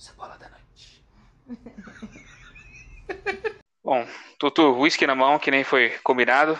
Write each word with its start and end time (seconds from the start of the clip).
Cebola 0.00 0.38
da 0.38 0.48
noite. 0.48 1.04
Bom, 3.84 4.08
Tutu, 4.38 4.78
whisky 4.78 5.06
na 5.06 5.14
mão, 5.14 5.38
que 5.38 5.50
nem 5.50 5.62
foi 5.62 5.90
combinado. 5.98 6.58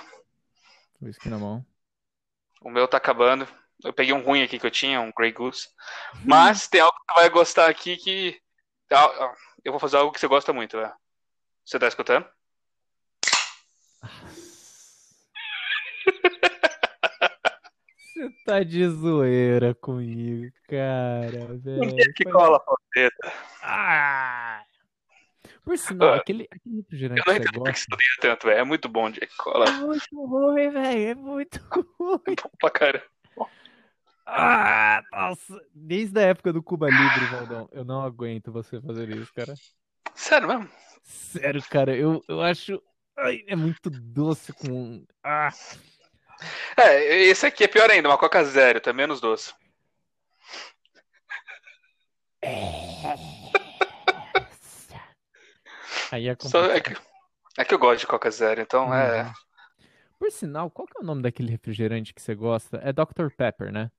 Whisky 1.00 1.31
na 1.31 1.39
mão. 1.39 1.65
O 2.61 2.71
meu 2.71 2.87
tá 2.87 2.99
acabando. 2.99 3.49
Eu 3.83 3.95
peguei 3.95 4.13
um 4.13 4.23
ruim 4.23 4.42
aqui 4.42 4.58
que 4.58 4.67
eu 4.67 4.71
tinha, 4.71 5.00
um 5.00 5.11
Grey 5.17 5.33
Goose. 5.33 5.71
Mas 6.23 6.68
tem 6.68 6.83
algo 6.83 6.95
que 6.95 7.15
você 7.15 7.21
vai 7.21 7.31
gostar 7.31 7.71
aqui 7.71 7.97
que. 7.97 8.38
Ah, 8.92 9.34
Eu 9.64 9.72
vou 9.72 9.80
fazer 9.80 9.96
algo 9.96 10.12
que 10.12 10.20
você 10.20 10.29
gosta 10.29 10.52
muito, 10.52 10.79
né? 10.79 10.93
Você 11.64 11.79
tá 11.79 11.88
escutando? 11.88 12.29
Você 18.21 18.45
tá 18.45 18.62
de 18.62 18.87
zoeira 18.87 19.75
comigo, 19.75 20.52
cara, 20.69 21.57
velho. 21.57 22.12
Que 22.14 22.25
cola, 22.25 22.61
Fazenda. 22.61 23.32
Ah! 23.62 24.62
Por 25.65 25.78
sinal, 25.78 26.15
Ah, 26.15 26.16
aquele, 26.16 26.47
aquele 26.51 26.77
refrigerante 26.77 27.20
Eu 27.20 27.25
não 27.27 27.34
que 27.34 27.41
entendo 27.41 27.55
por 27.55 27.64
que 27.64 27.70
gosta. 27.70 27.84
você 27.87 27.95
odeia 27.95 28.16
tanto, 28.20 28.47
velho. 28.47 28.59
É 28.59 28.64
muito 28.64 28.88
bom, 28.91 29.11
Jack 29.11 29.34
Cola. 29.38 29.64
É 29.64 29.70
muito 29.73 30.27
ruim, 30.27 30.70
velho. 30.70 31.09
É 31.09 31.14
muito 31.14 31.59
ruim. 31.98 32.20
É 32.27 32.42
bom 32.42 32.51
pra 32.59 32.70
caramba. 32.70 33.05
Ah, 34.27 35.02
nossa. 35.11 35.59
Desde 35.75 36.19
a 36.20 36.23
época 36.25 36.52
do 36.52 36.62
Cuba 36.62 36.89
Libre, 36.89 37.27
Valdão, 37.33 37.69
eu 37.73 37.84
não 37.84 38.02
aguento 38.02 38.52
você 38.52 38.80
fazer 38.83 39.09
isso, 39.16 39.33
cara. 39.34 39.55
Sério 40.14 40.47
mesmo? 40.47 40.69
Sério, 41.02 41.62
cara, 41.70 41.97
eu, 41.97 42.23
eu 42.28 42.41
acho. 42.42 42.80
Ai, 43.16 43.42
é 43.47 43.56
muito 43.56 43.89
doce 43.91 44.52
com. 44.52 45.05
Ah, 45.25 45.48
É, 46.76 47.04
esse 47.24 47.46
aqui 47.46 47.64
é 47.64 47.68
pior 47.68 47.90
ainda, 47.90 48.08
uma 48.08 48.18
Coca 48.18 48.42
Zero, 48.44 48.80
tá 48.80 48.92
menos 48.92 49.20
doce. 49.20 49.52
aí 56.10 56.28
é 56.28 56.36
Só 56.41 56.64
é, 56.66 56.80
que, 56.80 56.97
é 57.58 57.64
que 57.64 57.74
eu 57.74 57.78
gosto 57.78 58.00
de 58.00 58.06
Coca 58.06 58.30
Zero, 58.30 58.60
então 58.60 58.92
é. 58.94 59.22
Uhum. 59.24 59.32
Por 60.19 60.30
sinal, 60.30 60.70
qual 60.70 60.86
que 60.86 60.98
é 60.98 61.00
o 61.00 61.05
nome 61.05 61.22
daquele 61.22 61.50
refrigerante 61.50 62.12
que 62.12 62.20
você 62.20 62.34
gosta? 62.34 62.78
É 62.84 62.92
Dr. 62.92 63.30
Pepper, 63.36 63.72
né? 63.72 63.91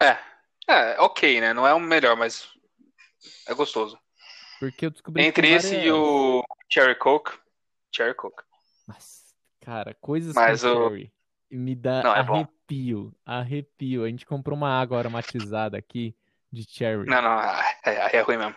É. 0.00 0.16
É, 0.68 1.00
ok, 1.00 1.40
né? 1.40 1.52
Não 1.52 1.66
é 1.66 1.74
o 1.74 1.80
melhor, 1.80 2.16
mas 2.16 2.48
é 3.48 3.54
gostoso. 3.54 3.98
Porque 4.60 4.86
eu 4.86 4.90
descobri 4.90 5.24
Entre 5.24 5.48
esse 5.50 5.74
e 5.74 5.78
várias- 5.78 5.96
o 5.96 6.44
Cherry 6.72 6.94
Coke. 6.94 7.36
Cherry 7.94 8.14
Coke. 8.14 8.42
Nossa, 8.86 9.21
cara, 9.62 9.96
coisas 10.00 10.34
Mas 10.34 10.62
com 10.62 10.68
o-. 10.68 11.10
Me 11.50 11.74
dá 11.74 12.02
Não, 12.02 12.14
é 12.14 12.22
bom. 12.22 12.34
arrepio, 12.34 13.14
arrepio. 13.24 14.04
A 14.04 14.08
gente 14.08 14.26
comprou 14.26 14.56
uma 14.56 14.70
água 14.70 14.98
aromatizada 14.98 15.76
aqui 15.76 16.14
de 16.50 16.64
cherry. 16.68 17.06
Não, 17.06 17.20
não, 17.20 17.40
é, 17.84 18.16
é 18.16 18.20
ruim 18.22 18.38
mesmo. 18.38 18.56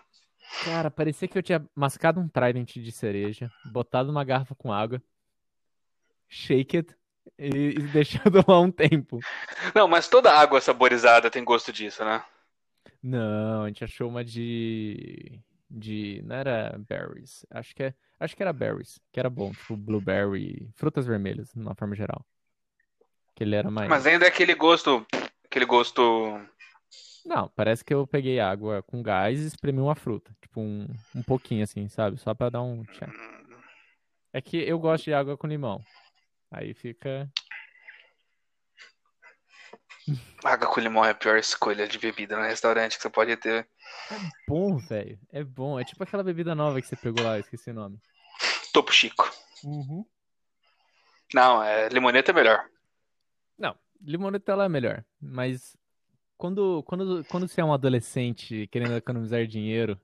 Cara, 0.63 0.89
parecia 0.89 1.27
que 1.27 1.37
eu 1.37 1.43
tinha 1.43 1.65
mascado 1.75 2.19
um 2.19 2.27
Trident 2.27 2.75
de 2.75 2.91
cereja, 2.91 3.51
botado 3.71 4.07
numa 4.07 4.23
garrafa 4.23 4.55
com 4.55 4.71
água, 4.71 5.01
shake 6.29 6.77
it 6.77 6.95
e, 7.37 7.47
e 7.47 7.81
deixado 7.91 8.43
lá 8.47 8.59
um 8.61 8.71
tempo. 8.71 9.19
Não, 9.73 9.87
mas 9.87 10.07
toda 10.07 10.31
água 10.31 10.61
saborizada 10.61 11.29
tem 11.29 11.43
gosto 11.43 11.73
disso, 11.73 12.05
né? 12.05 12.23
Não, 13.03 13.63
a 13.63 13.67
gente 13.67 13.83
achou 13.83 14.07
uma 14.07 14.23
de 14.23 15.41
de 15.69 16.21
não 16.23 16.35
era 16.35 16.77
berries, 16.89 17.45
acho 17.49 17.75
que 17.75 17.83
é, 17.83 17.93
acho 18.19 18.35
que 18.35 18.43
era 18.43 18.53
berries, 18.53 18.99
que 19.11 19.19
era 19.19 19.29
bom, 19.29 19.51
tipo 19.51 19.75
blueberry, 19.75 20.69
frutas 20.75 21.05
vermelhas, 21.05 21.51
de 21.53 21.59
uma 21.59 21.75
forma 21.75 21.95
geral. 21.95 22.25
Que 23.35 23.43
ele 23.43 23.55
era 23.55 23.69
mais 23.69 23.89
Mas 23.89 24.05
ainda 24.05 24.25
é 24.25 24.29
aquele 24.29 24.55
gosto. 24.55 25.05
Aquele 25.43 25.65
gosto. 25.65 26.01
Não, 27.25 27.49
parece 27.49 27.83
que 27.83 27.93
eu 27.93 28.05
peguei 28.05 28.39
água 28.39 28.83
com 28.83 29.01
gás 29.01 29.41
e 29.41 29.47
espremi 29.47 29.79
uma 29.79 29.95
fruta, 29.95 30.35
tipo 30.41 30.61
um, 30.61 30.87
um 31.15 31.23
pouquinho 31.23 31.63
assim, 31.63 31.87
sabe? 31.89 32.17
Só 32.17 32.33
pra 32.33 32.49
dar 32.49 32.61
um 32.61 32.83
tchan. 32.85 33.11
É 34.31 34.41
que 34.41 34.57
eu 34.57 34.77
gosto 34.77 35.05
de 35.05 35.13
água 35.13 35.37
com 35.37 35.47
limão. 35.47 35.81
Aí 36.51 36.73
fica 36.73 37.29
Água 40.43 40.67
com 40.67 40.79
limão 40.79 41.03
é 41.03 41.11
a 41.11 41.15
pior 41.15 41.37
escolha 41.37 41.87
de 41.87 41.97
bebida 41.97 42.35
no 42.35 42.43
restaurante 42.43 42.97
que 42.97 43.01
você 43.01 43.09
pode 43.09 43.35
ter. 43.37 43.67
bom, 44.47 44.77
velho. 44.77 45.19
É 45.31 45.43
bom. 45.43 45.79
É 45.79 45.83
tipo 45.83 46.03
aquela 46.03 46.23
bebida 46.23 46.53
nova 46.53 46.79
que 46.79 46.87
você 46.87 46.95
pegou 46.95 47.23
lá, 47.23 47.37
eu 47.37 47.41
esqueci 47.41 47.71
o 47.71 47.73
nome. 47.73 47.99
Topo 48.71 48.91
Chico. 48.93 49.31
Não, 51.33 51.63
é 51.63 51.89
limoneta 51.89 52.31
é 52.31 52.33
melhor. 52.33 52.69
Não, 53.57 53.75
limoneta 54.01 54.51
ela 54.51 54.65
é 54.65 54.69
melhor, 54.69 55.03
mas 55.19 55.75
quando, 56.37 56.83
quando, 56.83 57.23
quando 57.25 57.47
você 57.47 57.61
é 57.61 57.65
um 57.65 57.73
adolescente 57.73 58.67
querendo 58.67 58.95
economizar 58.95 59.47
dinheiro, 59.47 59.99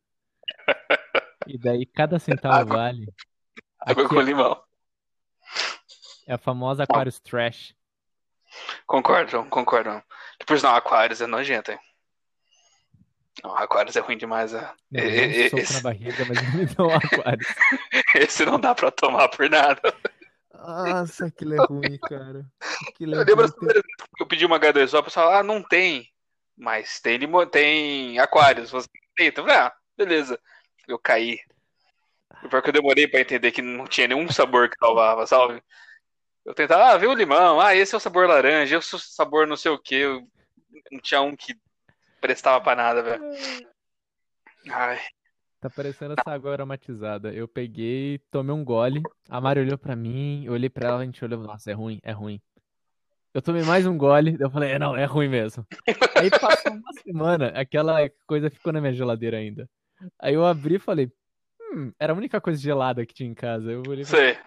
e 1.48 1.58
daí 1.58 1.86
cada 1.86 2.18
centavo 2.18 2.56
Água. 2.56 2.78
vale, 2.78 3.14
Água 3.80 4.08
com 4.08 4.22
limão. 4.22 4.62
é 6.26 6.34
a 6.34 6.38
famosa 6.38 6.84
Aquarius 6.84 7.20
Trash. 7.20 7.76
Concordo, 8.86 9.46
concordo. 9.50 10.02
Que 10.40 10.46
por 10.46 10.58
sinal, 10.58 10.76
Aquarius 10.76 11.22
é 11.22 11.28
nojento, 11.28 11.72
hein? 11.72 11.80
Não, 13.44 13.56
Aquarius 13.58 13.96
é 13.96 14.00
ruim 14.02 14.18
demais. 14.18 14.54
É. 14.54 14.62
Não, 14.92 15.04
E- 15.04 15.28
não 15.28 15.36
e- 15.36 15.50
soco 15.50 15.62
esse- 15.62 15.74
na 15.74 15.82
barriga, 15.82 16.26
mas 16.26 16.78
um 16.78 16.90
Aquarius. 16.94 17.48
Esse 18.16 18.46
não 18.46 18.60
dá 18.60 18.76
pra 18.76 18.92
tomar 18.92 19.30
por 19.30 19.50
nada. 19.50 19.82
Nossa, 20.54 21.26
aquilo 21.28 21.56
é 21.56 21.66
ruim, 21.66 21.98
cara. 21.98 22.46
Aquilo 22.90 23.16
é 23.16 23.18
Eu 23.18 23.20
lembro 23.20 23.36
ruim. 23.38 23.46
as 23.46 23.56
primeiras 23.56 23.82
vezes 23.84 24.10
que 24.16 24.24
eu 24.24 24.28
pedi 24.28 24.46
uma 24.46 24.60
H2O, 24.60 25.00
o 25.00 25.04
pessoal, 25.04 25.32
ah, 25.32 25.42
não 25.44 25.64
tem. 25.64 26.08
Mas 26.58 27.00
tem 27.00 27.18
limão, 27.18 27.46
tem 27.48 28.20
Aquarius. 28.20 28.70
Você 28.70 28.88
tem? 29.16 29.28
Então, 29.28 29.44
eu 29.46 29.50
falei, 29.50 29.64
ah, 29.68 29.74
beleza. 29.98 30.40
Eu 30.88 31.00
caí. 31.00 31.40
O 32.44 32.50
pior 32.50 32.62
que 32.62 32.70
eu 32.70 32.74
demorei 32.74 33.08
pra 33.08 33.22
entender 33.22 33.52
que 33.52 33.62
não 33.62 33.86
tinha 33.88 34.08
nenhum 34.08 34.30
sabor 34.32 34.70
que 34.70 34.76
salvava, 34.78 35.26
sabe? 35.26 35.64
Eu 36.46 36.54
tentava, 36.54 36.86
ah, 36.86 36.98
vê 36.98 37.08
o 37.08 37.14
limão, 37.14 37.60
ah, 37.60 37.76
esse 37.76 37.94
é 37.94 37.98
o 37.98 38.02
sabor 38.02 38.28
laranja, 38.28 38.78
esse 38.78 38.94
é 38.94 38.98
o 38.98 39.00
sabor 39.00 39.48
não 39.48 39.56
sei 39.56 39.72
o 39.72 39.80
que. 39.80 40.04
Não 40.92 41.00
tinha 41.02 41.22
um 41.22 41.36
que 41.36 41.56
prestava 42.20 42.62
pra 42.62 42.76
nada, 42.76 43.04
velho. 43.04 43.24
Ai, 44.70 45.00
Tá 45.62 45.70
parecendo 45.70 46.16
essa 46.18 46.32
água 46.34 46.54
aromatizada. 46.54 47.32
Eu 47.32 47.48
peguei, 47.48 48.18
tomei 48.32 48.52
um 48.52 48.66
gole. 48.66 49.04
A 49.30 49.40
Mari 49.40 49.60
olhou 49.60 49.78
pra 49.78 49.96
mim, 49.96 50.44
eu 50.44 50.54
olhei 50.54 50.72
pra 50.72 50.90
ela, 50.90 51.02
a 51.02 51.06
gente 51.06 51.24
olhou, 51.24 51.40
nossa, 51.40 51.70
é 51.70 51.74
ruim, 51.76 52.00
é 52.02 52.12
ruim. 52.12 52.42
Eu 53.32 53.44
tomei 53.44 53.62
mais 53.62 53.86
um 53.86 53.96
gole, 53.96 54.36
eu 54.40 54.50
falei, 54.50 54.72
é, 54.72 54.80
não, 54.80 54.98
é 54.98 55.06
ruim 55.06 55.30
mesmo. 55.30 55.64
Aí 56.18 56.32
passou 56.32 56.74
uma 56.74 56.92
semana, 56.94 57.50
aquela 57.50 58.10
coisa 58.26 58.50
ficou 58.50 58.74
na 58.74 58.82
minha 58.82 58.92
geladeira 58.92 59.38
ainda. 59.38 59.70
Aí 60.20 60.34
eu 60.34 60.44
abri 60.44 60.76
e 60.76 60.80
falei, 60.80 61.12
hum, 61.62 61.94
era 62.00 62.12
a 62.12 62.16
única 62.16 62.42
coisa 62.42 62.60
gelada 62.60 63.06
que 63.06 63.14
tinha 63.14 63.30
em 63.30 63.36
casa. 63.36 63.72
Eu 63.72 63.84
olhei 63.88 64.02
e 64.02 64.08
falei, 64.08 64.34
sei. 64.34 64.44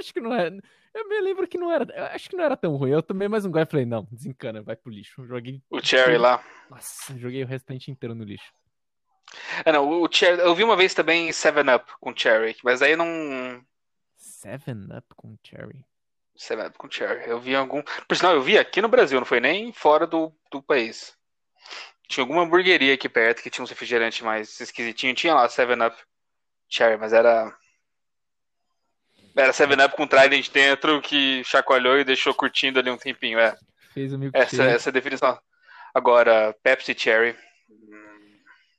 acho 0.00 0.12
que 0.12 0.20
não 0.20 0.34
é. 0.34 0.50
Eu 0.94 1.08
me 1.08 1.20
lembro 1.20 1.48
que 1.48 1.56
não 1.56 1.70
era. 1.70 1.84
eu 1.94 2.04
Acho 2.06 2.28
que 2.28 2.36
não 2.36 2.44
era 2.44 2.56
tão 2.56 2.76
ruim. 2.76 2.90
Eu 2.90 3.02
tomei 3.02 3.28
mais 3.28 3.44
um 3.44 3.50
gole 3.50 3.64
e 3.64 3.70
falei, 3.70 3.86
não, 3.86 4.06
desencana, 4.10 4.62
vai 4.62 4.76
pro 4.76 4.92
lixo. 4.92 5.24
Joguei. 5.26 5.62
O 5.70 5.80
Cherry 5.80 6.18
lá. 6.18 6.44
Nossa, 6.70 7.16
joguei 7.18 7.42
o 7.42 7.46
restante 7.46 7.90
inteiro 7.90 8.14
no 8.14 8.24
lixo. 8.24 8.52
É, 9.64 9.72
não, 9.72 9.88
o 9.88 10.08
Cherry, 10.12 10.40
eu 10.40 10.54
vi 10.54 10.62
uma 10.62 10.76
vez 10.76 10.92
também 10.92 11.30
7-Up 11.30 11.90
com 12.00 12.14
Cherry, 12.14 12.56
mas 12.62 12.82
aí 12.82 12.96
não. 12.96 13.64
Seven 14.16 14.88
Up 14.96 15.06
com 15.16 15.36
cherry. 15.42 15.84
7-Up 16.36 16.76
com 16.76 16.90
Cherry. 16.90 17.28
Eu 17.28 17.40
vi 17.40 17.54
algum. 17.54 17.82
Por 18.06 18.16
sinal, 18.16 18.34
eu 18.34 18.42
vi 18.42 18.58
aqui 18.58 18.82
no 18.82 18.88
Brasil, 18.88 19.18
não 19.18 19.26
foi 19.26 19.40
nem 19.40 19.72
fora 19.72 20.06
do, 20.06 20.32
do 20.50 20.62
país. 20.62 21.16
Tinha 22.08 22.22
alguma 22.22 22.42
hamburgueria 22.42 22.94
aqui 22.94 23.08
perto 23.08 23.42
que 23.42 23.50
tinha 23.50 23.62
uns 23.62 23.70
refrigerantes 23.70 24.20
mais 24.20 24.60
esquisitinhos. 24.60 25.18
Tinha 25.18 25.34
lá 25.34 25.48
7-Up 25.48 25.96
Cherry, 26.68 26.98
mas 26.98 27.12
era. 27.12 27.54
Era 29.34 29.52
7-Up 29.52 29.96
com 29.96 30.06
Trident 30.06 30.50
dentro 30.50 31.00
que 31.00 31.42
chacoalhou 31.44 31.98
e 31.98 32.04
deixou 32.04 32.34
curtindo 32.34 32.78
ali 32.78 32.90
um 32.90 32.96
tempinho. 32.98 33.38
É, 33.38 33.56
Fez 33.92 34.12
o 34.12 34.18
milkshake. 34.18 34.54
essa, 34.54 34.64
essa 34.64 34.88
é 34.88 34.90
a 34.90 34.92
definição. 34.92 35.38
Agora, 35.94 36.54
Pepsi 36.62 36.94
Cherry. 36.96 37.36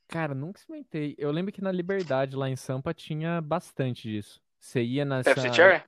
Cara, 0.08 0.34
nunca 0.34 0.60
experimentei. 0.60 1.14
Eu 1.18 1.30
lembro 1.32 1.52
que 1.52 1.62
na 1.62 1.72
Liberdade, 1.72 2.36
lá 2.36 2.48
em 2.48 2.56
Sampa, 2.56 2.94
tinha 2.94 3.40
bastante 3.40 4.02
disso. 4.08 4.40
Você 4.60 4.82
ia 4.82 5.04
nessa. 5.04 5.34
Pepsi 5.34 5.52
Cherry? 5.54 5.82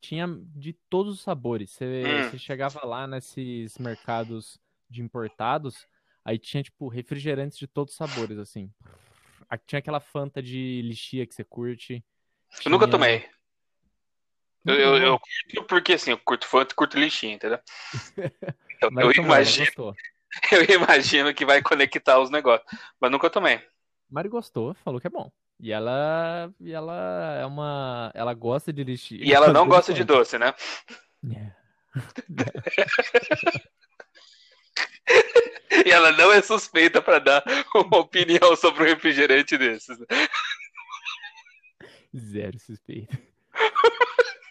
Tinha 0.00 0.26
de 0.54 0.74
todos 0.88 1.14
os 1.14 1.20
sabores. 1.22 1.70
Você, 1.72 2.04
Hum. 2.06 2.30
você 2.30 2.38
chegava 2.38 2.84
lá 2.86 3.06
nesses 3.06 3.78
mercados 3.78 4.58
de 4.88 5.02
importados, 5.02 5.86
aí 6.24 6.38
tinha, 6.38 6.62
tipo, 6.62 6.88
refrigerantes 6.88 7.58
de 7.58 7.66
todos 7.66 7.92
os 7.94 7.98
sabores, 7.98 8.38
assim. 8.38 8.70
Tinha 9.66 9.78
aquela 9.78 10.00
Fanta 10.00 10.42
de 10.42 10.82
lixia 10.82 11.26
que 11.26 11.34
você 11.34 11.44
curte. 11.44 12.04
Eu 12.64 12.70
nunca 12.70 12.88
tomei. 12.88 13.24
Eu, 14.66 14.74
eu, 14.74 14.96
eu 14.96 15.18
curto 15.18 15.64
porque 15.68 15.92
assim, 15.94 16.10
eu 16.12 16.18
curto 16.18 16.46
e 16.46 16.74
curto 16.74 16.98
lixinho, 16.98 17.34
entendeu? 17.34 17.58
Então, 18.76 18.90
eu 19.00 19.12
imagino, 19.12 19.66
gostou. 19.66 19.94
eu 20.52 20.64
imagino 20.74 21.32
que 21.32 21.46
vai 21.46 21.62
conectar 21.62 22.18
os 22.18 22.28
negócios. 22.28 22.68
Mas 23.00 23.10
nunca 23.10 23.30
tomei. 23.30 23.62
Mari 24.10 24.28
gostou, 24.28 24.74
falou 24.84 25.00
que 25.00 25.06
é 25.06 25.10
bom. 25.10 25.30
E 25.60 25.72
ela, 25.72 26.52
e 26.60 26.72
ela 26.72 27.38
é 27.40 27.46
uma, 27.46 28.10
ela 28.14 28.34
gosta 28.34 28.72
de 28.72 28.82
lixia. 28.84 29.24
E 29.24 29.32
ela 29.32 29.52
não 29.52 29.66
gosta 29.66 29.94
de 29.94 30.04
doce, 30.04 30.38
né? 30.38 30.52
É. 31.32 31.52
E 35.84 35.90
ela 35.90 36.12
não 36.12 36.32
é 36.32 36.40
suspeita 36.40 37.02
pra 37.02 37.18
dar 37.18 37.42
uma 37.74 37.98
opinião 37.98 38.54
sobre 38.56 38.84
um 38.84 38.86
refrigerante 38.86 39.58
desses. 39.58 39.98
Zero 42.16 42.58
suspeita. 42.58 43.18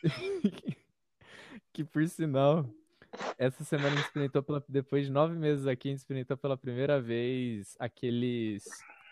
que 1.73 1.83
por 1.83 2.07
sinal, 2.07 2.65
essa 3.37 3.63
semana 3.63 3.89
a 3.89 3.95
gente 3.95 4.05
experimentou 4.05 4.43
pela, 4.43 4.63
depois 4.67 5.05
de 5.05 5.11
nove 5.11 5.35
meses 5.35 5.65
aqui, 5.67 5.89
a 5.89 5.91
gente 5.91 5.99
experimentou 5.99 6.37
pela 6.37 6.57
primeira 6.57 7.01
vez 7.01 7.75
aqueles 7.79 8.63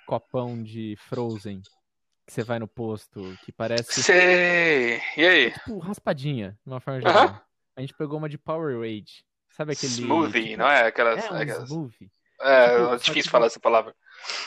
copão 0.06 0.62
de 0.62 0.96
Frozen 1.08 1.62
que 2.26 2.34
você 2.34 2.44
vai 2.44 2.60
no 2.60 2.68
posto, 2.68 3.22
que 3.44 3.52
parece 3.52 4.04
Sei. 4.04 5.00
E 5.18 5.26
aí? 5.26 5.52
tipo 5.52 5.80
raspadinha, 5.80 6.58
de 6.66 6.72
uma 6.72 6.80
forma 6.80 7.02
geral. 7.02 7.42
A 7.76 7.82
gente 7.82 7.94
pegou 7.94 8.18
uma 8.18 8.30
de 8.30 8.38
Powerade. 8.38 9.26
Sabe 9.50 9.74
aquele. 9.74 9.92
Smoothie, 9.92 10.44
tipo, 10.44 10.58
não 10.58 10.68
é? 10.68 10.88
Aquelas. 10.88 11.26
É, 11.26 11.32
um 11.32 11.36
aquelas- 11.36 11.70
smoothie. 11.70 12.12
É, 12.40 12.78
Tipo, 12.78 12.94
é 12.94 12.98
difícil 12.98 13.32
falar 13.32 13.48
essa 13.48 13.60
palavra. 13.60 13.94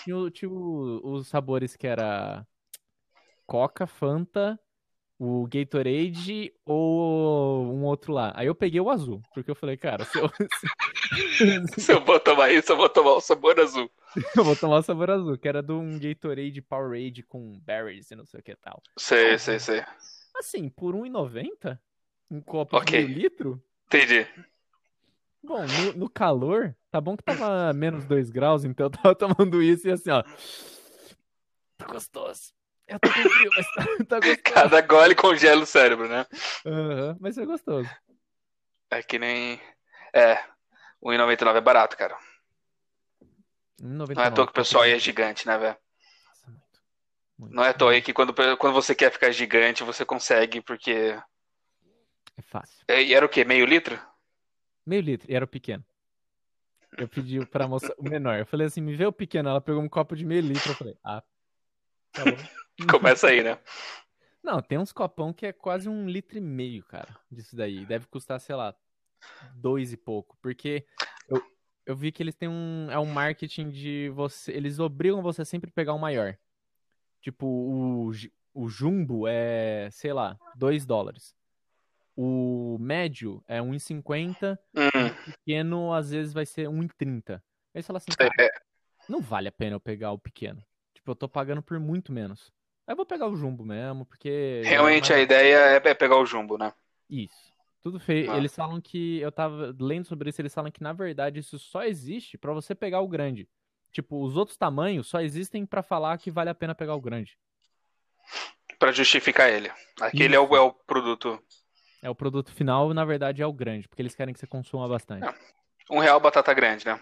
Tinha, 0.03 0.31
tinha 0.31 0.51
os 0.51 1.29
sabores 1.29 1.77
que 1.77 1.87
era 1.87 2.47
Coca, 3.47 3.87
Fanta, 3.87 4.59
o 5.19 5.47
Gatorade 5.47 6.53
ou 6.65 7.73
um 7.73 7.85
outro 7.85 8.13
lá. 8.13 8.33
Aí 8.35 8.47
eu 8.47 8.55
peguei 8.55 8.81
o 8.81 8.91
azul, 8.91 9.23
porque 9.33 9.51
eu 9.51 9.55
falei, 9.55 9.77
cara, 9.77 10.05
se 10.05 10.19
eu, 10.19 10.29
se 11.79 11.93
eu 11.93 12.05
vou 12.05 12.19
tomar 12.21 12.51
isso, 12.53 12.73
eu 12.73 12.77
vou 12.77 12.89
tomar 12.89 13.13
o 13.13 13.21
sabor 13.21 13.59
azul. 13.61 13.91
eu 14.37 14.45
vou 14.45 14.57
tomar 14.57 14.79
o 14.79 14.83
sabor 14.83 15.11
azul, 15.11 15.37
que 15.39 15.49
era 15.49 15.63
de 15.63 15.73
um 15.73 15.99
Gatorade 15.99 16.61
Powerade 16.63 17.23
com 17.23 17.59
berries 17.61 18.11
e 18.11 18.17
não 18.17 18.25
sei 18.25 18.41
o 18.41 18.43
que 18.43 18.55
tal. 18.57 18.83
Sei, 18.99 19.39
sei, 19.39 19.59
sei. 19.59 19.83
Assim, 20.37 20.69
por 20.69 20.95
R$1,90? 20.95 21.79
Um 22.31 22.41
copo 22.41 22.77
Ok. 22.77 22.87
de 22.87 23.07
meio 23.07 23.19
litro? 23.19 23.63
Entendi. 23.87 24.27
Bom, 25.43 25.67
no, 25.67 25.93
no 25.93 26.09
calor, 26.09 26.75
tá 26.91 27.01
bom 27.01 27.17
que 27.17 27.23
tava 27.23 27.71
menos 27.75 28.07
2 28.07 28.31
graus, 28.31 28.65
então 28.65 28.87
eu 28.87 28.91
tava 28.91 29.15
tomando 29.15 29.63
isso 29.63 29.87
e 29.87 29.93
assim, 29.93 30.11
ó. 30.11 30.23
Tá 31.77 31.87
gostoso. 31.87 32.55
Eu 32.87 33.01
tô 33.01 33.09
com 33.09 33.15
frio, 33.31 33.51
mas 33.57 33.67
tá, 33.75 33.85
tá 34.09 34.21
gostoso. 34.21 34.43
Cada 34.43 34.81
gole 34.83 35.15
congela 35.15 35.63
o 35.63 35.67
cérebro, 35.67 36.09
né? 36.09 36.27
Aham, 36.67 37.17
mas 37.21 37.39
é 37.39 37.47
gostoso. 37.47 37.89
É 38.91 39.03
que 39.03 39.19
nem. 39.19 39.61
É. 40.13 40.39
O 41.01 41.11
1,99 41.11 41.57
é 41.57 41.61
barato, 41.61 41.97
cara. 41.97 42.17
Não 43.81 44.07
é 44.07 44.27
à 44.27 44.31
toa 44.31 44.47
que 44.47 44.53
o 44.53 44.55
pessoal 44.55 44.85
aí 44.85 44.93
é 44.93 44.99
gigante, 44.99 45.47
né, 45.47 45.59
velho? 45.59 45.77
Nossa, 46.27 46.47
muito, 46.51 46.81
muito. 47.39 47.55
Não 47.55 47.65
é 47.65 47.71
à 47.71 47.75
toa 47.75 47.93
aí 47.93 48.01
que 48.01 48.13
quando, 48.13 48.33
quando 48.33 48.73
você 48.73 48.95
quer 48.95 49.11
ficar 49.11 49.31
gigante, 49.31 49.83
você 49.83 50.05
consegue, 50.05 50.61
porque. 50.61 51.19
É 52.37 52.43
fácil. 52.43 52.85
É, 52.89 53.03
E 53.03 53.15
era 53.15 53.25
o 53.27 53.29
quê? 53.29 53.45
Meio 53.45 53.67
litro? 53.67 54.01
Meio 54.87 55.03
litro, 55.03 55.31
e 55.31 55.35
era 55.35 55.45
o 55.45 55.49
pequeno. 55.49 55.85
Eu 56.97 57.09
pedi 57.09 57.45
pra 57.47 57.67
moça 57.67 57.93
o 57.99 58.05
menor. 58.05 58.39
Eu 58.39 58.47
falei 58.47 58.67
assim, 58.67 58.81
me 58.81 58.95
vê 58.95 59.05
o 59.05 59.13
pequeno. 59.13 59.49
Ela 59.49 59.61
pegou 59.61 59.83
um 59.83 59.89
copo 59.89 60.15
de 60.15 60.25
meio 60.25 60.43
litro. 60.43 60.71
Eu 60.71 60.77
falei, 60.77 60.97
ah, 61.03 61.23
tá. 62.15 62.23
Começa 62.91 63.29
aí, 63.29 63.43
né? 63.43 63.59
Não, 64.43 64.61
tem 64.61 64.79
uns 64.79 64.93
copão 64.93 65.33
que 65.33 65.47
é 65.47 65.53
quase 65.53 65.89
um 65.89 66.09
litro 66.09 66.37
e 66.37 66.41
meio, 66.41 66.85
cara, 66.85 67.17
disso 67.31 67.57
daí. 67.57 67.87
Deve 67.87 68.07
custar, 68.07 68.39
sei 68.41 68.55
lá, 68.55 68.75
dois 69.55 69.93
e 69.93 69.97
pouco. 69.97 70.37
Porque 70.43 70.87
eu, 71.29 71.43
eu 71.87 71.97
vi 71.97 72.13
que 72.13 72.23
eles 72.23 72.35
têm 72.35 72.49
um. 72.49 72.89
É 72.91 72.99
um 72.99 73.07
marketing 73.07 73.71
de 73.71 74.11
você. 74.11 74.53
Eles 74.53 74.79
obrigam 74.79 75.23
você 75.23 75.43
a 75.43 75.45
sempre 75.47 75.71
pegar 75.71 75.95
o 75.95 75.99
maior. 75.99 76.37
Tipo, 77.23 77.47
o, 77.47 78.11
o 78.53 78.69
Jumbo 78.69 79.27
é, 79.27 79.89
sei 79.91 80.13
lá, 80.13 80.39
2 80.57 80.85
dólares. 80.85 81.35
O 82.15 82.77
médio 82.79 83.43
é 83.49 83.61
1,50. 83.61 84.59
Hum, 84.75 84.89
O 85.07 85.33
pequeno, 85.33 85.93
às 85.93 86.11
vezes, 86.11 86.35
vai 86.35 86.45
ser 86.45 86.69
1,30. 86.69 87.43
Aí 87.75 87.83
você 87.83 87.87
fala 87.87 87.97
assim, 87.97 88.13
sei, 88.17 88.29
cara, 88.29 88.35
é, 88.39 88.51
não 89.09 89.21
vale 89.21 89.49
a 89.49 89.53
pena 89.53 89.75
eu 89.75 89.81
pegar 89.81 90.13
o 90.13 90.19
pequeno. 90.19 90.63
Tipo, 91.05 91.11
eu 91.11 91.17
tô 91.17 91.29
pagando 91.29 91.61
por 91.61 91.79
muito 91.79 92.11
menos. 92.11 92.51
Aí 92.87 92.93
eu 92.93 92.97
vou 92.97 93.05
pegar 93.05 93.29
o 93.29 93.37
jumbo 93.37 93.63
mesmo, 93.63 94.07
porque. 94.07 94.63
realmente 94.65 95.13
a 95.13 95.19
é 95.19 95.23
ideia 95.23 95.57
é 95.57 95.77
é 95.77 95.95
pegar 95.95 96.17
o 96.17 96.25
jumbo, 96.25 96.57
né? 96.57 96.73
Isso. 97.11 97.53
Tudo 97.83 98.01
feio. 98.01 98.33
Ah. 98.33 98.39
Eles 98.39 98.55
falam 98.55 98.81
que. 98.81 99.19
Eu 99.21 99.31
tava 99.31 99.77
lendo 99.79 100.07
sobre 100.07 100.31
isso, 100.31 100.41
eles 100.41 100.55
falam 100.55 100.71
que, 100.71 100.83
na 100.83 100.95
verdade, 100.95 101.41
isso 101.41 101.59
só 101.59 101.85
existe 101.85 102.39
pra 102.39 102.55
você 102.55 102.75
pegar 102.75 103.03
o 103.03 103.09
grande. 103.09 103.47
Tipo, 103.93 104.25
os 104.25 104.35
outros 104.35 104.57
tamanhos 104.57 105.07
só 105.07 105.21
existem 105.21 105.67
pra 105.67 105.83
falar 105.83 106.17
que 106.17 106.31
vale 106.31 106.49
a 106.49 106.55
pena 106.55 106.75
pegar 106.75 106.95
o 106.95 107.01
grande. 107.03 107.37
Pra 108.79 108.91
justificar 108.91 109.51
ele. 109.51 109.71
Aquele 110.01 110.35
é 110.35 110.41
o, 110.41 110.57
é 110.57 110.61
o 110.61 110.73
produto. 110.73 111.39
É 112.03 112.09
o 112.09 112.15
produto 112.15 112.51
final, 112.51 112.95
na 112.95 113.05
verdade, 113.05 113.43
é 113.43 113.47
o 113.47 113.53
grande, 113.53 113.87
porque 113.89 114.01
eles 114.01 114.15
querem 114.15 114.33
que 114.33 114.41
você 114.41 114.47
consuma 114.47 114.89
bastante. 114.89 115.27
Ah. 115.27 115.35
Um 115.91 115.99
real 115.99 116.19
batata 116.19 116.55
grande, 116.55 116.87
né? 116.87 116.99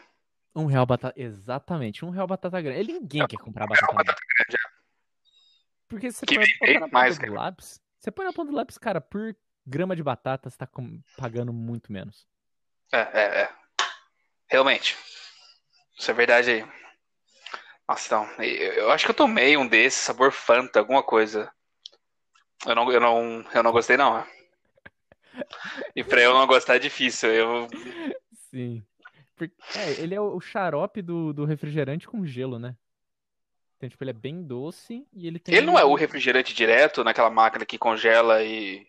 Um 0.54 0.66
real 0.66 0.84
batata. 0.86 1.18
Exatamente, 1.18 2.04
um 2.04 2.10
real 2.10 2.26
batata 2.26 2.60
grande. 2.60 2.78
Ele 2.78 2.92
ninguém 2.94 3.26
quer 3.26 3.36
comprar 3.38 3.66
batata 3.66 3.86
real 3.86 3.96
batata 4.04 4.20
grande. 4.36 4.58
Porque 5.88 6.10
você 6.10 6.24
Que 6.26 6.34
põe, 6.36 6.74
na 6.74 6.80
ponta 6.80 6.92
mais, 6.92 7.16
do 7.18 7.20
cara. 7.22 7.32
lápis. 7.32 7.80
Você 7.98 8.10
põe 8.10 8.24
na 8.26 8.32
ponta 8.32 8.50
do 8.50 8.56
lápis, 8.56 8.78
cara, 8.78 9.00
por 9.00 9.36
grama 9.66 9.94
de 9.94 10.02
batata, 10.02 10.50
você 10.50 10.56
tá 10.58 10.66
com- 10.66 11.00
pagando 11.16 11.52
muito 11.52 11.92
menos. 11.92 12.26
É, 12.92 12.98
é, 12.98 13.42
é. 13.42 13.48
Realmente. 14.48 14.96
Isso 15.98 16.10
é 16.10 16.14
verdade 16.14 16.50
aí. 16.50 16.66
Nossa, 17.88 18.06
então. 18.06 18.42
Eu, 18.44 18.90
acho 18.90 19.04
que 19.04 19.10
eu 19.10 19.14
tomei 19.16 19.56
um 19.56 19.66
desses, 19.66 20.00
sabor 20.00 20.32
Fanta, 20.32 20.78
alguma 20.78 21.02
coisa. 21.02 21.50
Eu 22.66 22.74
não, 22.74 22.92
eu 22.92 23.00
não, 23.00 23.44
eu 23.54 23.62
não 23.62 23.72
gostei, 23.72 23.96
não. 23.96 24.24
E 25.96 26.04
pra 26.04 26.20
eu 26.20 26.34
não 26.34 26.46
gostar 26.46 26.76
é 26.76 26.78
difícil. 26.78 27.30
Eu, 27.32 27.66
Sim. 28.50 28.84
É, 29.76 30.02
ele 30.02 30.14
é 30.14 30.20
o 30.20 30.40
xarope 30.40 31.02
do, 31.02 31.32
do 31.32 31.44
refrigerante 31.44 32.06
com 32.06 32.24
gelo, 32.24 32.58
né? 32.58 32.76
Então, 33.76 33.88
tipo, 33.88 34.04
ele 34.04 34.10
é 34.10 34.14
bem 34.14 34.42
doce 34.42 35.04
e 35.12 35.26
ele 35.26 35.38
tem. 35.40 35.56
ele 35.56 35.66
não 35.66 35.78
é 35.78 35.84
o 35.84 35.94
refrigerante 35.94 36.54
direto 36.54 37.02
naquela 37.02 37.30
máquina 37.30 37.66
que 37.66 37.78
congela 37.78 38.42
e. 38.44 38.86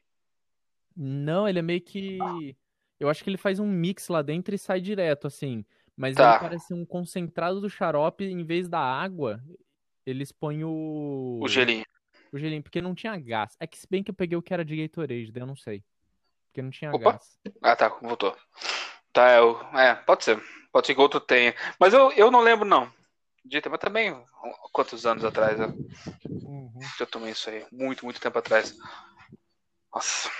Não, 0.95 1.47
ele 1.47 1.59
é 1.59 1.63
meio 1.63 1.81
que. 1.81 2.55
Eu 2.99 3.09
acho 3.09 3.23
que 3.23 3.29
ele 3.29 3.37
faz 3.37 3.59
um 3.59 3.67
mix 3.67 4.07
lá 4.07 4.21
dentro 4.21 4.53
e 4.53 4.57
sai 4.57 4.79
direto, 4.79 5.25
assim. 5.25 5.65
Mas 5.95 6.15
Tá. 6.15 6.31
ele 6.31 6.39
parece 6.39 6.73
um 6.73 6.85
concentrado 6.85 7.59
do 7.59 7.69
xarope, 7.69 8.23
em 8.23 8.43
vez 8.43 8.69
da 8.69 8.79
água, 8.79 9.43
eles 10.05 10.31
põem 10.31 10.63
o. 10.63 11.39
O 11.41 11.47
gelinho. 11.47 11.85
O 12.31 12.37
gelinho, 12.37 12.63
porque 12.63 12.81
não 12.81 12.95
tinha 12.95 13.17
gás. 13.17 13.55
É 13.59 13.67
que 13.67 13.77
se 13.77 13.87
bem 13.89 14.03
que 14.03 14.11
eu 14.11 14.15
peguei 14.15 14.37
o 14.37 14.41
que 14.41 14.53
era 14.53 14.63
de 14.65 14.75
Gatorade, 14.75 15.31
daí 15.31 15.41
eu 15.41 15.47
não 15.47 15.55
sei. 15.55 15.83
Porque 16.47 16.61
não 16.61 16.69
tinha 16.69 16.91
Opa. 16.91 17.13
gás. 17.13 17.39
Ah, 17.61 17.75
tá, 17.75 17.89
voltou. 17.89 18.35
Tá, 19.13 19.35
eu, 19.35 19.61
é, 19.77 19.93
pode 19.93 20.23
ser. 20.23 20.43
Pode 20.71 20.87
ser 20.87 20.95
que 20.95 21.01
outro 21.01 21.19
tenha. 21.19 21.53
Mas 21.79 21.93
eu, 21.93 22.11
eu 22.13 22.31
não 22.31 22.41
lembro, 22.41 22.65
não. 22.65 22.91
Dita, 23.45 23.69
mas 23.69 23.79
também, 23.79 24.11
quantos 24.71 25.05
anos 25.05 25.23
atrás 25.23 25.59
eu 25.59 25.69
já 26.97 27.05
tomei 27.05 27.31
isso 27.31 27.49
aí? 27.49 27.65
Muito, 27.71 28.03
muito 28.03 28.19
tempo 28.19 28.39
atrás. 28.39 28.75
Nossa. 29.93 30.31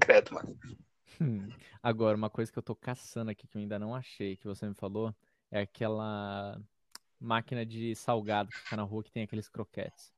Credo, 0.00 0.34
mano. 0.34 0.58
Hum. 1.20 1.48
Agora, 1.82 2.16
uma 2.16 2.30
coisa 2.30 2.50
que 2.50 2.58
eu 2.58 2.62
tô 2.62 2.74
caçando 2.74 3.30
aqui 3.30 3.46
que 3.46 3.56
eu 3.56 3.60
ainda 3.60 3.78
não 3.78 3.94
achei, 3.94 4.36
que 4.36 4.46
você 4.46 4.66
me 4.66 4.74
falou, 4.74 5.14
é 5.50 5.60
aquela 5.60 6.58
máquina 7.18 7.66
de 7.66 7.94
salgado 7.94 8.50
que 8.50 8.58
fica 8.58 8.76
na 8.76 8.82
rua 8.82 9.04
que 9.04 9.12
tem 9.12 9.22
aqueles 9.22 9.48
croquetes. 9.48 10.12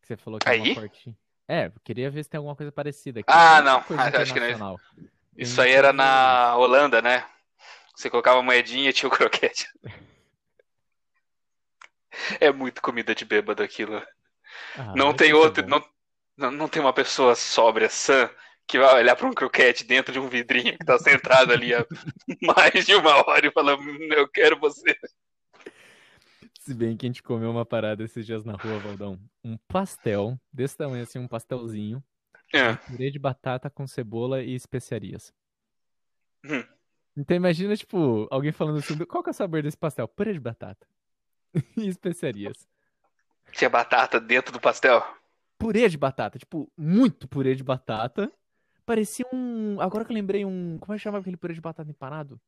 Que 0.00 0.06
você 0.06 0.16
falou 0.16 0.38
que 0.38 0.48
é 0.48 0.52
uma 0.52 0.64
Aí? 0.64 1.16
É, 1.48 1.70
queria 1.84 2.10
ver 2.10 2.24
se 2.24 2.30
tem 2.30 2.38
alguma 2.38 2.56
coisa 2.56 2.72
parecida 2.72 3.20
aqui. 3.20 3.30
Ah, 3.30 3.60
não. 3.62 3.78
acho 4.20 4.32
que 4.32 4.40
não 4.40 4.46
é 4.46 4.52
isso. 5.36 5.56
Tem 5.56 5.64
aí 5.64 5.72
era 5.72 5.92
na 5.92 6.56
Holanda, 6.56 7.02
né? 7.02 7.26
Você 7.94 8.10
colocava 8.10 8.42
moedinha 8.42 8.90
e 8.90 8.92
tinha 8.92 9.08
o 9.08 9.12
croquete. 9.12 9.66
É 12.40 12.52
muito 12.52 12.80
comida 12.80 13.12
de 13.12 13.24
bêbado 13.24 13.60
aquilo. 13.60 14.00
Ah, 14.76 14.92
Não 14.94 15.12
tem 15.12 15.30
é 15.30 15.34
outro, 15.34 15.66
não, 15.66 15.84
não, 16.36 16.50
não 16.50 16.68
tem 16.68 16.80
uma 16.80 16.92
pessoa 16.92 17.34
sóbria, 17.34 17.88
sã, 17.88 18.30
que 18.66 18.78
vai 18.78 18.94
olhar 19.02 19.16
pra 19.16 19.26
um 19.26 19.32
croquete 19.32 19.84
dentro 19.84 20.12
de 20.12 20.18
um 20.20 20.28
vidrinho 20.28 20.78
que 20.78 20.84
tá 20.84 20.98
centrado 20.98 21.52
ali 21.52 21.74
há 21.74 21.84
mais 22.40 22.86
de 22.86 22.94
uma 22.94 23.16
hora 23.28 23.46
e 23.46 23.52
falar, 23.52 23.76
"Hum, 23.76 24.08
eu 24.12 24.28
quero 24.28 24.58
você. 24.58 24.96
Se 26.64 26.72
bem 26.72 26.96
que 26.96 27.04
a 27.04 27.08
gente 27.10 27.22
comeu 27.22 27.50
uma 27.50 27.66
parada 27.66 28.02
esses 28.02 28.24
dias 28.24 28.42
na 28.42 28.54
rua, 28.54 28.78
Valdão. 28.78 29.20
Um 29.44 29.58
pastel, 29.68 30.40
desse 30.50 30.74
tamanho 30.74 31.02
assim, 31.02 31.18
um 31.18 31.28
pastelzinho, 31.28 32.02
É. 32.54 32.74
purê 32.74 33.10
de 33.10 33.18
batata 33.18 33.68
com 33.68 33.86
cebola 33.86 34.42
e 34.42 34.54
especiarias. 34.54 35.30
Hum. 36.42 36.64
Então 37.14 37.36
imagina, 37.36 37.76
tipo, 37.76 38.26
alguém 38.30 38.50
falando 38.50 38.78
assim, 38.78 38.96
qual 39.04 39.22
que 39.22 39.28
é 39.28 39.32
o 39.32 39.34
sabor 39.34 39.62
desse 39.62 39.76
pastel? 39.76 40.08
Purê 40.08 40.32
de 40.32 40.40
batata. 40.40 40.86
E 41.76 41.86
especiarias. 41.86 42.66
Tinha 43.52 43.68
batata 43.68 44.18
dentro 44.18 44.50
do 44.50 44.58
pastel. 44.58 45.04
Purê 45.58 45.86
de 45.86 45.98
batata, 45.98 46.38
tipo, 46.38 46.72
muito 46.78 47.28
purê 47.28 47.54
de 47.54 47.62
batata. 47.62 48.32
Parecia 48.86 49.26
um. 49.34 49.78
Agora 49.82 50.02
que 50.02 50.12
eu 50.12 50.14
lembrei, 50.14 50.46
um. 50.46 50.78
Como 50.78 50.94
é 50.94 50.96
que 50.96 51.02
chamava 51.02 51.20
aquele 51.20 51.36
purê 51.36 51.52
de 51.52 51.60
batata 51.60 51.90
empanado? 51.90 52.40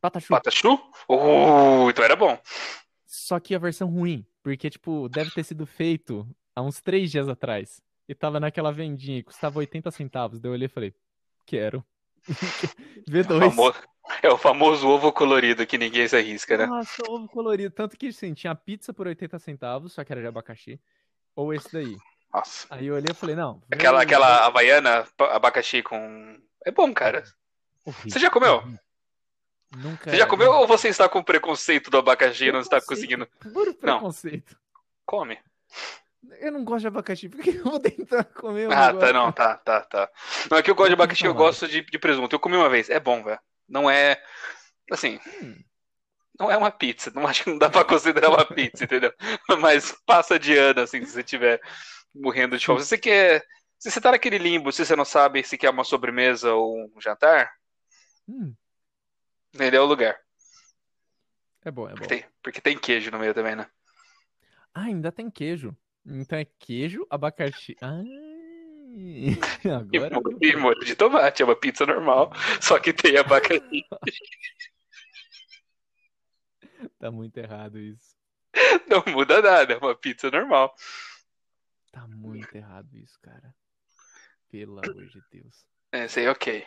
Patachu. 0.00 0.28
Patachu? 0.28 0.74
Uh, 1.08 1.90
então 1.90 2.04
era 2.04 2.14
bom. 2.14 2.40
Só 3.10 3.40
que 3.40 3.54
a 3.54 3.58
versão 3.58 3.88
ruim. 3.88 4.24
Porque, 4.42 4.68
tipo, 4.68 5.08
deve 5.08 5.30
ter 5.30 5.42
sido 5.42 5.66
feito 5.66 6.28
há 6.54 6.60
uns 6.62 6.80
três 6.80 7.10
dias 7.10 7.26
atrás. 7.26 7.80
E 8.06 8.14
tava 8.14 8.38
naquela 8.38 8.70
vendinha 8.70 9.18
e 9.18 9.22
custava 9.22 9.58
80 9.58 9.90
centavos. 9.90 10.38
Daí 10.40 10.50
eu 10.50 10.52
olhei 10.54 10.66
e 10.66 10.68
falei, 10.68 10.94
quero. 11.46 11.82
V2. 13.08 13.36
O 13.36 13.50
famoso- 13.50 13.82
é 14.22 14.28
o 14.28 14.38
famoso 14.38 14.86
ovo 14.88 15.10
colorido 15.12 15.66
que 15.66 15.78
ninguém 15.78 16.06
se 16.06 16.16
arrisca, 16.16 16.56
né? 16.56 16.66
Nossa, 16.66 17.02
ovo 17.08 17.26
colorido. 17.28 17.70
Tanto 17.74 17.96
que, 17.96 18.12
sim, 18.12 18.34
tinha 18.34 18.54
pizza 18.54 18.92
por 18.92 19.06
80 19.06 19.38
centavos, 19.38 19.92
só 19.94 20.04
que 20.04 20.12
era 20.12 20.20
de 20.20 20.26
abacaxi. 20.26 20.78
Ou 21.34 21.52
esse 21.54 21.72
daí. 21.72 21.96
Nossa. 22.32 22.66
Aí 22.70 22.86
eu 22.86 22.94
olhei 22.94 23.08
e 23.10 23.14
falei, 23.14 23.34
não. 23.36 23.62
Aquela, 23.72 24.02
aquela 24.02 24.46
havaiana, 24.46 25.06
abacaxi 25.30 25.82
com. 25.82 26.38
É 26.64 26.70
bom, 26.70 26.92
cara. 26.92 27.24
Horrível, 27.84 28.10
Você 28.10 28.18
já 28.18 28.30
comeu? 28.30 28.62
Nunca. 29.76 30.10
Você 30.10 30.16
já 30.16 30.26
comeu 30.26 30.50
ou 30.52 30.66
você 30.66 30.88
está 30.88 31.08
com 31.08 31.22
preconceito 31.22 31.90
do 31.90 31.98
abacaxi 31.98 32.46
e 32.46 32.52
não 32.52 32.60
está 32.60 32.80
conseguindo? 32.80 33.26
Puro 33.52 33.76
Não. 33.82 33.98
preconceito. 33.98 34.56
Come. 35.04 35.38
Eu 36.40 36.52
não 36.52 36.64
gosto 36.64 36.80
de 36.80 36.88
abacaxi, 36.88 37.28
por 37.28 37.40
que 37.40 37.50
eu 37.50 37.64
vou 37.64 37.78
tentar 37.80 38.24
comer 38.24 38.70
Ah, 38.72 38.92
tá, 38.92 39.12
não, 39.12 39.30
tá, 39.32 39.56
tá, 39.56 39.80
tá. 39.82 40.10
Não, 40.50 40.58
é 40.58 40.62
que 40.62 40.70
eu 40.70 40.74
gosto 40.74 40.88
de 40.88 40.94
abacaxi, 40.94 41.24
eu 41.24 41.34
gosto 41.34 41.68
de, 41.68 41.82
de 41.82 41.98
presunto. 41.98 42.34
Eu 42.34 42.40
comi 42.40 42.56
uma 42.56 42.68
vez, 42.68 42.90
é 42.90 42.98
bom, 42.98 43.22
velho. 43.22 43.38
Não 43.68 43.90
é. 43.90 44.20
Assim, 44.90 45.20
Hum, 45.42 45.54
não 46.38 46.50
é 46.50 46.56
uma 46.56 46.70
pizza. 46.70 47.10
Não 47.14 47.26
acho 47.26 47.44
que 47.44 47.50
não 47.50 47.58
dá 47.58 47.68
pra 47.68 47.84
considerar 47.84 48.30
uma 48.30 48.44
pizza, 48.44 48.84
entendeu? 48.84 49.12
Mas 49.60 49.92
passa 50.06 50.38
de 50.38 50.56
ano, 50.56 50.80
assim, 50.80 51.04
se 51.04 51.12
você 51.12 51.22
tiver 51.22 51.60
morrendo 52.14 52.56
de 52.56 52.64
fome. 52.64 52.80
Se 52.80 52.86
você 52.86 52.98
quer. 52.98 53.44
Se 53.78 53.90
você 53.90 54.00
tá 54.00 54.10
naquele 54.10 54.38
limbo, 54.38 54.72
se 54.72 54.84
você 54.84 54.96
não 54.96 55.04
sabe 55.04 55.42
se 55.44 55.56
quer 55.56 55.70
uma 55.70 55.84
sobremesa 55.84 56.52
ou 56.52 56.76
um 56.96 57.00
jantar, 57.00 57.48
hum, 58.28 58.52
ele 59.66 59.76
é 59.76 59.80
o 59.80 59.84
lugar. 59.86 60.18
é 61.64 61.70
bom, 61.70 61.86
é 61.88 61.90
bom. 61.92 61.96
Porque 61.96 62.08
tem, 62.08 62.24
porque 62.42 62.60
tem 62.60 62.78
queijo 62.78 63.10
no 63.10 63.18
meio 63.18 63.34
também, 63.34 63.56
né? 63.56 63.68
Ah, 64.74 64.84
ainda 64.84 65.10
tem 65.10 65.30
queijo. 65.30 65.76
Então 66.04 66.38
é 66.38 66.44
queijo, 66.44 67.06
abacaxi. 67.10 67.76
Ah, 67.80 68.02
E, 68.90 69.38
agora. 69.70 70.16
e 70.40 70.56
molho 70.56 70.80
de 70.84 70.96
tomate, 70.96 71.42
é 71.42 71.44
uma 71.44 71.54
pizza 71.54 71.84
normal, 71.86 72.32
só 72.60 72.78
que 72.80 72.92
tem 72.92 73.16
abacaxi. 73.16 73.60
Tá 76.98 77.10
muito 77.10 77.36
errado 77.38 77.78
isso. 77.78 78.16
Não 78.88 79.02
muda 79.12 79.42
nada, 79.42 79.74
é 79.74 79.78
uma 79.78 79.96
pizza 79.96 80.30
normal. 80.30 80.72
Tá 81.90 82.06
muito 82.06 82.54
errado 82.54 82.96
isso, 82.96 83.18
cara. 83.20 83.52
Pelo 84.48 84.78
amor 84.78 85.06
de 85.06 85.20
Deus. 85.30 85.66
É, 85.90 86.06
sei, 86.06 86.28
ok. 86.28 86.64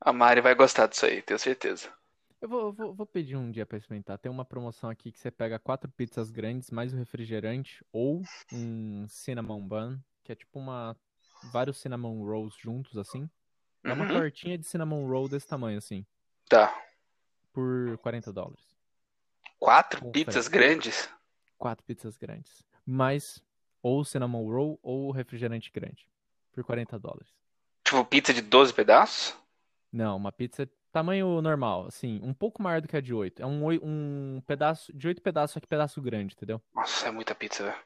A 0.00 0.12
Mari 0.12 0.40
vai 0.40 0.54
gostar 0.54 0.86
disso 0.86 1.06
aí, 1.06 1.22
tenho 1.22 1.38
certeza. 1.38 1.92
Eu 2.40 2.48
vou, 2.48 2.72
vou, 2.72 2.94
vou 2.94 3.06
pedir 3.06 3.36
um 3.36 3.50
dia 3.50 3.66
pra 3.66 3.78
experimentar. 3.78 4.16
Tem 4.18 4.30
uma 4.30 4.44
promoção 4.44 4.88
aqui 4.88 5.10
que 5.10 5.18
você 5.18 5.30
pega 5.30 5.58
quatro 5.58 5.90
pizzas 5.90 6.30
grandes, 6.30 6.70
mais 6.70 6.94
o 6.94 6.96
refrigerante, 6.96 7.84
ou 7.92 8.22
um 8.52 9.06
cinnamon 9.08 9.60
bun, 9.60 9.98
que 10.22 10.30
é 10.32 10.34
tipo 10.36 10.58
uma. 10.58 10.96
vários 11.52 11.78
cinnamon 11.78 12.22
rolls 12.24 12.56
juntos, 12.60 12.96
assim. 12.96 13.28
É 13.84 13.92
uma 13.92 14.04
Uhum. 14.04 14.12
tortinha 14.12 14.56
de 14.56 14.64
cinnamon 14.64 15.06
roll 15.08 15.28
desse 15.28 15.46
tamanho, 15.48 15.78
assim, 15.78 16.06
Tá. 16.48 16.72
por 17.52 17.98
40 17.98 18.32
dólares. 18.32 18.76
Quatro 19.58 20.00
Com 20.00 20.12
pizzas 20.12 20.46
frango. 20.46 20.50
grandes? 20.50 21.08
Quatro 21.56 21.84
pizzas 21.84 22.16
grandes. 22.16 22.62
Mais 22.86 23.42
ou 23.82 24.04
cinnamon 24.04 24.46
roll 24.48 24.78
ou 24.82 25.10
refrigerante 25.10 25.70
grande. 25.72 26.08
Por 26.52 26.62
40 26.64 26.98
dólares. 26.98 27.32
Tipo, 27.84 28.04
pizza 28.04 28.32
de 28.32 28.42
12 28.42 28.72
pedaços? 28.72 29.36
Não, 29.92 30.16
uma 30.16 30.30
pizza 30.32 30.68
tamanho 30.92 31.40
normal, 31.40 31.86
assim, 31.86 32.20
um 32.22 32.32
pouco 32.34 32.62
maior 32.62 32.80
do 32.80 32.88
que 32.88 32.96
a 32.96 33.00
de 33.00 33.12
8. 33.14 33.42
É 33.42 33.46
um, 33.46 33.62
oi- 33.64 33.80
um 33.82 34.42
pedaço, 34.46 34.92
de 34.92 35.06
8 35.08 35.20
pedaços, 35.22 35.54
só 35.54 35.60
que 35.60 35.66
pedaço 35.66 36.00
grande, 36.02 36.34
entendeu? 36.34 36.60
Nossa, 36.74 37.08
é 37.08 37.10
muita 37.10 37.34
pizza, 37.34 37.62
velho. 37.64 37.76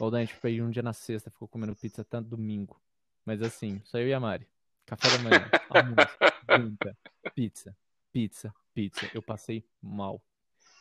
O 0.00 0.10
Dan, 0.10 0.26
tipo, 0.26 0.46
aí 0.46 0.60
um 0.62 0.70
dia 0.70 0.82
na 0.82 0.92
sexta 0.92 1.30
ficou 1.30 1.48
comendo 1.48 1.74
pizza 1.76 2.02
até 2.02 2.20
domingo. 2.20 2.80
Mas 3.24 3.40
assim, 3.42 3.80
só 3.84 3.98
eu 3.98 4.08
e 4.08 4.14
a 4.14 4.20
Mari. 4.20 4.46
Café 4.86 5.08
da 5.10 5.18
manhã, 5.18 5.48
almoço, 5.70 6.08
janta, 6.48 6.96
pizza, 7.34 7.76
pizza, 8.12 8.54
pizza. 8.74 9.08
Eu 9.14 9.22
passei 9.22 9.64
mal. 9.80 10.20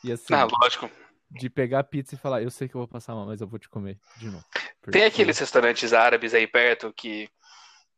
E 0.04 0.12
assim, 0.12 0.34
Ah, 0.34 0.46
lógico. 0.62 0.90
de 1.30 1.50
pegar 1.50 1.80
a 1.80 1.84
pizza 1.84 2.16
e 2.16 2.18
falar, 2.18 2.42
eu 2.42 2.50
sei 2.52 2.68
que 2.68 2.76
eu 2.76 2.80
vou 2.80 2.88
passar 2.88 3.14
mal, 3.14 3.26
mas 3.28 3.40
eu 3.42 3.48
vou 3.48 3.60
te 3.60 3.70
comer 3.70 4.00
de 4.18 4.26
novo. 4.26 4.44
Tem 4.54 4.72
Porque- 4.82 5.00
aqueles 5.04 5.38
restaurantes 5.38 5.94
árabes 5.94 6.34
aí 6.34 6.48
perto 6.48 6.92
que, 6.94 7.30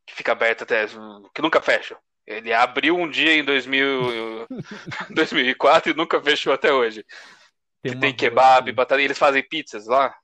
que 0.05 0.13
fica 0.13 0.33
aberto 0.33 0.63
até. 0.63 0.85
que 1.33 1.41
nunca 1.41 1.61
fecham. 1.61 1.97
Ele 2.25 2.53
abriu 2.53 2.95
um 2.97 3.09
dia 3.09 3.33
em 3.35 3.43
2000, 3.43 4.47
2004 5.09 5.91
e 5.91 5.95
nunca 5.95 6.21
fechou 6.21 6.53
até 6.53 6.71
hoje. 6.71 7.05
tem 7.81 7.93
rua 7.95 8.13
kebab, 8.13 8.69
aqui- 8.69 8.71
batata. 8.71 9.01
e 9.01 9.05
Eles 9.05 9.17
fazem 9.17 9.43
pizzas 9.47 9.87
lá. 9.87 10.15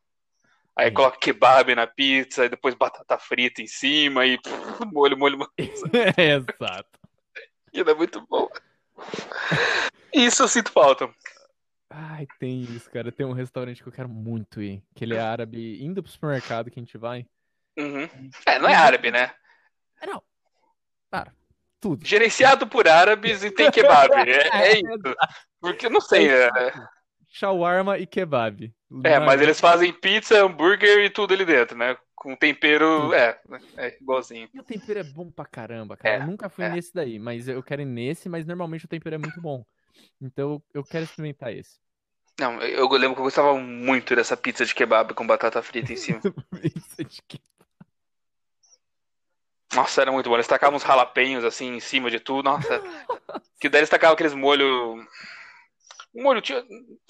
Aí 0.75 0.85
Tem. 0.85 0.93
coloca 0.93 1.17
kebab 1.19 1.75
na 1.75 1.85
pizza, 1.85 2.45
e 2.45 2.49
depois 2.49 2.73
batata 2.73 3.17
frita 3.17 3.61
em 3.61 3.67
cima 3.67 4.25
e 4.25 4.37
pff, 4.41 4.85
molho, 4.93 5.17
molho, 5.17 5.37
molho. 5.37 5.51
Exato. 6.17 6.89
Aquilo 7.67 7.89
é 7.89 7.93
muito 7.93 8.25
bom. 8.27 8.47
Isso 10.13 10.43
eu 10.43 10.47
sinto 10.47 10.71
falta. 10.71 11.13
Ai, 11.89 12.25
tem 12.39 12.61
isso, 12.61 12.89
cara. 12.91 13.11
Tem 13.11 13.25
um 13.25 13.33
restaurante 13.33 13.81
que 13.83 13.89
eu 13.89 13.93
quero 13.93 14.07
muito 14.07 14.61
ir. 14.61 14.81
Que 14.95 15.03
ele 15.03 15.15
é 15.15 15.19
árabe, 15.19 15.83
indo 15.83 16.01
pro 16.01 16.11
supermercado 16.11 16.71
que 16.71 16.79
a 16.79 16.83
gente 16.83 16.97
vai. 16.97 17.25
Uhum. 17.77 18.07
É, 18.45 18.57
não 18.59 18.69
é 18.69 18.75
árabe, 18.75 19.11
né? 19.11 19.33
É, 20.01 20.05
não. 20.07 20.23
Para. 21.09 21.33
Tudo. 21.79 22.05
Gerenciado 22.05 22.67
por 22.67 22.87
árabes 22.87 23.43
e 23.43 23.51
tem 23.51 23.71
kebab. 23.71 24.13
É, 24.13 24.47
é 24.73 24.79
isso. 24.79 25.15
Porque 25.61 25.85
eu 25.85 25.89
não 25.89 26.01
sei. 26.01 26.29
É, 26.29 26.49
Shawarma 27.29 27.97
e 27.97 28.05
kebab. 28.05 28.73
é, 29.03 29.19
mas 29.19 29.41
eles 29.41 29.59
fazem 29.59 29.93
pizza, 29.93 30.43
hambúrguer 30.43 31.05
e 31.05 31.09
tudo 31.09 31.33
ali 31.33 31.45
dentro, 31.45 31.77
né? 31.77 31.95
Com 32.15 32.35
tempero. 32.35 33.13
É, 33.13 33.39
é 33.77 33.97
igualzinho. 34.01 34.49
E 34.53 34.59
o 34.59 34.63
tempero 34.63 34.99
é 34.99 35.03
bom 35.03 35.31
pra 35.31 35.45
caramba, 35.45 35.95
cara. 35.95 36.15
É, 36.15 36.19
eu 36.19 36.27
nunca 36.27 36.49
fui 36.49 36.65
é. 36.65 36.69
nesse 36.69 36.93
daí, 36.93 37.17
mas 37.17 37.47
eu 37.47 37.63
quero 37.63 37.81
ir 37.81 37.85
nesse, 37.85 38.27
mas 38.27 38.45
normalmente 38.45 38.85
o 38.85 38.89
tempero 38.89 39.15
é 39.15 39.19
muito 39.19 39.39
bom. 39.39 39.63
Então 40.19 40.61
eu 40.73 40.83
quero 40.83 41.05
experimentar 41.05 41.53
esse. 41.53 41.77
Não, 42.39 42.61
eu 42.61 42.87
lembro 42.89 43.15
que 43.15 43.19
eu 43.21 43.25
gostava 43.25 43.53
muito 43.59 44.15
dessa 44.15 44.35
pizza 44.35 44.65
de 44.65 44.73
kebab 44.73 45.13
com 45.13 45.27
batata 45.27 45.61
frita 45.61 45.91
em 45.91 45.97
cima. 45.97 46.21
Isso 46.63 47.03
de 47.03 47.21
que- 47.27 47.41
Nossa, 49.73 50.01
era 50.01 50.11
muito 50.11 50.29
bom. 50.29 50.35
Eles 50.35 50.47
tacavam 50.47 50.77
uns 50.77 50.83
jalapenhos 50.83 51.43
assim 51.43 51.75
em 51.75 51.79
cima 51.79 52.09
de 52.09 52.19
tudo. 52.19 52.45
Nossa. 52.45 52.81
Que 53.59 53.69
daí 53.69 53.81
eles 53.81 53.89
tacavam 53.89 54.13
aqueles 54.13 54.33
molho. 54.33 54.95
Um 56.15 56.23
molho. 56.23 56.41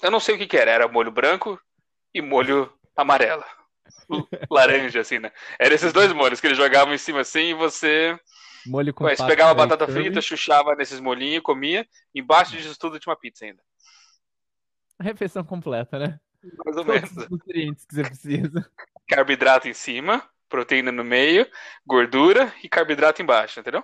Eu 0.02 0.10
não 0.10 0.20
sei 0.20 0.34
o 0.34 0.38
que 0.38 0.46
que 0.46 0.56
era. 0.56 0.70
Era 0.70 0.88
molho 0.88 1.10
branco 1.10 1.58
e 2.12 2.20
molho 2.20 2.72
amarelo. 2.94 3.44
Laranja, 4.50 5.00
assim, 5.00 5.18
né? 5.18 5.32
Eram 5.58 5.74
esses 5.74 5.92
dois 5.92 6.12
molhos 6.12 6.40
que 6.40 6.46
eles 6.46 6.58
jogavam 6.58 6.92
em 6.94 6.98
cima 6.98 7.20
assim 7.20 7.50
e 7.50 7.54
você. 7.54 8.18
Molho 8.66 8.92
com 8.92 9.04
Ué, 9.04 9.16
você 9.16 9.26
pegava 9.26 9.52
a 9.52 9.54
batata 9.54 9.86
curry. 9.86 10.04
frita, 10.04 10.20
chuchava 10.20 10.74
nesses 10.74 11.00
molhinhos, 11.00 11.42
comia. 11.42 11.88
Embaixo 12.14 12.52
disso 12.52 12.78
tudo 12.78 12.98
tinha 13.00 13.10
uma 13.10 13.18
pizza 13.18 13.46
ainda. 13.46 13.62
Refeição 15.00 15.42
completa, 15.42 15.98
né? 15.98 16.20
Mais 16.64 16.76
ou 16.76 16.84
Todos 16.84 17.00
menos. 17.00 17.16
os 17.16 17.28
nutrientes 17.30 17.86
que 17.86 17.94
você 17.94 18.02
precisa. 18.02 18.70
Carboidrato 19.08 19.66
em 19.66 19.72
cima, 19.72 20.22
proteína 20.50 20.92
no 20.92 21.02
meio, 21.02 21.50
gordura 21.86 22.52
e 22.62 22.68
carboidrato 22.68 23.22
embaixo, 23.22 23.60
entendeu? 23.60 23.82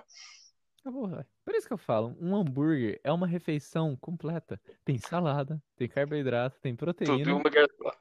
Velho. 0.83 1.25
Por 1.43 1.55
isso 1.55 1.67
que 1.67 1.73
eu 1.73 1.77
falo, 1.77 2.15
um 2.19 2.35
hambúrguer 2.35 2.99
é 3.03 3.11
uma 3.11 3.27
refeição 3.27 3.95
completa. 3.95 4.59
Tem 4.85 4.97
salada, 4.97 5.61
tem 5.75 5.87
carboidrato, 5.87 6.59
tem 6.61 6.75
Tudo 6.75 6.91
em 6.91 6.93
proteína, 6.93 7.67
só. 7.77 7.91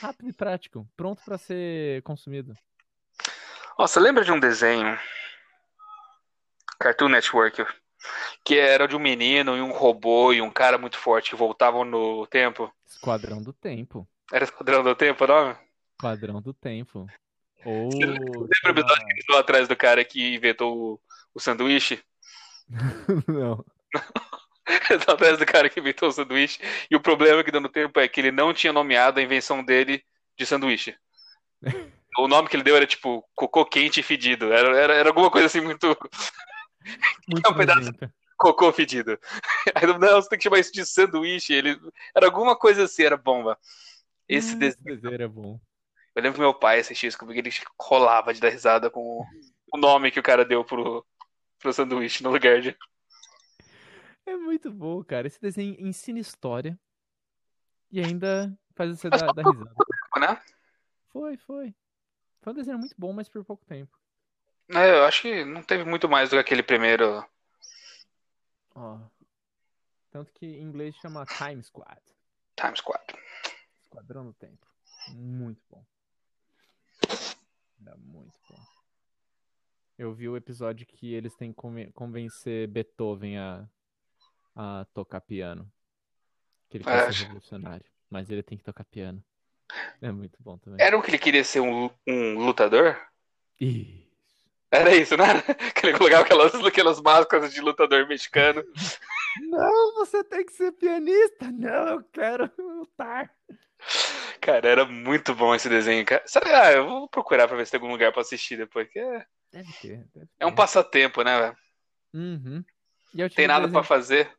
rápido 0.00 0.28
e 0.28 0.32
prático, 0.32 0.88
pronto 0.96 1.22
pra 1.24 1.38
ser 1.38 2.02
consumido. 2.02 2.54
Nossa, 3.78 4.00
lembra 4.00 4.24
de 4.24 4.32
um 4.32 4.38
desenho? 4.38 4.98
Cartoon 6.78 7.08
Network. 7.08 7.64
Que 8.44 8.58
era 8.58 8.86
de 8.86 8.94
um 8.94 8.98
menino 8.98 9.56
e 9.56 9.62
um 9.62 9.72
robô 9.72 10.30
e 10.30 10.42
um 10.42 10.50
cara 10.50 10.76
muito 10.76 10.98
forte 10.98 11.30
que 11.30 11.36
voltavam 11.36 11.84
no 11.84 12.26
tempo. 12.26 12.70
Esquadrão 12.86 13.42
do 13.42 13.52
Tempo. 13.52 14.06
Era 14.30 14.44
Esquadrão 14.44 14.82
do 14.82 14.94
Tempo, 14.94 15.26
não? 15.26 15.56
Esquadrão 15.94 16.42
do 16.42 16.52
Tempo. 16.52 17.06
Você 17.64 18.06
Lembra 18.06 18.66
o 18.66 18.70
episódio 18.70 19.06
que 19.06 19.12
eles 19.12 19.38
atrás 19.40 19.68
do 19.68 19.76
cara 19.76 20.04
que 20.04 20.34
inventou 20.34 20.76
o, 20.76 21.00
o 21.34 21.40
sanduíche? 21.40 22.02
Não. 23.28 23.64
Eles 24.90 25.06
atrás 25.08 25.38
do 25.38 25.44
cara 25.46 25.68
que 25.68 25.78
inventou 25.78 26.08
o 26.08 26.12
sanduíche. 26.12 26.58
E 26.90 26.96
o 26.96 27.00
problema 27.00 27.44
que 27.44 27.50
deu 27.50 27.60
no 27.60 27.68
tempo 27.68 28.00
é 28.00 28.08
que 28.08 28.18
ele 28.20 28.30
não 28.30 28.52
tinha 28.54 28.72
nomeado 28.72 29.20
a 29.20 29.22
invenção 29.22 29.62
dele 29.62 30.02
de 30.38 30.46
sanduíche. 30.46 30.96
O 32.16 32.28
nome 32.28 32.48
que 32.48 32.54
ele 32.54 32.62
deu 32.62 32.76
era 32.76 32.86
tipo 32.86 33.28
cocô 33.34 33.64
quente 33.66 33.98
e 33.98 34.02
fedido. 34.02 34.52
Era, 34.52 34.68
era, 34.78 34.94
era 34.94 35.08
alguma 35.08 35.32
coisa 35.32 35.46
assim 35.48 35.60
muito. 35.60 35.98
Muito 37.26 37.44
É 37.44 37.50
um 37.50 37.54
pedaço- 37.56 37.80
nojento. 37.80 38.14
cocô 38.36 38.72
fedido. 38.72 39.18
Aí 39.74 39.84
não, 39.84 39.98
você 40.22 40.28
tem 40.28 40.38
que 40.38 40.44
chamar 40.44 40.60
isso 40.60 40.72
de 40.72 40.86
sanduíche. 40.86 41.52
Ele... 41.52 41.76
Era 42.14 42.26
alguma 42.26 42.56
coisa 42.56 42.84
assim, 42.84 43.02
era 43.02 43.16
bomba. 43.16 43.58
Esse 44.28 44.54
Hum, 44.54 44.58
desenho 44.58 45.12
era 45.12 45.28
bom. 45.28 45.58
Eu 46.14 46.22
lembro 46.22 46.34
que 46.36 46.40
meu 46.40 46.54
pai 46.54 46.78
assistia 46.80 47.08
isso 47.08 47.18
comigo, 47.18 47.38
ele 47.38 47.50
rolava 47.80 48.32
de 48.32 48.40
dar 48.40 48.48
risada 48.50 48.88
com 48.90 49.26
o- 49.72 49.76
nome 49.78 50.10
que 50.12 50.20
o 50.20 50.22
cara 50.22 50.44
deu 50.44 50.64
pro, 50.64 51.04
pro 51.58 51.72
sanduíche 51.72 52.22
no 52.22 52.30
lugar 52.30 52.60
de. 52.60 52.76
É 54.24 54.36
muito 54.36 54.70
bom, 54.70 55.02
cara. 55.02 55.26
Esse 55.26 55.40
desenho 55.40 55.74
ensina 55.78 56.18
história 56.20 56.78
e 57.90 58.00
ainda 58.00 58.56
faz 58.74 58.90
você 58.98 59.10
dar, 59.10 59.32
dar 59.32 59.42
por 59.42 59.50
risada. 59.50 59.74
né? 60.18 60.40
Foi, 61.08 61.36
foi. 61.36 61.74
Foi 62.40 62.52
um 62.52 62.56
desenho 62.56 62.78
muito 62.78 62.94
bom, 62.96 63.12
mas 63.12 63.28
por 63.28 63.44
pouco 63.44 63.64
tempo. 63.66 63.98
É, 64.70 64.90
eu 64.90 65.04
acho 65.04 65.22
que 65.22 65.44
não 65.44 65.62
teve 65.62 65.84
muito 65.84 66.08
mais 66.08 66.30
do 66.30 66.34
que 66.36 66.40
aquele 66.40 66.62
primeiro. 66.62 67.24
Ó. 68.74 68.98
Tanto 70.10 70.32
que 70.32 70.46
em 70.46 70.62
inglês 70.62 70.94
chama 70.96 71.26
Time 71.26 71.62
Squad. 71.62 72.00
Time 72.56 72.76
Squad. 72.76 73.04
Esquadrão 73.82 74.26
do 74.26 74.32
Tempo. 74.34 74.66
Muito 75.08 75.60
bom. 75.68 75.84
Era 77.86 77.96
muito 77.96 78.38
bom. 78.48 78.56
Eu 79.98 80.12
vi 80.12 80.28
o 80.28 80.36
episódio 80.36 80.86
que 80.86 81.12
eles 81.14 81.34
têm 81.36 81.50
que 81.52 81.56
conven- 81.56 81.90
convencer 81.92 82.66
Beethoven 82.68 83.38
a, 83.38 83.64
a 84.56 84.86
tocar 84.92 85.20
piano. 85.20 85.70
Que 86.68 86.78
ele 86.78 86.84
É, 86.84 86.86
quer 86.92 87.02
ser 87.02 87.08
acho- 87.10 87.22
revolucionário. 87.24 87.86
Mas 88.10 88.30
ele 88.30 88.42
tem 88.42 88.58
que 88.58 88.64
tocar 88.64 88.84
piano. 88.84 89.22
É 90.00 90.10
muito 90.10 90.36
bom 90.42 90.58
também. 90.58 90.84
Era 90.84 90.96
o 90.96 91.02
que 91.02 91.10
ele 91.10 91.18
queria 91.18 91.44
ser 91.44 91.60
um, 91.60 91.88
um 92.06 92.44
lutador? 92.44 93.00
Isso. 93.60 94.04
Era 94.70 94.94
isso, 94.94 95.16
né? 95.16 95.24
Que 95.74 95.86
ele 95.86 95.96
colocava 95.98 96.22
aquelas, 96.24 96.54
aquelas 96.54 97.00
máscaras 97.00 97.52
de 97.52 97.60
lutador 97.60 98.06
mexicano. 98.08 98.62
Não, 99.50 99.94
você 99.96 100.22
tem 100.24 100.44
que 100.44 100.52
ser 100.52 100.72
pianista. 100.72 101.50
Não, 101.50 101.88
eu 101.88 102.04
quero 102.04 102.50
lutar. 102.58 103.32
Cara, 104.44 104.68
era 104.68 104.84
muito 104.84 105.34
bom 105.34 105.54
esse 105.54 105.70
desenho, 105.70 106.04
cara. 106.04 106.22
Sabe, 106.26 106.50
ah, 106.50 106.70
eu 106.70 106.86
vou 106.86 107.08
procurar 107.08 107.48
pra 107.48 107.56
ver 107.56 107.64
se 107.64 107.70
tem 107.70 107.80
algum 107.80 107.90
lugar 107.90 108.12
pra 108.12 108.20
assistir 108.20 108.58
depois. 108.58 108.86
que 108.90 108.98
é, 108.98 109.26
Deve 109.50 109.72
ter, 109.80 110.04
deve 110.14 110.28
é 110.38 110.44
um 110.44 110.50
ter. 110.50 110.56
passatempo, 110.56 111.22
né, 111.22 111.40
velho? 111.40 111.56
Uhum. 112.12 112.64
Tem 113.34 113.46
nada 113.48 113.68
pra 113.70 113.82
fazer. 113.82 114.30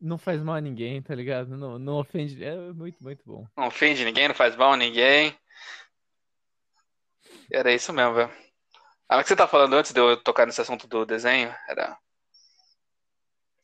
não 0.00 0.18
faz 0.18 0.42
mal 0.42 0.56
a 0.56 0.60
ninguém, 0.60 1.00
tá 1.00 1.14
ligado? 1.14 1.56
Não, 1.56 1.78
não 1.78 2.00
ofende. 2.00 2.42
É 2.42 2.56
muito, 2.72 3.00
muito 3.00 3.22
bom. 3.24 3.46
Não 3.56 3.68
ofende 3.68 4.04
ninguém, 4.04 4.26
não 4.26 4.34
faz 4.34 4.56
mal 4.56 4.72
a 4.72 4.76
ninguém. 4.76 5.38
Era 7.52 7.72
isso 7.72 7.92
mesmo, 7.92 8.14
velho. 8.14 8.32
Ah, 9.08 9.18
o 9.18 9.22
que 9.22 9.28
você 9.28 9.36
tá 9.36 9.46
falando 9.46 9.74
antes 9.74 9.92
de 9.92 10.00
eu 10.00 10.16
tocar 10.16 10.44
nesse 10.44 10.60
assunto 10.60 10.88
do 10.88 11.06
desenho? 11.06 11.54
Era. 11.68 11.96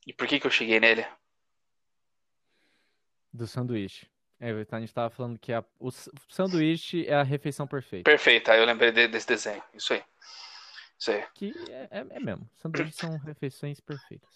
E 0.06 0.12
por 0.12 0.28
que 0.28 0.38
que 0.38 0.46
eu 0.46 0.50
cheguei 0.50 0.78
nele? 0.78 1.04
Do 3.32 3.46
sanduíche. 3.48 4.06
É, 4.38 4.50
a 4.70 4.80
gente 4.80 4.92
tava 4.92 5.08
falando 5.10 5.38
que 5.38 5.52
a- 5.52 5.64
o 5.78 5.90
sanduíche 6.28 7.06
é 7.06 7.14
a 7.14 7.22
refeição 7.22 7.66
perfeita. 7.66 8.10
Perfeito, 8.10 8.50
aí 8.50 8.58
eu 8.60 8.66
lembrei 8.66 8.92
de- 8.92 9.08
desse 9.08 9.26
desenho. 9.26 9.62
Isso 9.74 9.94
aí. 9.94 10.02
Isso 10.98 11.10
aí. 11.10 11.24
Que 11.34 11.54
é, 11.70 11.88
é, 11.90 12.06
é 12.10 12.20
mesmo. 12.20 12.48
Sanduíches 12.56 12.96
são 12.96 13.16
refeições 13.18 13.80
perfeitas. 13.80 14.28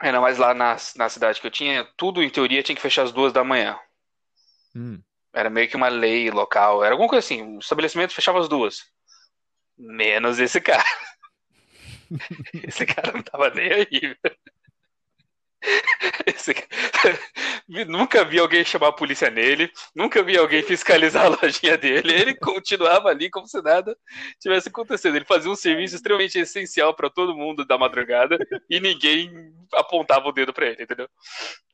Ainda 0.00 0.20
mais 0.20 0.38
lá 0.38 0.54
na, 0.54 0.76
na 0.96 1.08
cidade 1.08 1.40
que 1.40 1.46
eu 1.46 1.50
tinha, 1.50 1.84
tudo 1.96 2.22
em 2.22 2.30
teoria 2.30 2.62
tinha 2.62 2.74
que 2.76 2.80
fechar 2.82 3.02
às 3.02 3.12
duas 3.12 3.32
da 3.32 3.44
manhã. 3.44 3.78
Hum. 4.74 5.02
Era 5.32 5.50
meio 5.50 5.68
que 5.68 5.76
uma 5.76 5.88
lei 5.88 6.30
local. 6.30 6.82
Era 6.82 6.94
alguma 6.94 7.08
coisa 7.08 7.24
assim. 7.24 7.56
O 7.56 7.58
estabelecimento 7.58 8.14
fechava 8.14 8.38
às 8.40 8.48
duas. 8.48 8.90
Menos 9.76 10.38
esse 10.38 10.60
cara. 10.60 10.84
Esse 12.64 12.84
cara 12.86 13.12
não 13.12 13.22
tava 13.22 13.50
nem 13.50 13.72
aí. 13.72 14.16
Esse 16.26 16.54
Nunca 17.88 18.24
vi 18.24 18.38
alguém 18.38 18.64
chamar 18.64 18.88
a 18.88 18.92
polícia 18.92 19.30
nele. 19.30 19.70
Nunca 19.94 20.22
vi 20.22 20.36
alguém 20.36 20.62
fiscalizar 20.62 21.26
a 21.26 21.28
lojinha 21.28 21.76
dele. 21.76 22.12
Ele 22.12 22.34
continuava 22.34 23.08
ali 23.08 23.30
como 23.30 23.46
se 23.46 23.60
nada 23.62 23.96
tivesse 24.40 24.68
acontecendo. 24.68 25.16
Ele 25.16 25.24
fazia 25.24 25.50
um 25.50 25.56
serviço 25.56 25.94
extremamente 25.94 26.38
essencial 26.38 26.94
para 26.94 27.10
todo 27.10 27.36
mundo 27.36 27.64
da 27.64 27.78
madrugada 27.78 28.38
e 28.68 28.80
ninguém 28.80 29.52
apontava 29.74 30.28
o 30.28 30.32
dedo 30.32 30.52
para 30.52 30.66
ele, 30.66 30.82
entendeu? 30.82 31.08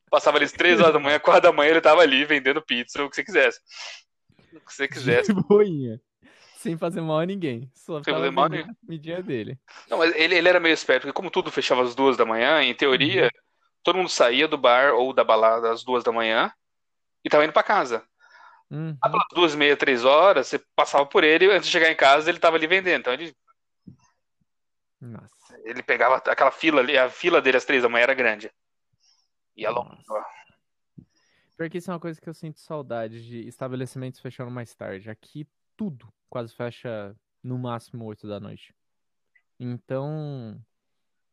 Passava 0.09 0.37
ali 0.37 0.49
três 0.49 0.79
horas 0.79 0.93
da 0.93 0.99
manhã, 0.99 1.19
quatro 1.19 1.43
da 1.43 1.51
manhã 1.51 1.71
ele 1.71 1.81
tava 1.81 2.01
ali 2.01 2.23
vendendo 2.23 2.61
pizza, 2.61 3.03
o 3.03 3.09
que 3.09 3.15
você 3.15 3.23
quisesse. 3.23 3.59
O 4.53 4.59
que 4.59 4.73
você 4.73 4.87
quisesse. 4.87 5.33
De 5.33 5.41
boinha. 5.43 5.99
Sem 6.57 6.77
fazer 6.77 7.01
mal 7.01 7.19
a 7.19 7.25
ninguém. 7.25 7.69
Só 7.73 8.01
Sem 8.01 8.13
fazer 8.13 8.31
mal 8.31 8.45
a 8.45 8.75
comidinha 8.81 9.21
dele. 9.21 9.57
Não, 9.89 9.97
mas 9.97 10.15
ele, 10.15 10.35
ele 10.35 10.49
era 10.49 10.59
meio 10.59 10.73
esperto, 10.73 11.01
porque 11.01 11.13
como 11.13 11.29
tudo 11.29 11.51
fechava 11.51 11.83
às 11.83 11.93
duas 11.93 12.17
da 12.17 12.25
manhã, 12.25 12.61
em 12.61 12.73
teoria, 12.73 13.29
todo 13.87 13.95
mundo 13.95 14.09
saía 14.09 14.49
do 14.49 14.57
bar 14.57 14.93
ou 14.95 15.13
da 15.13 15.23
balada 15.23 15.71
às 15.71 15.81
duas 15.81 16.03
da 16.03 16.11
manhã 16.11 16.51
e 17.23 17.29
tava 17.29 17.45
indo 17.45 17.53
pra 17.53 17.63
casa. 17.63 18.05
Uhum. 18.69 18.97
Lá 19.01 19.09
pelas 19.09 19.27
duas, 19.31 19.53
e 19.53 19.57
meia, 19.57 19.77
três 19.77 20.03
horas, 20.03 20.47
você 20.47 20.59
passava 20.75 21.05
por 21.05 21.23
ele, 21.23 21.49
antes 21.49 21.67
de 21.67 21.71
chegar 21.71 21.89
em 21.89 21.95
casa, 21.95 22.29
ele 22.29 22.37
tava 22.37 22.57
ali 22.57 22.67
vendendo. 22.67 22.99
Então 22.99 23.13
ele, 23.13 23.33
Nossa. 24.99 25.57
ele 25.63 25.81
pegava 25.81 26.17
aquela 26.17 26.51
fila 26.51 26.81
ali, 26.81 26.97
a 26.97 27.09
fila 27.09 27.41
dele 27.41 27.55
às 27.55 27.63
três 27.63 27.81
da 27.81 27.87
manhã 27.87 28.03
era 28.03 28.13
grande. 28.13 28.51
Ia 29.55 29.69
longe. 29.69 30.03
Nossa. 30.05 30.27
Porque 31.55 31.77
isso 31.77 31.89
é 31.89 31.93
uma 31.93 31.99
coisa 31.99 32.19
que 32.19 32.27
eu 32.27 32.33
sinto 32.33 32.59
saudade 32.59 33.25
de 33.25 33.47
estabelecimentos 33.47 34.19
fechando 34.19 34.51
mais 34.51 34.75
tarde. 34.75 35.09
Aqui 35.09 35.47
tudo 35.77 36.13
quase 36.29 36.53
fecha 36.53 37.15
no 37.41 37.57
máximo 37.57 38.03
8 38.03 38.27
da 38.27 38.37
noite. 38.37 38.75
Então, 39.57 40.61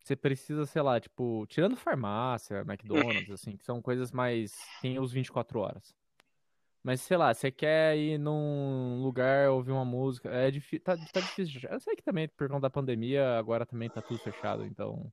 você 0.04 0.14
precisa, 0.14 0.66
sei 0.66 0.82
lá, 0.82 1.00
tipo, 1.00 1.46
tirando 1.48 1.76
farmácia, 1.76 2.60
McDonald's, 2.60 3.30
assim, 3.30 3.56
que 3.56 3.64
são 3.64 3.80
coisas 3.80 4.12
mais. 4.12 4.54
Tem 4.82 4.98
os 4.98 5.10
24 5.10 5.58
horas. 5.58 5.94
Mas, 6.82 7.00
sei 7.00 7.16
lá, 7.16 7.32
você 7.32 7.50
quer 7.50 7.96
ir 7.96 8.18
num 8.18 9.02
lugar 9.02 9.48
ouvir 9.48 9.72
uma 9.72 9.86
música, 9.86 10.28
é 10.28 10.50
difícil, 10.50 10.84
tá, 10.84 10.94
tá 11.10 11.20
difícil. 11.20 11.62
Eu 11.70 11.80
sei 11.80 11.96
que 11.96 12.02
também, 12.02 12.28
por 12.28 12.46
conta 12.46 12.60
da 12.60 12.70
pandemia, 12.70 13.38
agora 13.38 13.64
também 13.64 13.88
tá 13.88 14.02
tudo 14.02 14.20
fechado, 14.20 14.66
então. 14.66 15.10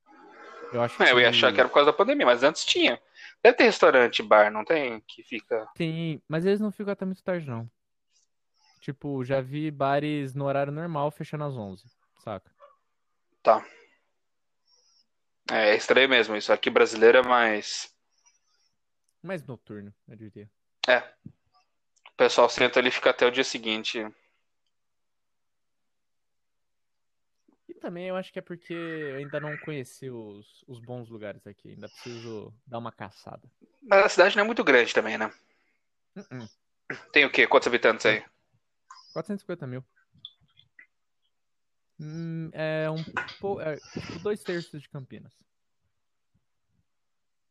Eu 0.73 0.81
acho 0.81 1.01
É, 1.01 1.11
eu 1.13 1.19
ia 1.21 1.29
achar 1.29 1.53
que 1.53 1.59
era 1.61 1.69
por 1.69 1.75
causa 1.75 1.91
da 1.91 1.97
pandemia, 1.97 2.25
mas 2.25 2.43
antes 2.43 2.65
tinha. 2.65 3.01
Deve 3.41 3.55
ter 3.55 3.63
restaurante, 3.63 4.21
bar, 4.21 4.51
não 4.51 4.65
tem? 4.65 4.99
Que 5.07 5.23
fica. 5.23 5.65
Tem, 5.73 6.21
mas 6.27 6.45
eles 6.45 6.59
não 6.59 6.71
ficam 6.71 6.91
até 6.91 7.05
muito 7.05 7.23
tarde, 7.23 7.47
não. 7.47 7.69
Tipo, 8.81 9.23
já 9.23 9.39
vi 9.39 9.71
bares 9.71 10.35
no 10.35 10.43
horário 10.43 10.73
normal 10.73 11.09
fechando 11.11 11.45
às 11.45 11.55
11, 11.55 11.85
saca? 12.17 12.51
Tá. 13.41 13.63
É, 15.51 15.71
é 15.71 15.75
estranho 15.75 16.07
mesmo. 16.07 16.35
Isso 16.37 16.53
aqui 16.53 16.69
brasileiro 16.69 17.17
é 17.17 17.21
mais. 17.21 17.93
Mais 19.21 19.45
noturno, 19.45 19.93
eu 20.07 20.15
diria. 20.15 20.49
É. 20.87 20.99
O 22.07 22.15
pessoal 22.15 22.49
senta 22.49 22.79
ali 22.79 22.87
e 22.87 22.91
fica 22.91 23.09
até 23.09 23.25
o 23.25 23.31
dia 23.31 23.43
seguinte. 23.43 23.99
E 27.67 27.73
também 27.73 28.07
eu 28.07 28.15
acho 28.15 28.31
que 28.31 28.39
é 28.39 28.41
porque 28.41 28.73
eu 28.73 29.17
ainda 29.17 29.41
não 29.41 29.57
conheci 29.57 30.09
os, 30.09 30.63
os 30.67 30.79
bons 30.79 31.09
lugares 31.09 31.45
aqui. 31.45 31.69
Ainda 31.69 31.89
preciso 31.89 32.53
dar 32.65 32.77
uma 32.77 32.91
caçada. 32.91 33.51
Mas 33.81 34.05
a 34.05 34.09
cidade 34.09 34.35
não 34.37 34.43
é 34.43 34.45
muito 34.45 34.63
grande 34.63 34.93
também, 34.93 35.17
né? 35.17 35.31
Uh-uh. 36.15 36.49
Tem 37.11 37.25
o 37.25 37.31
quê? 37.31 37.45
Quantos 37.45 37.67
habitantes 37.67 38.05
aí? 38.05 38.23
450 39.13 39.67
mil. 39.67 39.83
Hum, 42.01 42.49
é 42.51 42.89
um 42.89 43.03
pouco. 43.39 43.61
É, 43.61 43.77
tipo, 43.77 44.19
dois 44.19 44.41
terços 44.41 44.81
de 44.81 44.89
Campinas. 44.89 45.31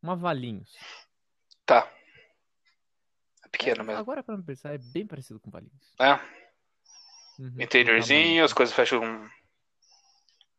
Uma 0.03 0.17
Valinhos. 0.17 0.77
Tá. 1.65 1.89
É 3.45 3.49
pequeno 3.49 3.85
mesmo. 3.85 4.01
Agora, 4.01 4.25
pra 4.25 4.37
me 4.37 4.43
pensar, 4.43 4.75
é 4.75 4.79
bem 4.79 5.07
parecido 5.07 5.39
com 5.39 5.53
Valinhos. 5.53 5.95
É. 6.01 6.15
Uhum, 7.39 7.55
Interiorzinho, 7.61 8.45
as 8.45 8.53
coisas 8.53 8.75
fecham. 8.75 9.31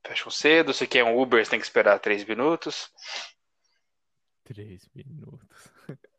Fecham 0.07 0.31
cedo. 0.31 0.73
Se 0.73 0.87
quer 0.87 1.03
um 1.03 1.19
Uber, 1.19 1.43
você 1.43 1.51
tem 1.51 1.59
que 1.59 1.65
esperar 1.65 1.99
três 1.99 2.23
minutos. 2.23 2.89
Três 4.45 4.89
minutos. 4.95 5.67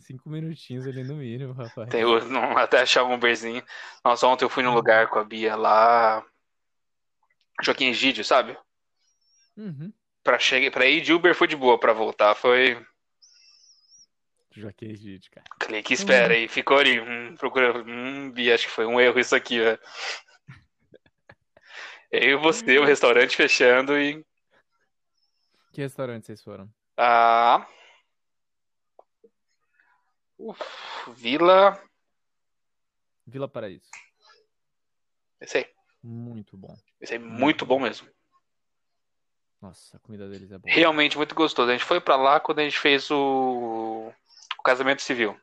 Cinco 0.00 0.28
minutinhos 0.28 0.86
ali 0.86 1.02
no 1.02 1.16
mínimo, 1.16 1.54
rapaz. 1.54 1.88
Tem 1.88 2.02
não, 2.02 2.58
até 2.58 2.82
achar 2.82 3.04
um 3.04 3.14
Uberzinho. 3.14 3.64
Nossa, 4.04 4.26
ontem 4.26 4.44
eu 4.44 4.50
fui 4.50 4.62
num 4.62 4.74
lugar 4.74 5.08
com 5.08 5.18
a 5.18 5.24
Bia 5.24 5.56
lá. 5.56 6.24
Joaquim 7.62 7.88
Egídio, 7.88 8.24
sabe? 8.24 8.56
Uhum. 9.56 9.92
Pra, 10.22 10.38
chegar, 10.38 10.70
pra 10.70 10.86
ir 10.86 11.00
de 11.00 11.12
Uber 11.12 11.34
foi 11.34 11.46
de 11.46 11.56
boa, 11.56 11.78
pra 11.78 11.92
voltar 11.92 12.34
foi 12.34 12.84
Joaquim 14.56 14.86
Egídio, 14.86 15.30
cara. 15.32 15.44
clique 15.58 15.94
espera. 15.94 16.36
E 16.36 16.46
ficou 16.46 16.78
ali, 16.78 17.00
hum, 17.00 17.34
procura. 17.36 17.76
Hum, 17.82 18.30
Bia, 18.30 18.54
acho 18.54 18.66
que 18.66 18.72
foi 18.72 18.86
um 18.86 19.00
erro 19.00 19.18
isso 19.18 19.34
aqui, 19.34 19.58
velho. 19.58 19.80
Eu 22.10 22.30
e 22.30 22.36
você, 22.36 22.78
o 22.78 22.84
restaurante 22.84 23.36
fechando 23.36 23.98
e. 23.98 24.24
Que 25.72 25.82
restaurante 25.82 26.26
vocês 26.26 26.40
foram? 26.42 26.72
Ah. 26.96 27.66
Uf, 30.38 30.60
Vila. 31.16 31.82
Vila 33.26 33.48
Paraíso. 33.48 33.90
Esse 35.40 35.58
aí. 35.58 35.73
Muito 36.06 36.54
bom. 36.54 36.76
Esse 37.00 37.14
aí, 37.14 37.18
muito 37.18 37.64
bom 37.64 37.80
mesmo. 37.80 38.06
Nossa, 39.58 39.96
a 39.96 40.00
comida 40.00 40.28
deles 40.28 40.52
é 40.52 40.58
boa. 40.58 40.70
Realmente 40.74 41.16
muito 41.16 41.34
gostoso. 41.34 41.70
A 41.70 41.72
gente 41.72 41.86
foi 41.86 41.98
pra 41.98 42.14
lá 42.16 42.38
quando 42.38 42.58
a 42.58 42.62
gente 42.62 42.78
fez 42.78 43.10
o, 43.10 44.12
o 44.58 44.62
casamento 44.62 45.00
civil. 45.00 45.34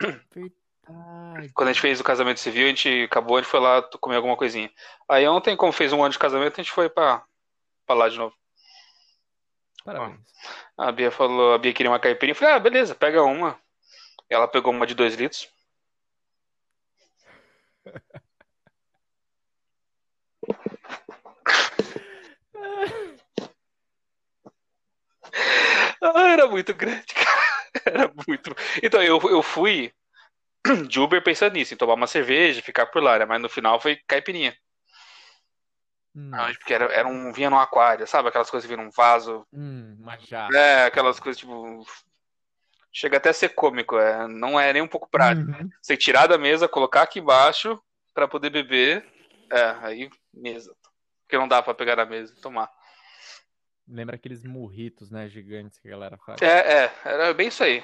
Verdade. 0.00 0.52
Quando 1.54 1.68
a 1.68 1.72
gente 1.72 1.80
fez 1.80 2.00
o 2.00 2.04
casamento 2.04 2.40
civil, 2.40 2.64
a 2.64 2.68
gente 2.70 3.04
acabou, 3.04 3.36
a 3.36 3.40
gente 3.40 3.50
foi 3.50 3.60
lá 3.60 3.82
comer 4.00 4.16
alguma 4.16 4.36
coisinha. 4.36 4.68
Aí 5.08 5.28
ontem, 5.28 5.56
como 5.56 5.70
fez 5.70 5.92
um 5.92 6.02
ano 6.02 6.10
de 6.10 6.18
casamento, 6.18 6.54
a 6.60 6.64
gente 6.64 6.72
foi 6.72 6.88
pra, 6.88 7.24
pra 7.86 7.94
lá 7.94 8.08
de 8.08 8.18
novo. 8.18 8.34
Parabéns. 9.84 10.18
A 10.76 10.90
Bia 10.90 11.12
falou, 11.12 11.54
a 11.54 11.58
Bia 11.58 11.72
queria 11.72 11.92
uma 11.92 12.00
caipirinha. 12.00 12.32
Eu 12.32 12.36
falei, 12.36 12.54
ah, 12.54 12.58
beleza, 12.58 12.96
pega 12.96 13.22
uma. 13.22 13.56
Ela 14.28 14.48
pegou 14.48 14.72
uma 14.72 14.86
de 14.86 14.94
dois 14.94 15.14
litros. 15.14 15.48
Ah, 26.02 26.30
era 26.30 26.46
muito 26.46 26.74
grande, 26.74 27.06
cara. 27.14 27.38
Era 27.84 28.12
muito. 28.26 28.54
Então, 28.82 29.02
eu, 29.02 29.20
eu 29.30 29.42
fui 29.42 29.92
de 30.88 31.00
Uber 31.00 31.22
pensando 31.22 31.54
nisso, 31.54 31.74
em 31.74 31.76
tomar 31.76 31.94
uma 31.94 32.06
cerveja, 32.06 32.62
ficar 32.62 32.86
por 32.86 33.02
lá, 33.02 33.18
né? 33.18 33.24
Mas 33.24 33.40
no 33.40 33.48
final 33.48 33.80
foi 33.80 33.96
caipirinha. 34.06 34.56
Hum, 36.14 36.30
Ah, 36.34 36.52
Porque 36.58 36.74
era, 36.74 36.86
era 36.86 37.06
um. 37.08 37.32
vinha 37.32 37.50
num 37.50 37.58
aquário, 37.58 38.06
sabe? 38.06 38.28
Aquelas 38.28 38.50
coisas 38.50 38.68
que 38.68 38.74
vinham 38.74 38.84
num 38.86 38.90
vaso. 38.92 39.46
hum, 39.52 39.96
uma 40.00 40.18
jarra. 40.18 40.56
É, 40.56 40.84
aquelas 40.86 41.20
coisas, 41.20 41.38
tipo. 41.40 41.86
Chega 42.92 43.18
até 43.18 43.28
a 43.30 43.32
ser 43.34 43.50
cômico, 43.50 43.98
é. 43.98 44.26
Não 44.26 44.58
é 44.58 44.72
nem 44.72 44.82
um 44.82 44.88
pouco 44.88 45.08
prático. 45.08 45.50
Uhum. 45.50 45.68
Você 45.80 45.96
tirar 45.96 46.26
da 46.26 46.38
mesa, 46.38 46.66
colocar 46.68 47.02
aqui 47.02 47.20
embaixo 47.20 47.80
pra 48.14 48.26
poder 48.26 48.50
beber. 48.50 49.06
É, 49.50 49.76
aí, 49.82 50.10
mesa. 50.34 50.74
Porque 51.24 51.38
não 51.38 51.46
dá 51.46 51.62
pra 51.62 51.74
pegar 51.74 51.96
na 51.96 52.06
mesa 52.06 52.34
e 52.36 52.40
tomar. 52.40 52.68
Lembra 53.88 54.16
aqueles 54.16 54.44
murritos, 54.44 55.10
né, 55.10 55.28
gigantes 55.28 55.78
que 55.78 55.88
a 55.88 55.92
galera 55.92 56.18
faz. 56.18 56.42
É, 56.42 56.84
é, 56.84 56.92
era 57.04 57.32
bem 57.32 57.48
isso 57.48 57.64
aí. 57.64 57.82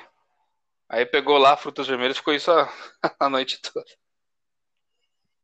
Aí 0.86 1.06
pegou 1.06 1.38
lá 1.38 1.56
frutas 1.56 1.86
vermelhas 1.86 2.16
e 2.16 2.18
ficou 2.18 2.34
isso 2.34 2.50
a, 2.50 2.68
a 3.18 3.28
noite 3.30 3.60
toda. 3.62 3.90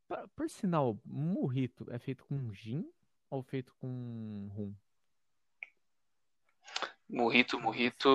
Por, 0.06 0.28
por 0.36 0.50
sinal, 0.50 0.98
murrito 1.04 1.86
é 1.90 1.98
feito 1.98 2.24
com 2.26 2.52
gin 2.52 2.86
ou 3.30 3.42
feito 3.42 3.74
com 3.80 4.50
rum? 4.54 4.74
Murrito, 7.08 7.58
murrito. 7.58 8.08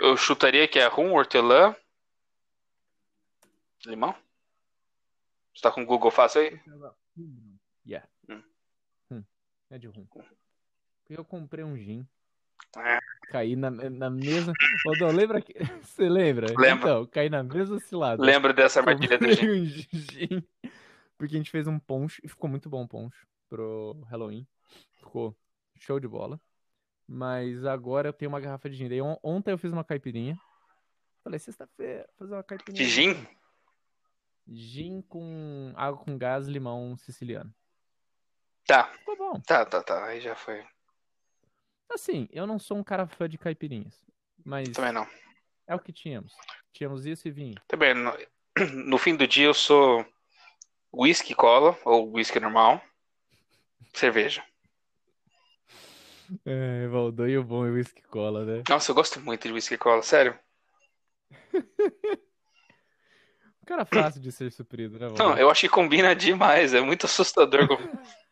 Eu 0.00 0.16
chutaria 0.16 0.66
que 0.66 0.78
é 0.78 0.86
rum, 0.86 1.12
hortelã. 1.12 1.76
Limão? 3.84 4.14
Você 5.54 5.62
tá 5.62 5.70
com 5.70 5.82
o 5.82 5.86
Google 5.86 6.10
fácil 6.10 6.40
aí? 6.40 6.60
Yeah. 7.86 8.08
Hum. 8.28 8.42
Rum. 9.10 9.24
É 9.70 9.78
de 9.78 9.86
rum. 9.86 10.06
Porque 11.06 11.20
eu 11.20 11.24
comprei 11.24 11.62
um 11.62 11.76
gin. 11.76 12.04
É. 12.76 12.98
Caí 13.28 13.54
na, 13.54 13.70
na 13.70 14.10
mesma. 14.10 14.52
Ô, 14.84 14.92
Dom, 14.98 15.12
lembra 15.12 15.40
que. 15.40 15.54
Você 15.84 16.08
lembra? 16.08 16.48
Lembro. 16.58 16.88
Então, 16.88 17.06
caí 17.06 17.30
na 17.30 17.44
mesma 17.44 17.78
cilada. 17.78 18.20
Lembro 18.20 18.52
dessa 18.52 18.80
armadilha 18.80 19.16
do 19.16 19.30
gin. 19.32 19.46
um 19.62 19.64
gin. 19.64 20.42
Porque 21.16 21.36
a 21.36 21.38
gente 21.38 21.50
fez 21.50 21.68
um 21.68 21.78
ponche 21.78 22.20
e 22.24 22.28
ficou 22.28 22.50
muito 22.50 22.68
bom 22.68 22.82
o 22.82 22.88
ponche 22.88 23.24
pro 23.48 23.96
Halloween. 24.08 24.44
Ficou 24.98 25.36
show 25.78 26.00
de 26.00 26.08
bola. 26.08 26.40
Mas 27.06 27.64
agora 27.64 28.08
eu 28.08 28.12
tenho 28.12 28.28
uma 28.30 28.40
garrafa 28.40 28.68
de 28.68 28.76
gin. 28.76 28.88
Daí 28.88 29.00
on- 29.00 29.18
ontem 29.22 29.52
eu 29.52 29.58
fiz 29.58 29.72
uma 29.72 29.84
caipirinha. 29.84 30.36
Falei, 31.22 31.38
sexta-feira, 31.38 32.08
fazer 32.16 32.34
uma 32.34 32.42
caipirinha. 32.42 32.84
De 32.84 32.90
gin? 32.90 33.26
Gin 34.48 35.02
com 35.02 35.72
água 35.76 36.04
com 36.04 36.18
gás, 36.18 36.48
limão 36.48 36.96
siciliano. 36.96 37.54
Tá, 38.66 38.88
Ficou 38.88 39.16
bom. 39.16 39.40
tá, 39.40 39.64
tá, 39.64 39.80
tá. 39.82 40.04
Aí 40.06 40.20
já 40.20 40.34
foi. 40.34 40.64
Assim, 41.90 42.28
eu 42.32 42.46
não 42.46 42.58
sou 42.58 42.76
um 42.76 42.84
cara 42.84 43.06
fã 43.06 43.28
de 43.28 43.38
caipirinhas. 43.38 43.94
Mas 44.44 44.70
Também 44.70 44.92
não. 44.92 45.06
é 45.66 45.74
o 45.74 45.78
que 45.80 45.92
tínhamos. 45.92 46.32
Tínhamos 46.72 47.06
isso 47.06 47.26
e 47.26 47.30
vinho. 47.30 47.54
Também, 47.66 47.94
no, 47.94 48.12
no 48.86 48.98
fim 48.98 49.16
do 49.16 49.26
dia 49.26 49.46
eu 49.46 49.54
sou 49.54 50.04
whisky 50.92 51.34
cola 51.34 51.76
ou 51.84 52.12
whisky 52.12 52.38
normal. 52.40 52.80
Cerveja. 53.94 54.44
É, 56.44 56.86
Valdão 56.88 57.28
e 57.28 57.38
o 57.38 57.44
bom 57.44 57.64
é 57.66 57.70
whisky 57.70 58.02
cola, 58.02 58.44
né? 58.44 58.62
Nossa, 58.68 58.90
eu 58.90 58.94
gosto 58.94 59.20
muito 59.20 59.46
de 59.46 59.52
whisky 59.54 59.78
cola, 59.78 60.02
sério. 60.02 60.38
Um 63.62 63.66
cara 63.66 63.84
fácil 63.84 64.20
de 64.20 64.30
ser 64.30 64.52
suprido, 64.52 64.96
né? 64.96 65.08
Não, 65.18 65.36
eu 65.36 65.50
acho 65.50 65.62
que 65.62 65.68
combina 65.68 66.14
demais, 66.14 66.72
é 66.72 66.80
muito 66.80 67.06
assustador. 67.06 67.66
como- 67.66 67.80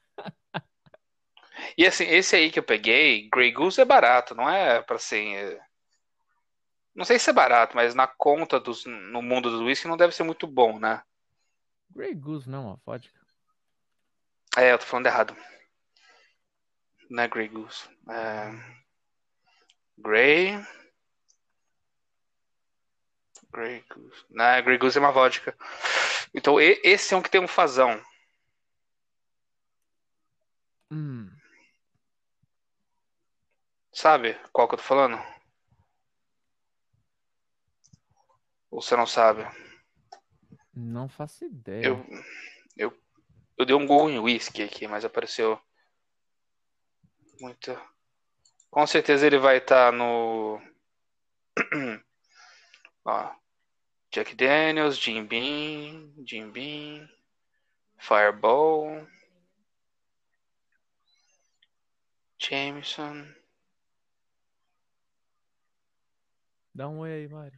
E 1.77 1.87
assim, 1.87 2.05
esse 2.05 2.37
aí 2.37 2.51
que 2.51 2.59
eu 2.59 2.63
peguei, 2.63 3.29
Grey 3.29 3.53
Goose 3.53 3.81
é 3.81 3.85
barato, 3.85 4.35
não 4.35 4.49
é 4.49 4.83
pra 4.83 4.97
assim. 4.97 5.35
é- 5.35 5.61
Não 6.95 7.05
sei 7.05 7.19
se 7.19 7.31
é 7.31 7.33
barato, 7.33 7.75
mas 7.75 7.95
na 7.95 8.07
conta 8.07 8.61
dos, 8.61 8.85
no 8.87 9.21
mundo 9.23 9.51
do 9.51 9.65
whisky 9.65 9.89
não 9.89 9.97
deve 9.97 10.15
ser 10.15 10.23
muito 10.23 10.47
bom, 10.47 10.79
né? 10.79 11.03
Grey 11.91 12.15
Goose 12.15 12.49
não 12.49 12.67
uma 12.67 12.81
vodka. 12.85 13.19
É, 14.57 14.73
eu 14.73 14.79
tô 14.79 14.87
falando 14.87 15.07
errado. 15.07 15.37
Não 17.11 17.23
é 17.23 17.29
Grey 17.29 17.49
Goose. 17.49 17.89
É... 18.09 18.51
Grey. 19.99 20.65
Grey 23.53 23.85
Goose. 23.93 24.25
Não, 24.31 24.45
é 24.45 24.63
Grey 24.63 24.79
Goose 24.79 24.99
é 24.99 25.01
uma 25.01 25.13
vodka. 25.13 25.57
Então, 26.35 26.61
esse 26.61 27.15
é 27.15 27.17
um 27.17 27.23
que 27.23 27.31
tem 27.31 27.41
um 27.41 27.49
fazão. 27.49 28.03
Hum, 30.91 31.31
Sabe 33.95 34.35
qual 34.53 34.67
que 34.67 34.75
eu 34.75 34.79
tô 34.79 34.85
falando? 34.85 35.17
Ou 38.69 38.83
você 38.83 38.97
não 38.97 39.07
sabe? 39.07 39.47
não 40.75 41.09
faço 41.09 41.45
ideia. 41.45 41.87
Eu, 41.87 42.05
eu, 42.77 43.03
eu 43.57 43.65
dei 43.65 43.77
um 43.77 43.87
Google 43.87 44.11
em 44.11 44.19
whisky 44.19 44.65
aqui, 44.65 44.89
mas 44.89 45.05
apareceu 45.05 45.61
muito. 47.41 47.81
Com 48.69 48.85
certeza 48.85 49.27
ele 49.27 49.39
vai 49.39 49.59
estar 49.59 49.93
no. 49.93 50.61
Ó, 53.05 53.33
Jack 54.11 54.35
Daniels, 54.35 54.99
Jim 54.99 55.25
Beam, 55.25 56.13
Jim 56.27 56.51
Beam, 56.51 57.09
Fireball, 57.97 59.07
Jameson. 62.37 63.44
Dá 66.75 66.89
um 66.89 66.99
oi 66.99 67.13
aí, 67.13 67.29
Mari. 67.29 67.57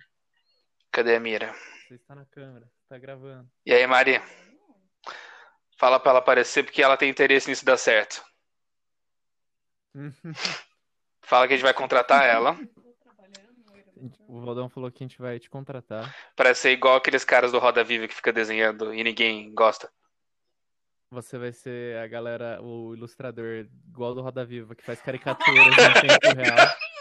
Cadê 0.92 1.16
a 1.16 1.20
Mira? 1.20 1.54
Você 1.88 1.94
está 1.94 2.14
na 2.14 2.26
câmera, 2.26 2.70
tá 2.86 2.98
gravando. 2.98 3.50
E 3.64 3.72
aí, 3.72 3.86
Mari? 3.86 4.20
Fala 5.78 5.98
pra 5.98 6.10
ela 6.10 6.18
aparecer 6.18 6.64
porque 6.64 6.82
ela 6.82 6.98
tem 6.98 7.08
interesse 7.08 7.48
nisso 7.48 7.64
dar 7.64 7.78
certo. 7.78 8.22
Fala 11.22 11.46
que 11.48 11.54
a 11.54 11.56
gente 11.56 11.64
vai 11.64 11.72
contratar 11.72 12.24
ela 12.24 12.56
O 14.28 14.40
Valdão 14.42 14.68
falou 14.68 14.92
que 14.92 15.02
a 15.02 15.06
gente 15.06 15.18
vai 15.18 15.40
te 15.40 15.48
contratar. 15.48 16.14
pra 16.36 16.54
ser 16.54 16.72
igual 16.72 16.96
aqueles 16.96 17.24
caras 17.24 17.50
do 17.52 17.58
Roda 17.58 17.82
Viva 17.82 18.06
que 18.06 18.14
fica 18.14 18.32
desenhando 18.32 18.92
e 18.92 19.02
ninguém 19.02 19.52
gosta. 19.54 19.90
Você 21.10 21.38
vai 21.38 21.52
ser 21.52 21.96
a 21.98 22.06
galera, 22.06 22.60
o 22.62 22.94
ilustrador 22.94 23.66
igual 23.88 24.14
do 24.14 24.20
Roda 24.20 24.44
Viva, 24.44 24.74
que 24.74 24.84
faz 24.84 25.00
caricaturas 25.00 25.66
em 25.66 26.08
tempo 26.08 26.36
real. 26.36 26.56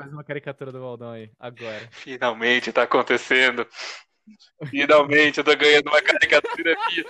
Faz 0.00 0.12
uma 0.12 0.24
caricatura 0.24 0.72
do 0.72 0.80
Valdão 0.80 1.10
aí, 1.10 1.30
agora. 1.38 1.88
Finalmente 1.92 2.72
tá 2.72 2.84
acontecendo. 2.84 3.66
Finalmente 4.68 5.38
eu 5.38 5.44
tô 5.44 5.54
ganhando 5.56 5.88
uma 5.88 6.00
caricatura 6.00 6.74
minha. 6.88 7.04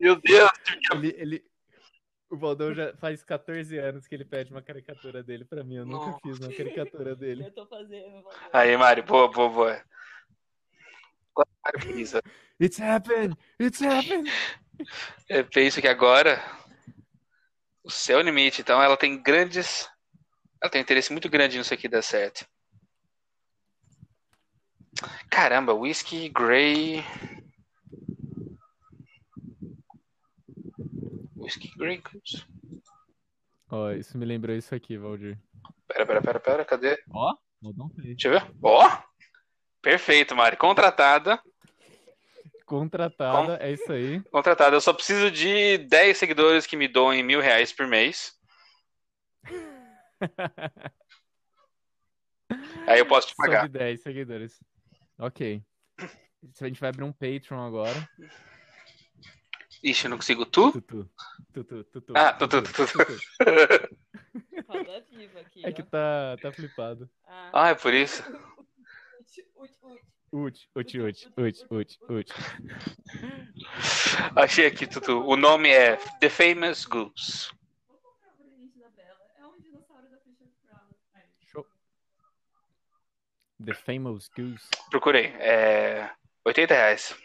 Meu 0.00 0.16
Deus, 0.20 0.50
Ele, 0.92 1.14
ele... 1.16 1.44
O 2.28 2.36
Valdão 2.36 2.74
já 2.74 2.96
faz 2.96 3.22
14 3.22 3.76
anos 3.78 4.06
que 4.06 4.14
ele 4.14 4.24
pede 4.24 4.50
uma 4.50 4.62
caricatura 4.62 5.22
dele 5.22 5.44
pra 5.44 5.62
mim. 5.62 5.76
Eu 5.76 5.86
nunca 5.86 6.06
Nossa. 6.06 6.18
fiz 6.22 6.38
uma 6.38 6.52
caricatura 6.52 7.14
dele. 7.14 7.44
Eu 7.46 7.52
tô 7.52 7.66
fazendo. 7.66 8.10
Valdão. 8.22 8.32
Aí, 8.52 8.76
Mari, 8.76 9.02
boa, 9.02 9.30
boa, 9.30 9.48
boa. 9.50 9.82
It's 12.60 12.80
happened! 12.80 13.36
It's 13.60 13.80
happened! 13.80 14.30
Eu 15.28 15.44
penso 15.44 15.80
que 15.80 15.86
agora 15.86 16.42
o 17.84 17.90
céu 17.90 18.18
é 18.18 18.22
o 18.22 18.24
limite. 18.24 18.62
Então 18.62 18.82
ela 18.82 18.96
tem 18.96 19.22
grandes. 19.22 19.88
Ela 20.62 20.70
tem 20.70 20.80
um 20.80 20.84
interesse 20.84 21.10
muito 21.10 21.28
grande 21.28 21.58
nisso 21.58 21.74
aqui 21.74 21.88
dar 21.88 22.02
certo. 22.02 22.46
Caramba, 25.28 25.74
whisky, 25.74 26.28
grey. 26.28 27.02
Whisky 31.36 31.68
grey 31.76 32.00
goose. 32.00 32.46
Ó, 33.68 33.90
isso 33.90 34.16
me 34.16 34.24
lembrou 34.24 34.54
isso 34.54 34.72
aqui, 34.72 34.96
Valdir. 34.96 35.36
Pera, 35.88 36.06
pera, 36.06 36.22
pera, 36.22 36.40
pera, 36.40 36.64
cadê? 36.64 37.02
Ó, 37.10 37.34
Valdão 37.60 37.90
fez. 37.90 38.06
Deixa 38.06 38.28
eu 38.28 38.32
ver. 38.32 38.54
Ó! 38.62 39.02
Perfeito, 39.80 40.36
Mari. 40.36 40.56
Contratada. 40.56 41.42
Contratada, 42.64 43.58
é 43.60 43.72
isso 43.72 43.90
aí. 43.90 44.20
Contratada. 44.30 44.76
Eu 44.76 44.80
só 44.80 44.92
preciso 44.92 45.28
de 45.28 45.78
10 45.78 46.16
seguidores 46.16 46.66
que 46.66 46.76
me 46.76 46.86
doem 46.86 47.24
mil 47.24 47.40
reais 47.40 47.72
por 47.72 47.88
mês. 47.88 48.32
Aí 52.86 52.98
eu 52.98 53.06
posso 53.06 53.28
te 53.28 53.34
pagar. 53.36 53.68
10 53.68 54.02
seguidores. 54.02 54.62
Ok. 55.18 55.62
A 56.60 56.66
gente 56.66 56.80
vai 56.80 56.90
abrir 56.90 57.04
um 57.04 57.12
Patreon 57.12 57.64
agora. 57.64 58.08
Ixi, 59.82 60.06
eu 60.06 60.10
não 60.10 60.16
consigo. 60.18 60.44
Tu? 60.46 60.72
Tutu. 60.72 61.10
Tutu, 61.52 61.84
tutu. 61.84 62.12
Ah, 62.16 62.32
tutu, 62.32 62.62
tutu. 62.62 62.86
Viva 65.10 65.40
aqui. 65.40 65.64
É 65.64 65.72
que 65.72 65.82
tá, 65.82 66.36
tá 66.40 66.52
flipado. 66.52 67.10
Ah. 67.24 67.50
Ah, 67.52 67.68
é 67.70 67.74
por 67.74 67.92
isso. 67.92 68.22
Uti, 70.32 70.66
uti, 70.74 70.98
uti, 70.98 71.28
uti, 71.36 71.66
uti, 71.70 71.98
uti. 72.08 72.32
Achei 74.34 74.66
aqui, 74.66 74.86
Tutu. 74.86 75.22
O 75.26 75.36
nome 75.36 75.68
é 75.68 75.96
The 76.20 76.30
Famous 76.30 76.86
Goose. 76.86 77.50
Vou 77.86 77.98
comprar 77.98 78.30
o 78.30 78.36
presente 78.36 78.78
da 78.78 78.88
Bela. 78.88 79.20
É 79.36 79.46
um 79.46 79.60
dinossauro 79.60 80.08
da 80.08 80.18
Show. 81.46 81.66
The 83.64 83.74
Famous 83.74 84.28
Goose. 84.28 84.68
Procurei. 84.90 85.26
É. 85.38 86.10
80 86.44 86.74
reais. 86.74 87.16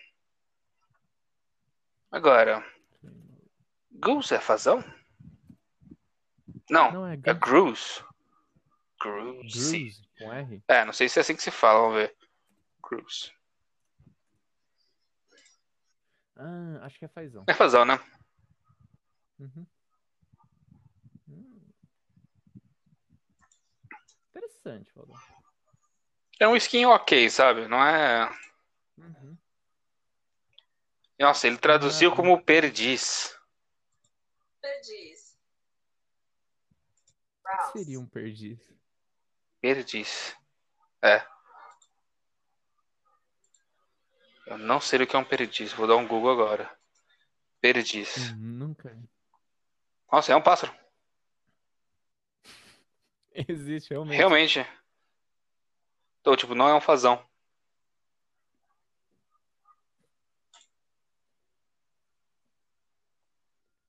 Agora, 2.12 2.64
Goose 3.92 4.34
é 4.34 4.40
fazão? 4.40 4.84
Não, 6.70 6.92
Não 6.92 7.08
é 7.08 7.14
é. 7.24 7.34
Cruise, 9.00 10.02
com 10.18 10.32
R. 10.34 10.64
É, 10.68 10.84
não 10.86 10.94
sei 10.94 11.08
se 11.08 11.20
é 11.20 11.22
assim 11.22 11.36
que 11.36 11.42
se 11.42 11.52
fala, 11.52 11.82
vamos 11.82 11.96
ver. 11.96 12.16
Cruise. 12.82 13.32
Ah, 16.36 16.80
acho 16.84 17.00
que 17.00 17.06
é 17.06 17.08
fazão. 17.08 17.44
É 17.48 17.54
fazão, 17.54 17.86
né? 17.86 18.00
Uhum. 19.40 19.66
Hum. 21.28 21.62
Interessante, 24.30 24.92
Valdão. 24.96 25.18
É 26.40 26.48
um 26.48 26.56
skin 26.56 26.86
ok, 26.86 27.30
sabe? 27.30 27.68
Não 27.68 27.84
é. 27.84 28.30
Uhum. 28.98 29.38
Nossa, 31.20 31.48
ele 31.48 31.58
traduziu 31.58 32.12
Ah, 32.12 32.16
como 32.16 32.44
perdiz. 32.44 33.36
Perdiz. 34.62 35.38
Seria 37.72 38.00
um 38.00 38.06
perdiz? 38.06 38.60
Perdiz. 39.62 40.36
É. 41.02 41.26
Eu 44.46 44.58
não 44.58 44.80
sei 44.80 45.02
o 45.02 45.08
que 45.08 45.16
é 45.16 45.20
um 45.20 45.24
perdiz. 45.26 45.74
Vou 45.74 45.88
dar 45.88 45.96
um 45.96 46.08
Google 46.08 46.32
agora. 46.32 46.78
Perdiz. 47.60 48.34
Nunca. 48.38 48.96
Nossa, 50.12 50.32
é 50.32 50.36
um 50.36 50.42
pássaro. 50.42 50.74
Existe 53.34 53.90
realmente. 53.90 54.18
Realmente. 54.18 54.77
Então, 56.28 56.36
tipo, 56.36 56.54
não 56.54 56.68
é 56.68 56.76
um 56.76 56.82
fazão. 56.82 57.24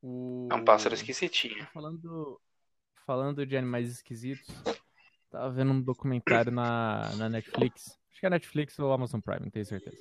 O... 0.01 0.47
É 0.49 0.55
um 0.55 0.65
pássaro 0.65 0.95
esquisitinho. 0.95 1.67
Falando, 1.75 2.41
falando 3.05 3.45
de 3.45 3.57
animais 3.57 3.91
esquisitos, 3.91 4.47
tava 5.29 5.51
vendo 5.51 5.73
um 5.73 5.83
documentário 5.83 6.53
na, 6.53 7.13
na 7.17 7.29
Netflix. 7.29 7.99
Acho 8.13 8.21
que 8.21 8.27
é 8.27 8.31
Netflix 8.31 8.79
ou 8.79 8.93
Amazon 8.93 9.21
Prime, 9.21 9.41
não 9.41 9.51
tenho 9.51 9.67
certeza. 9.67 10.01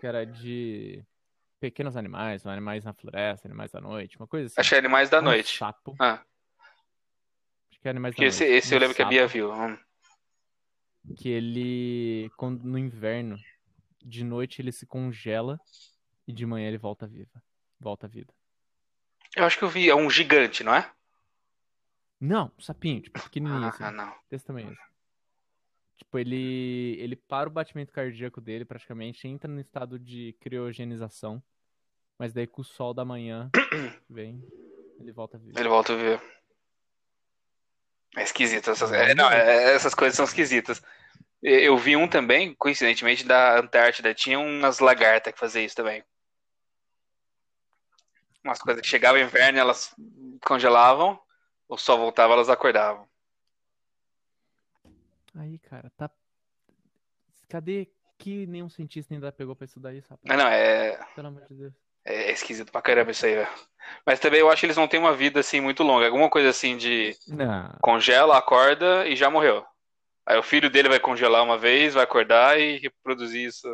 Que 0.00 0.08
era 0.08 0.26
de 0.26 1.04
pequenos 1.60 1.96
animais, 1.96 2.44
animais 2.46 2.82
na 2.82 2.92
floresta, 2.92 3.46
animais 3.46 3.70
da 3.70 3.80
noite, 3.80 4.16
uma 4.18 4.26
coisa 4.26 4.46
assim. 4.46 4.60
Achei 4.60 4.76
animais 4.76 5.08
da 5.08 5.20
Um 5.20 5.22
noite. 5.22 5.56
sapo. 5.56 5.94
Ah, 6.00 6.20
Acho 7.70 7.80
que 7.80 7.86
é 7.86 7.90
animais 7.92 8.12
da 8.16 8.18
que 8.18 8.24
esse, 8.24 8.42
noite. 8.42 8.56
esse 8.56 8.74
eu 8.74 8.78
Um 8.78 8.80
lembro 8.80 8.96
que 8.96 9.02
a 9.02 9.04
sapo 9.04 9.14
Bia 9.14 9.26
viu. 9.28 9.52
Hum. 9.52 9.78
Que 11.16 11.28
ele, 11.28 12.30
quando, 12.36 12.62
no 12.64 12.78
inverno, 12.78 13.38
de 14.02 14.24
noite 14.24 14.60
ele 14.60 14.72
se 14.72 14.86
congela 14.86 15.60
e 16.26 16.32
de 16.32 16.46
manhã 16.46 16.68
ele 16.68 16.78
volta 16.78 17.06
viva. 17.06 17.42
Volta 17.78 18.06
à 18.06 18.08
vida. 18.08 18.32
Eu 19.36 19.44
acho 19.44 19.58
que 19.58 19.64
eu 19.64 19.68
vi. 19.68 19.88
É 19.88 19.94
um 19.94 20.10
gigante, 20.10 20.62
não 20.62 20.74
é? 20.74 20.90
Não, 22.20 22.52
um 22.58 22.60
sapinho, 22.60 23.00
tipo, 23.00 23.22
pequenininho 23.22 23.66
assim. 23.66 23.82
Ah, 23.82 23.90
não. 23.90 24.14
Desse 24.28 24.44
tamanho. 24.44 24.68
assim. 24.68 24.90
Tipo, 25.96 26.18
ele, 26.18 26.96
ele 26.98 27.16
para 27.16 27.48
o 27.48 27.52
batimento 27.52 27.92
cardíaco 27.92 28.40
dele 28.40 28.64
praticamente, 28.64 29.28
entra 29.28 29.50
no 29.50 29.60
estado 29.60 29.98
de 29.98 30.34
criogenização, 30.40 31.42
mas 32.18 32.32
daí 32.32 32.46
com 32.46 32.62
o 32.62 32.64
sol 32.64 32.92
da 32.92 33.04
manhã 33.04 33.50
vem, 34.08 34.42
ele 34.98 35.12
volta 35.12 35.36
a 35.36 35.40
viver. 35.40 35.58
Ele 35.58 35.68
volta 35.68 35.92
a 35.92 35.96
ver. 35.96 36.39
É 38.16 38.22
esquisito. 38.22 38.70
Essas, 38.70 38.92
é, 38.92 39.14
não, 39.14 39.30
é- 39.30 39.74
essas 39.74 39.94
coisas 39.94 40.16
são 40.16 40.24
esquisitas. 40.24 40.82
Eu 41.42 41.76
vi 41.78 41.96
um 41.96 42.06
também, 42.06 42.54
coincidentemente, 42.54 43.24
da 43.24 43.58
Antártida. 43.58 44.12
Tinha 44.14 44.38
umas 44.38 44.78
lagartas 44.78 45.32
que 45.32 45.38
faziam 45.38 45.64
isso 45.64 45.76
também. 45.76 46.04
Umas 48.44 48.58
coisas 48.58 48.82
que 48.82 48.88
chegava 48.88 49.18
o 49.18 49.20
inverno, 49.20 49.58
elas 49.58 49.94
congelavam, 50.44 51.20
o 51.68 51.76
sol 51.76 51.98
voltava, 51.98 52.32
elas 52.34 52.48
acordavam. 52.48 53.08
Aí, 55.34 55.58
cara, 55.58 55.90
tá. 55.96 56.10
Cadê 57.48 57.88
que 58.18 58.46
nenhum 58.46 58.68
cientista 58.68 59.14
ainda 59.14 59.32
pegou 59.32 59.56
pra 59.56 59.64
estudar 59.64 59.94
isso, 59.94 60.08
rapaz? 60.10 60.28
Não, 60.28 60.44
não, 60.44 60.50
é, 60.50 60.96
Pelo 61.14 61.28
amor 61.28 61.46
de 61.48 61.54
Deus. 61.54 61.89
É 62.04 62.32
esquisito 62.32 62.72
pra 62.72 62.82
caramba 62.82 63.10
isso 63.10 63.26
aí, 63.26 63.34
velho. 63.36 63.48
Mas 64.06 64.20
também 64.20 64.40
eu 64.40 64.50
acho 64.50 64.60
que 64.60 64.66
eles 64.66 64.76
não 64.76 64.88
têm 64.88 65.00
uma 65.00 65.14
vida 65.14 65.40
assim 65.40 65.60
muito 65.60 65.82
longa. 65.82 66.06
Alguma 66.06 66.30
coisa 66.30 66.48
assim 66.50 66.76
de 66.76 67.16
Não, 67.28 67.78
congela, 67.80 68.38
acorda 68.38 69.06
e 69.06 69.16
já 69.16 69.30
morreu. 69.30 69.64
Aí 70.26 70.38
o 70.38 70.42
filho 70.42 70.70
dele 70.70 70.88
vai 70.88 71.00
congelar 71.00 71.42
uma 71.42 71.58
vez, 71.58 71.94
vai 71.94 72.04
acordar 72.04 72.58
e 72.60 72.78
reproduzir 72.78 73.46
isso. 73.48 73.68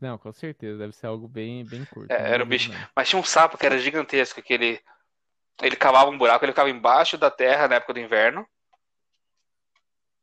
não, 0.00 0.16
com 0.16 0.32
certeza, 0.32 0.78
deve 0.78 0.92
ser 0.92 1.06
algo 1.06 1.26
bem, 1.26 1.64
bem 1.64 1.84
curto. 1.84 2.10
É, 2.12 2.18
não 2.18 2.26
era 2.26 2.44
um 2.44 2.46
bicho. 2.46 2.70
não. 2.72 2.88
Mas 2.94 3.08
tinha 3.08 3.18
um 3.20 3.24
sapo 3.24 3.58
que 3.58 3.66
era 3.66 3.78
gigantesco, 3.78 4.42
que 4.42 4.52
ele, 4.52 4.80
ele 5.62 5.76
cavava 5.76 6.10
um 6.10 6.18
buraco, 6.18 6.44
ele 6.44 6.52
ficava 6.52 6.70
embaixo 6.70 7.18
da 7.18 7.30
terra 7.30 7.68
na 7.68 7.76
época 7.76 7.94
do 7.94 8.00
inverno. 8.00 8.46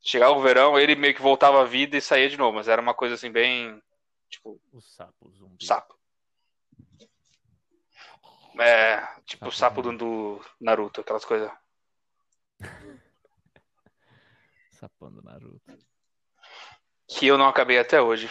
Chegava 0.01 0.33
o 0.33 0.41
verão, 0.41 0.77
ele 0.79 0.95
meio 0.95 1.15
que 1.15 1.21
voltava 1.21 1.61
à 1.61 1.65
vida 1.65 1.97
e 1.97 2.01
saía 2.01 2.29
de 2.29 2.37
novo, 2.37 2.55
mas 2.57 2.67
era 2.67 2.81
uma 2.81 2.93
coisa 2.93 3.15
assim 3.15 3.31
bem, 3.31 3.81
tipo, 4.29 4.61
O 4.71 4.79
sapo 4.79 5.29
zumbi. 5.31 5.65
sapo. 5.65 5.95
É, 8.59 9.05
tipo 9.25 9.47
o 9.47 9.51
Sapo 9.51 9.81
do, 9.81 9.97
do 9.97 10.45
Naruto, 10.61 11.01
aquelas 11.01 11.25
coisas. 11.25 11.51
Sapão 14.71 15.11
do 15.11 15.21
Naruto. 15.21 15.77
Que 17.07 17.27
eu 17.27 17.37
não 17.37 17.47
acabei 17.47 17.77
até 17.79 18.01
hoje. 18.01 18.29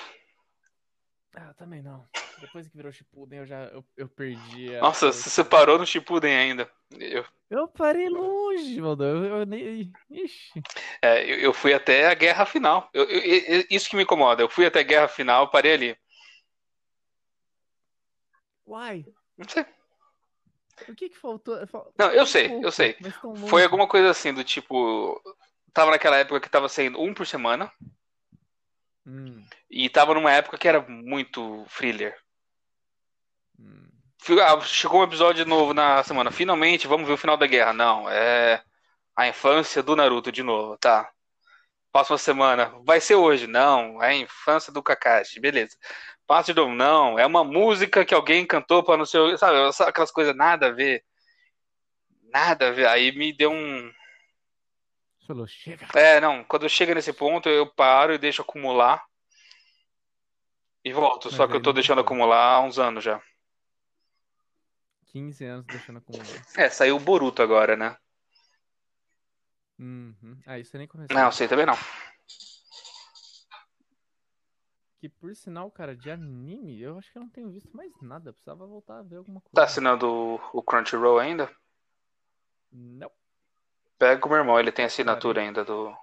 Ah, 1.37 1.53
também 1.55 1.83
não. 1.83 2.09
Depois 2.41 2.69
que 2.69 2.77
virou 2.77 2.93
Shippuden, 2.93 3.41
eu 3.41 3.47
já 3.47 3.65
eu, 3.67 3.85
eu 3.97 4.09
perdi 4.09 4.75
a 4.77 4.81
Nossa, 4.81 5.13
você 5.13 5.29
separou 5.31 5.79
no 5.79 5.87
Shippuden 5.87 6.35
ainda. 6.35 6.71
Eu, 6.93 7.25
Eu 7.51 7.69
parei 7.69 8.09
longe, 8.09 8.81
Valdão. 8.81 9.25
Eu, 9.25 9.39
eu 9.41 9.47
nem. 9.47 9.93
Ixi. 10.11 10.63
é, 11.03 11.25
eu, 11.25 11.39
eu 11.39 11.53
fui 11.55 11.73
até 11.75 12.07
a 12.09 12.15
guerra 12.15 12.45
final. 12.47 12.89
Eu- 12.93 13.05
eu- 13.09 13.21
eu- 13.61 13.67
isso 13.71 13.89
que 13.89 13.97
me 13.97 14.03
incomoda. 14.05 14.43
Eu 14.43 14.49
fui 14.49 14.67
até 14.67 14.81
a 14.81 14.85
guerra 14.85 15.09
final, 15.09 15.51
parei 15.51 15.73
ali. 15.75 15.99
Uai, 18.67 19.05
Não 19.37 19.49
sei. 19.49 19.65
O 20.89 20.95
que 20.95 21.09
que 21.09 21.17
faltou? 21.19 21.67
Fal- 21.67 21.93
Não, 21.99 22.11
eu 22.11 22.27
sei, 22.27 22.49
pouco, 22.49 22.67
eu 22.67 22.73
sei. 22.73 22.97
Foi 23.49 23.63
alguma 23.63 23.87
coisa 23.89 24.11
assim 24.11 24.33
do 24.33 24.45
tipo. 24.45 25.21
Tava 25.73 25.91
naquela 25.91 26.17
época 26.19 26.41
que 26.41 26.49
tava 26.49 26.69
saindo 26.69 27.01
um 27.01 27.13
por 27.13 27.27
semana. 27.27 27.71
Hum, 29.07 29.45
E 29.71 29.91
tava 29.91 30.15
numa 30.15 30.33
época 30.33 30.57
que 30.57 30.67
era 30.69 30.81
muito 30.81 31.67
thriller. 31.77 32.17
hum. 33.59 33.91
Ah, 34.43 34.61
Chegou 34.63 35.01
um 35.01 35.05
episódio 35.05 35.45
novo 35.45 35.75
na 35.75 36.03
semana. 36.03 36.31
Finalmente, 36.31 36.87
vamos 36.87 37.07
ver 37.07 37.15
o 37.15 37.19
final 37.19 37.37
da 37.37 37.47
guerra. 37.47 37.73
Não, 37.73 38.09
é 38.09 38.63
a 39.17 39.29
infância 39.29 39.83
do 39.83 39.97
Naruto 39.97 40.33
de 40.33 40.43
novo, 40.43 40.79
tá? 40.79 41.11
Próxima 41.95 42.19
semana. 42.19 42.75
Vai 42.83 43.01
ser 43.01 43.15
hoje. 43.15 43.47
Não, 43.47 44.03
é 44.03 44.09
a 44.09 44.17
infância 44.17 44.73
do 44.73 44.83
Kakashi. 44.83 45.39
Beleza. 45.39 45.77
Passa 46.27 46.53
de 46.53 46.59
novo. 46.59 46.75
Não, 46.75 47.17
é 47.17 47.25
uma 47.25 47.45
música 47.45 48.05
que 48.05 48.13
alguém 48.13 48.45
cantou 48.45 48.83
pra 48.83 48.97
não 48.97 49.07
sei 49.07 49.21
o. 49.21 49.39
Sabe, 49.39 49.57
aquelas 49.89 50.11
coisas 50.11 50.35
nada 50.35 50.67
a 50.67 50.71
ver. 50.73 51.05
Nada 52.33 52.67
a 52.67 52.71
ver. 52.73 52.89
Aí 52.89 53.13
me 53.13 53.33
deu 53.33 53.53
um. 53.53 53.93
Falou, 55.25 55.47
chega. 55.47 55.87
É, 55.95 56.21
não, 56.21 56.43
quando 56.43 56.69
chega 56.69 56.97
nesse 56.97 57.13
ponto 57.13 57.49
eu 57.49 57.65
paro 57.65 58.13
e 58.13 58.19
deixo 58.19 58.43
acumular 58.43 59.01
e 60.85 60.93
volto. 60.93 61.27
Mas 61.29 61.37
Só 61.37 61.47
que 61.47 61.55
eu 61.55 61.63
tô 61.63 61.73
deixando 61.73 61.99
funciona. 61.99 62.01
acumular 62.01 62.55
há 62.55 62.61
uns 62.61 62.77
anos 62.77 63.05
já. 63.05 63.23
15 65.13 65.45
anos 65.45 65.67
deixando 65.67 65.99
acumular. 65.99 66.27
É, 66.57 66.69
saiu 66.69 66.97
o 66.97 67.01
Boruto 67.01 67.41
agora, 67.41 67.77
né? 67.77 67.97
Uhum. 69.79 70.39
Ah, 70.47 70.59
isso 70.59 70.77
eu 70.77 70.79
nem 70.79 70.89
começou. 70.89 71.17
Não, 71.17 71.33
sei 71.33 71.49
também 71.49 71.67
não. 71.67 71.77
Que 74.99 75.09
por 75.09 75.35
sinal, 75.35 75.71
cara, 75.71 75.95
de 75.95 76.11
anime, 76.11 76.81
eu 76.81 76.97
acho 76.99 77.13
que 77.13 77.19
eu 77.19 77.23
não 77.23 77.29
tenho 77.29 77.51
visto 77.51 77.77
mais 77.77 77.93
nada. 78.01 78.31
Eu 78.31 78.35
precisava 78.35 78.67
voltar 78.67 78.99
a 78.99 79.03
ver 79.03 79.17
alguma 79.17 79.41
coisa. 79.41 79.55
Tá 79.55 79.65
assinando 79.65 80.41
o, 80.53 80.63
Crunchyroll 80.63 81.19
ainda? 81.19 81.55
Não, 82.73 83.11
Pega 83.99 84.27
o 84.27 84.29
meu 84.29 84.39
irmão, 84.39 84.59
ele 84.59 84.73
tem 84.73 84.85
assinatura 84.85 85.41
ainda 85.41 85.65
do. 85.65 85.97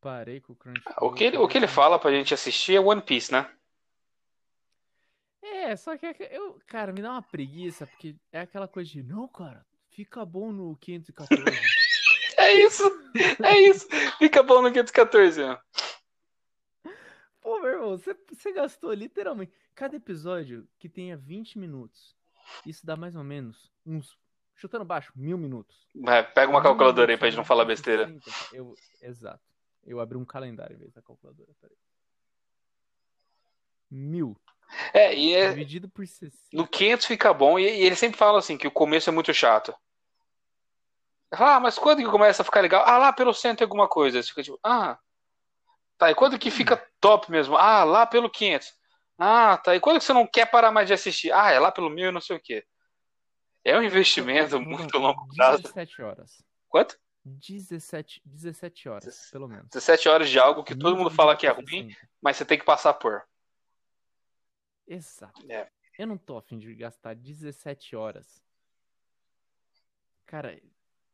parei 0.00 0.40
com 0.40 0.52
o 0.52 0.56
Crunchyroll. 0.56 1.10
O 1.10 1.14
que 1.14 1.24
ele, 1.24 1.38
o 1.38 1.48
que 1.48 1.56
ele 1.56 1.68
fala 1.68 1.98
pra 1.98 2.10
gente 2.10 2.34
assistir 2.34 2.76
é 2.76 2.80
One 2.80 3.02
Piece, 3.02 3.32
né? 3.32 3.50
É, 5.40 5.74
só 5.76 5.96
que 5.96 6.06
é 6.06 6.14
que 6.14 6.24
eu, 6.24 6.60
cara, 6.66 6.92
me 6.92 7.00
dá 7.00 7.12
uma 7.12 7.22
preguiça, 7.22 7.86
porque 7.86 8.16
é 8.30 8.40
aquela 8.40 8.68
coisa 8.68 8.90
de, 8.90 9.02
não, 9.02 9.28
cara, 9.28 9.64
fica 9.90 10.24
bom 10.24 10.52
no 10.52 10.76
514. 10.76 11.42
É 12.52 12.66
isso! 12.66 12.82
É 13.44 13.58
isso! 13.60 13.88
Fica 14.18 14.42
bom 14.42 14.62
no 14.62 14.68
514, 14.72 15.42
ó. 15.42 15.58
Pô, 17.40 17.58
meu 17.60 17.70
irmão, 17.70 17.98
você, 17.98 18.16
você 18.30 18.52
gastou 18.52 18.92
literalmente 18.92 19.52
cada 19.74 19.96
episódio 19.96 20.68
que 20.78 20.88
tenha 20.88 21.16
20 21.16 21.58
minutos. 21.58 22.14
Isso 22.64 22.84
dá 22.86 22.96
mais 22.96 23.16
ou 23.16 23.24
menos 23.24 23.72
uns 23.84 24.16
chutando 24.54 24.84
baixo, 24.84 25.12
mil 25.16 25.36
minutos. 25.36 25.88
É, 26.06 26.22
pega 26.22 26.50
uma 26.50 26.62
calculadora 26.62 27.10
aí 27.12 27.18
pra 27.18 27.28
gente 27.28 27.36
não 27.38 27.44
falar 27.44 27.64
besteira. 27.64 28.04
360, 28.06 28.56
Eu, 28.56 28.74
exato. 29.00 29.42
Eu 29.84 29.98
abri 29.98 30.16
um 30.16 30.24
calendário 30.24 30.74
em 30.76 30.78
vez 30.78 30.92
da 30.92 31.02
calculadora. 31.02 31.50
Peraí. 31.60 31.76
Mil. 33.90 34.36
É, 34.94 35.14
e 35.14 35.34
é- 35.34 35.50
Dividido 35.50 35.88
por 35.88 36.06
60. 36.06 36.36
no 36.52 36.66
500 36.66 37.06
fica 37.06 37.34
bom, 37.34 37.58
e, 37.58 37.64
e 37.64 37.82
ele 37.84 37.96
sempre 37.96 38.16
fala 38.16 38.38
assim, 38.38 38.56
que 38.56 38.66
o 38.66 38.70
começo 38.70 39.10
é 39.10 39.12
muito 39.12 39.34
chato. 39.34 39.74
Ah, 41.32 41.58
mas 41.58 41.78
quando 41.78 41.98
que 41.98 42.10
começa 42.10 42.42
a 42.42 42.44
ficar 42.44 42.60
legal? 42.60 42.84
Ah, 42.86 42.98
lá 42.98 43.12
pelo 43.12 43.32
cento 43.32 43.60
e 43.60 43.64
alguma 43.64 43.88
coisa. 43.88 44.22
Você 44.22 44.28
fica 44.28 44.42
tipo, 44.42 44.58
ah, 44.62 44.98
tá, 45.96 46.10
e 46.10 46.14
quando 46.14 46.38
que 46.38 46.50
fica 46.50 46.76
top 47.00 47.30
mesmo? 47.30 47.56
Ah, 47.56 47.84
lá 47.84 48.06
pelo 48.06 48.30
500. 48.30 48.72
Ah, 49.18 49.56
tá, 49.56 49.74
e 49.74 49.80
quando 49.80 49.98
que 49.98 50.04
você 50.04 50.12
não 50.12 50.26
quer 50.26 50.50
parar 50.50 50.70
mais 50.70 50.86
de 50.86 50.94
assistir? 50.94 51.32
Ah, 51.32 51.50
é 51.50 51.58
lá 51.58 51.72
pelo 51.72 51.88
mil 51.88 52.08
e 52.08 52.12
não 52.12 52.20
sei 52.20 52.36
o 52.36 52.40
quê. 52.40 52.64
É 53.64 53.78
um 53.78 53.82
investimento 53.82 54.50
Foram 54.50 54.64
muito 54.64 54.98
longo 54.98 55.26
prazo. 55.34 55.62
17 55.62 56.02
horas. 56.02 56.44
Quanto? 56.68 56.98
17, 57.24 58.20
17 58.24 58.88
horas, 58.88 59.28
pelo 59.30 59.46
menos. 59.46 59.68
17 59.68 60.08
horas 60.08 60.28
de 60.28 60.38
algo 60.38 60.64
que 60.64 60.74
todo 60.74 60.96
mundo 60.96 61.10
fala 61.10 61.36
que 61.36 61.46
é 61.46 61.50
ruim, 61.50 61.88
60. 61.88 62.08
mas 62.20 62.36
você 62.36 62.44
tem 62.44 62.58
que 62.58 62.64
passar 62.64 62.94
por. 62.94 63.22
Exato. 64.86 65.40
É. 65.48 65.70
Eu 65.96 66.06
não 66.08 66.18
tô 66.18 66.36
afim 66.36 66.58
de 66.58 66.74
gastar 66.74 67.14
17 67.14 67.94
horas. 67.94 68.42
Cara, 70.26 70.58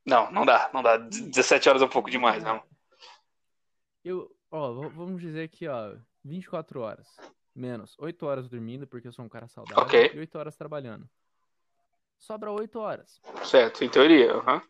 Não, 0.08 0.30
não 0.30 0.46
dá, 0.46 0.70
não 0.72 0.82
dá. 0.82 0.96
17 0.96 1.68
horas 1.68 1.82
é 1.82 1.84
um 1.84 1.88
pouco 1.88 2.10
demais, 2.10 2.42
não. 2.42 2.62
eu, 4.04 4.34
ó, 4.50 4.72
vamos 4.88 5.20
dizer 5.20 5.42
aqui, 5.42 5.68
ó, 5.68 5.96
24 6.24 6.80
horas. 6.80 7.06
Menos 7.54 7.94
8 7.98 8.24
horas 8.24 8.48
dormindo, 8.48 8.86
porque 8.86 9.08
eu 9.08 9.12
sou 9.12 9.24
um 9.24 9.28
cara 9.28 9.48
saudável, 9.48 9.82
Ok. 9.82 10.12
e 10.14 10.18
8 10.18 10.38
horas 10.38 10.56
trabalhando. 10.56 11.08
Sobra 12.16 12.50
8 12.50 12.78
horas. 12.78 13.20
Certo, 13.44 13.84
em 13.84 13.88
teoria. 13.90 14.32
aham. 14.32 14.62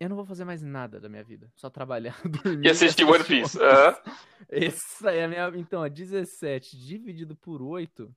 Eu 0.00 0.08
não 0.08 0.16
vou 0.16 0.24
fazer 0.24 0.44
mais 0.44 0.62
nada 0.62 1.00
da 1.00 1.08
minha 1.08 1.24
vida. 1.24 1.50
Só 1.56 1.68
trabalhar, 1.70 2.16
dormir 2.28 2.66
E 2.66 2.70
assistir 2.70 3.04
One 3.04 3.22
Piece. 3.24 3.58
aham. 3.60 3.96
Essa 4.48 5.10
é 5.12 5.24
a 5.24 5.28
minha. 5.28 5.48
Então, 5.56 5.82
ó, 5.82 5.88
17 5.88 6.76
dividido 6.76 7.34
por 7.36 7.60
8, 7.62 8.14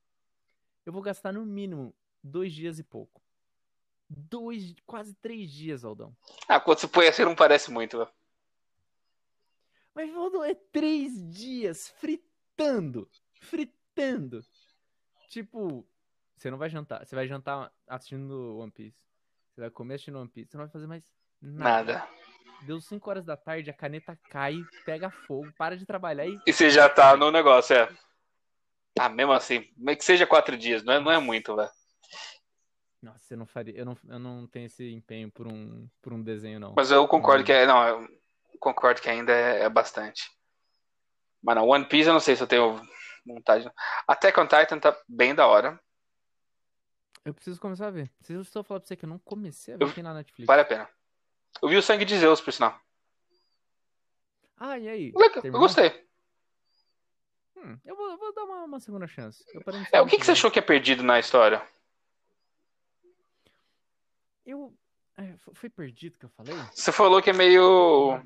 eu 0.86 0.94
vou 0.94 1.02
gastar 1.02 1.34
no 1.34 1.46
mínimo 1.46 1.94
dois 2.24 2.54
dias 2.54 2.80
e 2.80 2.84
pouco. 2.84 3.22
Dois, 4.10 4.74
quase 4.86 5.14
três 5.16 5.52
dias, 5.52 5.84
Aldão. 5.84 6.16
Ah, 6.48 6.60
quando 6.60 6.80
você 6.80 6.88
põe 6.88 7.08
assim 7.08 7.26
não 7.26 7.36
parece 7.36 7.70
muito. 7.72 8.00
né? 8.00 8.08
Mas, 9.94 10.16
Aldão, 10.16 10.44
é 10.44 10.54
três 10.54 11.14
dias 11.30 11.90
fritando. 12.00 13.10
Fritando. 13.42 14.46
Tipo, 15.30 15.86
você 16.38 16.50
não 16.50 16.58
vai 16.58 16.70
jantar. 16.70 17.06
Você 17.06 17.16
vai 17.16 17.28
jantar 17.28 17.72
assistindo 17.88 18.58
One 18.60 18.72
Piece. 18.72 18.98
Você 19.52 19.62
vai 19.62 19.70
comer 19.70 19.96
assistindo 19.96 20.20
One 20.20 20.30
Piece. 20.30 20.52
Você 20.52 20.58
não 20.58 20.66
vai 20.66 20.72
fazer 20.72 20.88
mais 20.88 21.04
nada. 21.42 21.94
Nada. 21.94 22.10
Deu 22.62 22.80
5 22.82 23.10
horas 23.10 23.26
da 23.26 23.38
tarde, 23.38 23.70
a 23.70 23.74
caneta 23.74 24.16
cai, 24.30 24.56
pega 24.86 25.12
fogo, 25.12 25.52
para 25.58 25.78
de 25.78 25.86
trabalhar 25.86 26.26
e. 26.26 26.40
E 26.46 26.54
você 26.54 26.70
já 26.70 26.90
tá 26.90 27.16
no 27.16 27.32
negócio, 27.32 27.76
é. 27.76 27.90
Ah, 29.00 29.10
mesmo 29.10 29.32
assim, 29.32 29.72
mas 29.78 29.98
que 29.98 30.06
seja 30.06 30.26
quatro 30.26 30.58
dias, 30.58 30.84
não 30.84 30.94
é, 30.94 31.00
não 31.00 31.12
é 31.12 31.20
muito, 31.20 31.56
velho. 31.56 31.70
Nossa, 33.02 33.34
eu 33.34 33.38
não 33.38 33.46
faria. 33.46 33.76
Eu 33.76 33.86
não, 33.86 33.98
eu 34.08 34.20
não 34.20 34.48
tenho 34.48 34.66
esse 34.66 34.92
empenho 34.92 35.32
por 35.32 35.48
um, 35.48 35.88
por 36.02 36.14
um 36.14 36.22
desenho, 36.22 36.60
não. 36.60 36.74
Mas 36.76 36.92
eu 36.92 37.08
concordo 37.08 37.44
que 37.44 37.52
é. 37.52 37.66
Não, 37.66 37.88
eu 37.88 38.08
concordo 38.60 39.02
que 39.02 39.10
ainda 39.10 39.32
é, 39.32 39.64
é 39.64 39.70
bastante. 39.70 40.32
Mas 41.42 41.56
não, 41.56 41.68
One 41.68 41.86
Piece 41.86 42.08
eu 42.08 42.14
não 42.14 42.20
sei 42.20 42.36
se 42.36 42.42
eu 42.42 42.48
tenho 42.48 42.82
vontade. 43.26 43.70
Attack 44.08 44.40
on 44.40 44.48
Titan 44.48 44.80
tá 44.80 44.98
bem 45.08 45.36
da 45.36 45.46
hora. 45.46 45.80
Eu 47.24 47.34
preciso 47.34 47.60
começar 47.60 47.88
a 47.88 47.92
ver. 47.92 48.12
Se 48.22 48.34
eu 48.34 48.42
estou 48.42 48.64
falando 48.64 48.82
pra 48.82 48.88
você 48.88 48.96
que 48.96 49.06
eu 49.06 49.10
não 49.10 49.20
comecei 49.20 49.74
a 49.74 49.78
ver 49.78 49.84
Eu- 49.84 49.90
aqui 49.90 50.02
na 50.02 50.14
Netflix. 50.14 50.48
Vale 50.48 50.62
a 50.62 50.66
pena. 50.66 50.90
Eu 51.62 51.70
vi 51.70 51.78
o 51.78 51.82
Sangue 51.82 52.06
de 52.06 52.18
Zeus, 52.18 52.42
por 52.42 52.54
sinal. 52.54 52.80
Ah, 54.58 54.78
e 54.80 54.88
aí? 54.88 55.14
Legal, 55.16 55.44
eu 55.44 55.52
gostei. 55.52 56.08
Hum, 57.56 57.78
eu, 57.86 57.96
vou, 57.96 58.12
eu 58.12 58.18
vou 58.18 58.34
dar 58.34 58.44
uma, 58.44 58.64
uma 58.64 58.80
segunda 58.80 59.08
chance. 59.08 59.44
É, 59.92 60.02
o 60.02 60.06
que, 60.06 60.18
que 60.18 60.26
você 60.26 60.32
achou 60.32 60.50
que 60.50 60.60
é 60.60 60.62
perdido 60.62 61.04
na 61.04 61.20
história? 61.20 61.62
Eu. 64.48 64.74
é, 65.18 65.36
foi 65.38 65.70
perdido 65.70 66.18
que 66.18 66.24
eu 66.24 66.30
falei? 66.30 66.56
Você 66.74 66.94
falou 66.94 67.22
que 67.22 67.30
é 67.30 67.34
meio. 67.34 68.18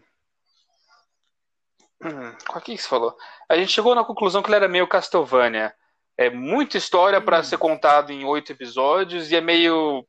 Hum, 2.03 2.37
qual 2.47 2.61
que 2.61 2.77
você 2.77 2.87
falou? 2.87 3.17
A 3.49 3.57
gente 3.57 3.71
chegou 3.71 3.95
na 3.95 4.05
conclusão 4.05 4.43
que 4.43 4.49
ele 4.49 4.57
era 4.57 4.67
meio 4.67 4.87
Castlevania. 4.87 5.75
É 6.15 6.29
muita 6.29 6.77
história 6.77 7.19
pra 7.19 7.41
ser 7.41 7.55
Isso. 7.55 7.61
contado 7.61 8.11
em 8.11 8.23
oito 8.23 8.51
episódios 8.51 9.31
e 9.31 9.35
é 9.35 9.41
meio. 9.41 10.05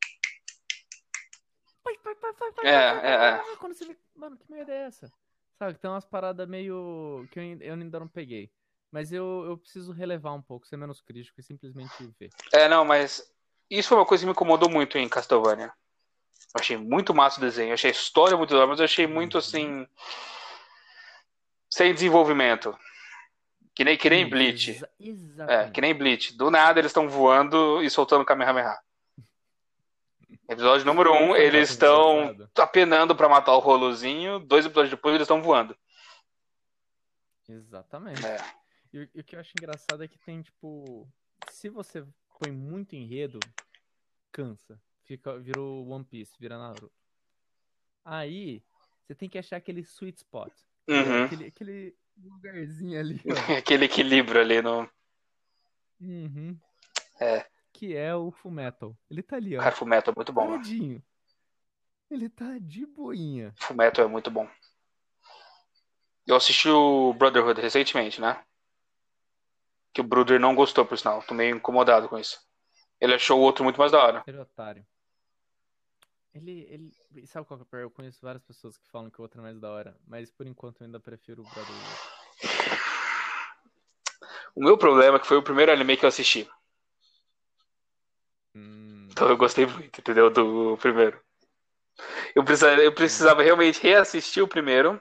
Pai, 1.82 1.96
pai, 2.04 2.14
pai, 2.14 2.32
É, 2.62 2.68
é, 2.68 3.28
é. 3.30 3.56
Quando 3.56 3.72
você 3.72 3.86
vê. 3.86 3.96
Mano, 4.14 4.36
que 4.36 4.50
merda 4.52 4.70
é 4.70 4.82
essa? 4.82 5.10
Sabe, 5.58 5.78
tem 5.78 5.90
umas 5.90 6.04
paradas 6.04 6.46
meio. 6.46 7.26
que 7.30 7.38
eu 7.38 7.42
ainda, 7.42 7.64
eu 7.64 7.74
ainda 7.74 8.00
não 8.00 8.08
peguei. 8.08 8.50
Mas 8.90 9.10
eu, 9.12 9.46
eu 9.46 9.56
preciso 9.56 9.92
relevar 9.92 10.34
um 10.34 10.42
pouco, 10.42 10.66
ser 10.66 10.76
menos 10.76 11.00
crítico 11.00 11.40
e 11.40 11.42
simplesmente 11.42 11.90
ver. 12.20 12.28
É, 12.52 12.68
não, 12.68 12.84
mas 12.84 13.26
isso 13.70 13.88
foi 13.88 13.96
uma 13.96 14.04
coisa 14.04 14.20
que 14.22 14.26
me 14.26 14.32
incomodou 14.32 14.68
muito 14.68 14.98
em 14.98 15.08
Castlevania. 15.08 15.72
Eu 16.54 16.60
achei 16.60 16.76
muito 16.76 17.14
massa 17.14 17.38
o 17.38 17.40
desenho, 17.40 17.70
eu 17.70 17.74
achei 17.74 17.90
a 17.90 17.94
história 17.94 18.36
muito 18.36 18.54
hora, 18.56 18.66
mas 18.66 18.78
eu 18.78 18.84
achei 18.84 19.06
muito 19.06 19.38
assim. 19.38 19.86
Sem 21.70 21.94
desenvolvimento. 21.94 22.76
Que 23.74 23.84
nem, 23.84 23.96
que 23.96 24.10
nem 24.10 24.28
Bleach. 24.28 24.70
exa- 25.00 25.46
É, 25.48 25.70
que 25.70 25.80
nem 25.80 25.94
Bleach. 25.94 26.34
Do 26.36 26.50
nada 26.50 26.78
eles 26.78 26.90
estão 26.90 27.08
voando 27.08 27.82
e 27.82 27.88
soltando 27.88 28.24
Kamehameha. 28.24 28.78
Episódio 30.48 30.84
número 30.84 31.10
um, 31.14 31.28
Isso 31.28 31.36
é 31.36 31.44
eles 31.44 31.70
estão 31.70 32.36
apenando 32.58 33.16
pra 33.16 33.28
matar 33.30 33.52
o 33.54 33.58
Rolozinho. 33.60 34.38
Dois 34.40 34.66
episódios 34.66 34.90
depois 34.90 35.14
eles 35.14 35.24
estão 35.24 35.40
voando. 35.42 35.74
Exatamente. 37.48 38.24
É. 38.26 38.36
E, 38.92 38.98
o- 39.00 39.08
e 39.14 39.20
o 39.20 39.24
que 39.24 39.34
eu 39.36 39.40
acho 39.40 39.52
engraçado 39.58 40.04
é 40.04 40.08
que 40.08 40.18
tem, 40.18 40.42
tipo. 40.42 41.08
Se 41.50 41.68
você 41.70 42.04
põe 42.38 42.52
muito 42.52 42.94
enredo, 42.94 43.40
cansa. 44.30 44.78
Fica, 45.12 45.38
virou 45.38 45.86
One 45.88 46.04
Piece, 46.04 46.32
vira 46.40 46.56
Naruto. 46.56 46.90
Aí, 48.02 48.62
você 49.04 49.14
tem 49.14 49.28
que 49.28 49.36
achar 49.36 49.56
aquele 49.56 49.82
sweet 49.82 50.16
spot. 50.16 50.50
Uhum. 50.88 51.24
Aquele, 51.24 51.46
aquele 51.48 51.96
lugarzinho 52.16 52.98
ali. 52.98 53.20
Aquele 53.58 53.84
equilíbrio 53.84 54.40
ali 54.40 54.62
no. 54.62 54.88
Uhum. 56.00 56.58
É. 57.20 57.46
Que 57.74 57.94
é 57.94 58.14
o 58.14 58.30
Fullmetal. 58.30 58.96
Ele 59.10 59.22
tá 59.22 59.36
ali, 59.36 59.54
ó. 59.54 59.60
Cara, 59.60 59.76
Fullmetal 59.76 60.12
é 60.12 60.16
muito 60.16 60.32
bom. 60.32 60.46
Paradinho. 60.46 61.02
Ele 62.10 62.30
tá 62.30 62.56
de 62.58 62.86
boinha. 62.86 63.52
Fullmetal 63.58 64.06
é 64.06 64.08
muito 64.08 64.30
bom. 64.30 64.48
Eu 66.26 66.36
assisti 66.36 66.70
o 66.70 67.12
Brotherhood 67.12 67.60
recentemente, 67.60 68.18
né? 68.18 68.42
Que 69.92 70.00
o 70.00 70.04
Brother 70.04 70.40
não 70.40 70.54
gostou, 70.54 70.86
por 70.86 70.96
sinal. 70.96 71.22
Tô 71.22 71.34
meio 71.34 71.54
incomodado 71.54 72.08
com 72.08 72.18
isso. 72.18 72.40
Ele 72.98 73.12
achou 73.12 73.38
o 73.38 73.42
outro 73.42 73.62
muito 73.62 73.78
mais 73.78 73.92
da 73.92 74.02
hora. 74.02 74.24
Ele 74.26 74.38
é 74.38 74.40
otário. 74.40 74.86
Ele, 76.34 76.66
ele. 76.70 77.26
Sabe 77.26 77.46
qual 77.46 77.58
que 77.58 77.62
é 77.62 77.66
o 77.66 77.68
pior? 77.68 77.82
Eu 77.82 77.90
conheço 77.90 78.20
várias 78.22 78.42
pessoas 78.42 78.78
que 78.78 78.88
falam 78.90 79.10
que 79.10 79.20
o 79.20 79.22
outro 79.22 79.40
é 79.40 79.42
mais 79.42 79.60
da 79.60 79.70
hora. 79.70 79.96
Mas 80.06 80.30
por 80.30 80.46
enquanto 80.46 80.80
eu 80.80 80.86
ainda 80.86 80.98
prefiro 80.98 81.42
o 81.42 81.44
Brotherhood. 81.44 82.22
O 84.54 84.62
meu 84.62 84.78
problema 84.78 85.16
é 85.16 85.20
que 85.20 85.26
foi 85.26 85.36
o 85.36 85.42
primeiro 85.42 85.72
anime 85.72 85.96
que 85.96 86.04
eu 86.04 86.08
assisti. 86.08 86.48
Hum, 88.54 89.08
Então 89.10 89.28
eu 89.28 89.36
gostei 89.36 89.66
muito, 89.66 90.00
entendeu? 90.00 90.30
Do 90.30 90.76
primeiro. 90.78 91.20
Eu 92.34 92.44
precisava, 92.44 92.82
eu 92.82 92.94
precisava 92.94 93.42
realmente 93.42 93.82
reassistir 93.82 94.42
o 94.42 94.48
primeiro. 94.48 95.00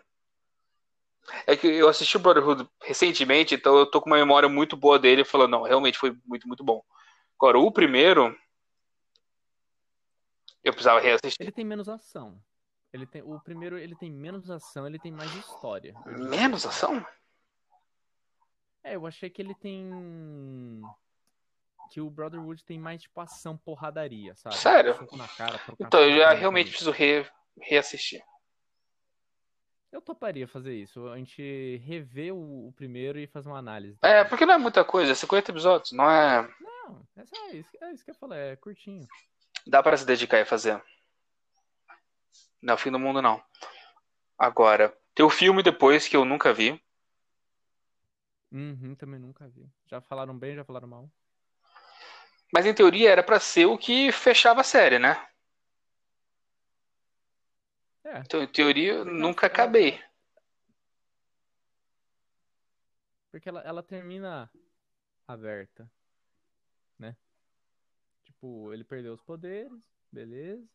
É 1.47 1.55
que 1.55 1.67
eu 1.67 1.87
assisti 1.87 2.17
o 2.17 2.19
Brotherhood 2.19 2.67
recentemente, 2.81 3.55
então 3.55 3.77
eu 3.77 3.85
tô 3.85 4.01
com 4.01 4.09
uma 4.09 4.17
memória 4.17 4.49
muito 4.49 4.75
boa 4.75 4.97
dele, 4.99 5.23
falando, 5.23 5.51
não, 5.51 5.63
realmente 5.63 5.97
foi 5.97 6.15
muito, 6.25 6.47
muito 6.47 6.63
bom. 6.63 6.83
Agora, 7.37 7.59
o 7.59 7.71
primeiro, 7.71 8.35
eu 10.63 10.71
precisava 10.73 10.99
reassistir. 10.99 11.41
ele 11.41 11.51
tem 11.51 11.65
menos 11.65 11.87
ação. 11.89 12.41
Ele 12.93 13.05
tem, 13.05 13.21
o 13.21 13.39
primeiro 13.39 13.77
ele 13.77 13.95
tem 13.95 14.11
menos 14.11 14.49
ação, 14.51 14.85
ele 14.85 14.99
tem 14.99 15.11
mais 15.11 15.33
história. 15.35 15.93
Menos 16.05 16.65
ação? 16.65 17.05
É, 18.83 18.95
eu 18.95 19.05
achei 19.05 19.29
que 19.29 19.41
ele 19.41 19.53
tem. 19.55 20.81
Que 21.91 22.01
o 22.01 22.09
Brotherhood 22.09 22.63
tem 22.63 22.79
mais, 22.79 23.01
tipo, 23.01 23.19
ação, 23.19 23.57
porradaria, 23.57 24.33
sabe? 24.35 24.55
Sério? 24.55 24.95
Cara, 25.37 25.59
Então 25.79 26.01
eu 26.01 26.17
já 26.17 26.33
realmente 26.33 26.67
né? 26.67 26.71
preciso 26.71 26.91
re- 26.91 27.29
reassistir. 27.59 28.23
Eu 29.91 30.01
toparia 30.01 30.47
fazer 30.47 30.73
isso. 30.73 31.05
A 31.09 31.17
gente 31.17 31.77
rever 31.85 32.33
o, 32.33 32.69
o 32.69 32.73
primeiro 32.73 33.19
e 33.19 33.27
fazer 33.27 33.49
uma 33.49 33.57
análise. 33.59 33.97
É, 34.01 34.23
porque 34.23 34.45
não 34.45 34.53
é 34.53 34.57
muita 34.57 34.85
coisa, 34.85 35.11
é 35.11 35.15
50 35.15 35.51
episódios, 35.51 35.91
não 35.91 36.09
é. 36.09 36.49
Não, 36.61 37.05
é 37.17 37.25
só 37.25 37.49
isso, 37.51 37.69
é 37.81 37.91
isso 37.91 38.05
que 38.05 38.11
eu 38.11 38.15
falei, 38.15 38.39
é 38.51 38.55
curtinho. 38.55 39.05
Dá 39.67 39.81
para 39.83 39.97
se 39.97 40.05
dedicar 40.05 40.39
e 40.39 40.45
fazer. 40.45 40.81
Não 42.61 42.73
é 42.73 42.75
o 42.75 42.77
fim 42.77 42.91
do 42.91 42.99
mundo, 42.99 43.21
não. 43.21 43.41
Agora, 44.37 44.95
tem 45.13 45.25
o 45.25 45.29
filme 45.29 45.61
depois 45.63 46.07
que 46.07 46.15
eu 46.15 46.25
nunca 46.25 46.53
vi. 46.53 46.81
Uhum, 48.51 48.95
também 48.95 49.19
nunca 49.19 49.47
vi. 49.47 49.69
Já 49.85 50.01
falaram 50.01 50.37
bem, 50.37 50.55
já 50.55 50.63
falaram 50.65 50.87
mal. 50.87 51.09
Mas 52.53 52.65
em 52.65 52.73
teoria 52.73 53.09
era 53.11 53.23
pra 53.23 53.39
ser 53.39 53.65
o 53.65 53.77
que 53.77 54.11
fechava 54.11 54.61
a 54.61 54.63
série, 54.63 54.99
né? 54.99 55.25
É. 58.03 58.19
Então, 58.19 58.41
em 58.41 58.47
teoria, 58.47 58.93
eu 58.93 59.05
nunca 59.05 59.45
ela- 59.45 59.53
acabei. 59.53 60.01
Porque 63.31 63.47
ela, 63.47 63.61
ela 63.61 63.81
termina 63.83 64.51
aberta? 65.27 65.89
Tipo, 68.41 68.73
ele 68.73 68.83
perdeu 68.83 69.13
os 69.13 69.21
poderes, 69.21 69.71
beleza. 70.11 70.67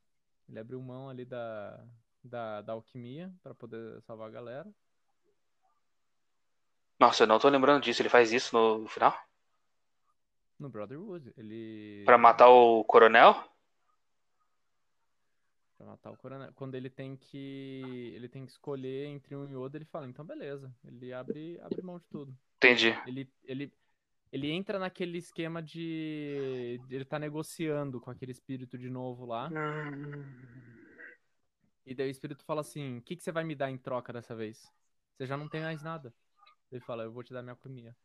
Ele 0.49 0.61
abriu 0.61 0.81
mão 0.81 1.11
ali 1.11 1.25
da, 1.25 1.85
da, 2.23 2.62
da 2.62 2.73
alquimia 2.75 3.35
pra 3.43 3.57
poder 3.57 4.01
salvar 4.03 4.29
a 4.29 4.31
galera. 4.31 4.73
Nossa, 6.97 7.25
eu 7.25 7.27
não 7.27 7.41
tô 7.41 7.49
lembrando 7.49 7.83
disso. 7.83 8.01
Ele 8.01 8.09
faz 8.09 8.33
isso 8.33 8.57
no 8.57 8.87
final? 8.87 9.12
No 10.61 10.69
Brotherhood, 10.69 11.35
ele... 11.37 12.05
Pra 12.05 12.17
matar 12.17 12.49
o 12.49 12.85
coronel? 12.85 13.35
Pra 15.77 15.87
matar 15.89 16.12
o 16.12 16.17
coronel. 16.17 16.53
Quando 16.55 16.77
ele 16.77 16.89
tem 16.89 17.17
que... 17.17 18.12
Ele 18.14 18.29
tem 18.29 18.47
que 18.47 18.53
escolher 18.53 19.07
entre 19.07 19.35
um 19.35 19.51
e 19.51 19.57
outro, 19.57 19.77
ele 19.77 19.85
fala, 19.87 20.07
então 20.07 20.25
beleza. 20.25 20.73
Ele 20.85 21.12
abre, 21.12 21.59
abre 21.61 21.83
mão 21.83 21.99
de 21.99 22.07
tudo. 22.07 22.33
Entendi. 22.59 22.97
Ele, 23.09 23.29
ele, 23.43 23.73
ele 24.33 24.51
entra 24.51 24.79
naquele 24.79 25.18
esquema 25.18 25.62
de, 25.62 26.81
ele 26.91 27.05
tá 27.05 27.18
negociando 27.18 28.01
com 28.01 28.11
aquele 28.11 28.33
espírito 28.33 28.77
de 28.77 28.91
novo 28.91 29.24
lá. 29.24 29.51
E 31.87 31.95
daí 31.95 32.09
o 32.09 32.11
espírito 32.11 32.45
fala 32.45 32.61
assim: 32.61 32.99
O 32.99 33.03
que, 33.03 33.16
que 33.16 33.22
você 33.22 33.31
vai 33.31 33.45
me 33.45 33.55
dar 33.55 33.70
em 33.70 33.79
troca 33.79 34.12
dessa 34.12 34.35
vez? 34.35 34.70
Você 35.16 35.27
já 35.27 35.37
não 35.37 35.49
tem 35.49 35.61
mais 35.62 35.83
nada. 35.83 36.12
Ele 36.70 36.81
fala: 36.81 37.05
Eu 37.05 37.12
vou 37.12 37.22
te 37.22 37.33
dar 37.33 37.43
minha 37.43 37.53
alquimia. 37.53 37.97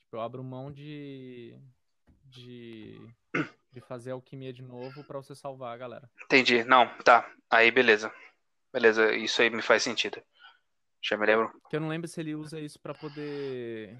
Tipo, 0.00 0.16
eu 0.16 0.20
abro 0.20 0.42
mão 0.42 0.72
de. 0.72 1.60
de. 2.24 2.98
de 3.70 3.80
fazer 3.82 4.12
alquimia 4.12 4.52
de 4.52 4.62
novo 4.62 5.04
pra 5.04 5.18
você 5.18 5.34
salvar 5.34 5.74
a 5.74 5.78
galera. 5.78 6.10
Entendi. 6.24 6.64
Não, 6.64 6.88
tá. 7.04 7.30
Aí, 7.50 7.70
beleza. 7.70 8.10
Beleza, 8.72 9.14
isso 9.14 9.42
aí 9.42 9.50
me 9.50 9.62
faz 9.62 9.82
sentido. 9.82 10.22
Já 11.02 11.16
me 11.16 11.26
lembro. 11.26 11.52
Que 11.68 11.76
eu 11.76 11.80
não 11.80 11.88
lembro 11.88 12.08
se 12.08 12.20
ele 12.20 12.34
usa 12.34 12.58
isso 12.58 12.80
pra 12.80 12.94
poder. 12.94 13.96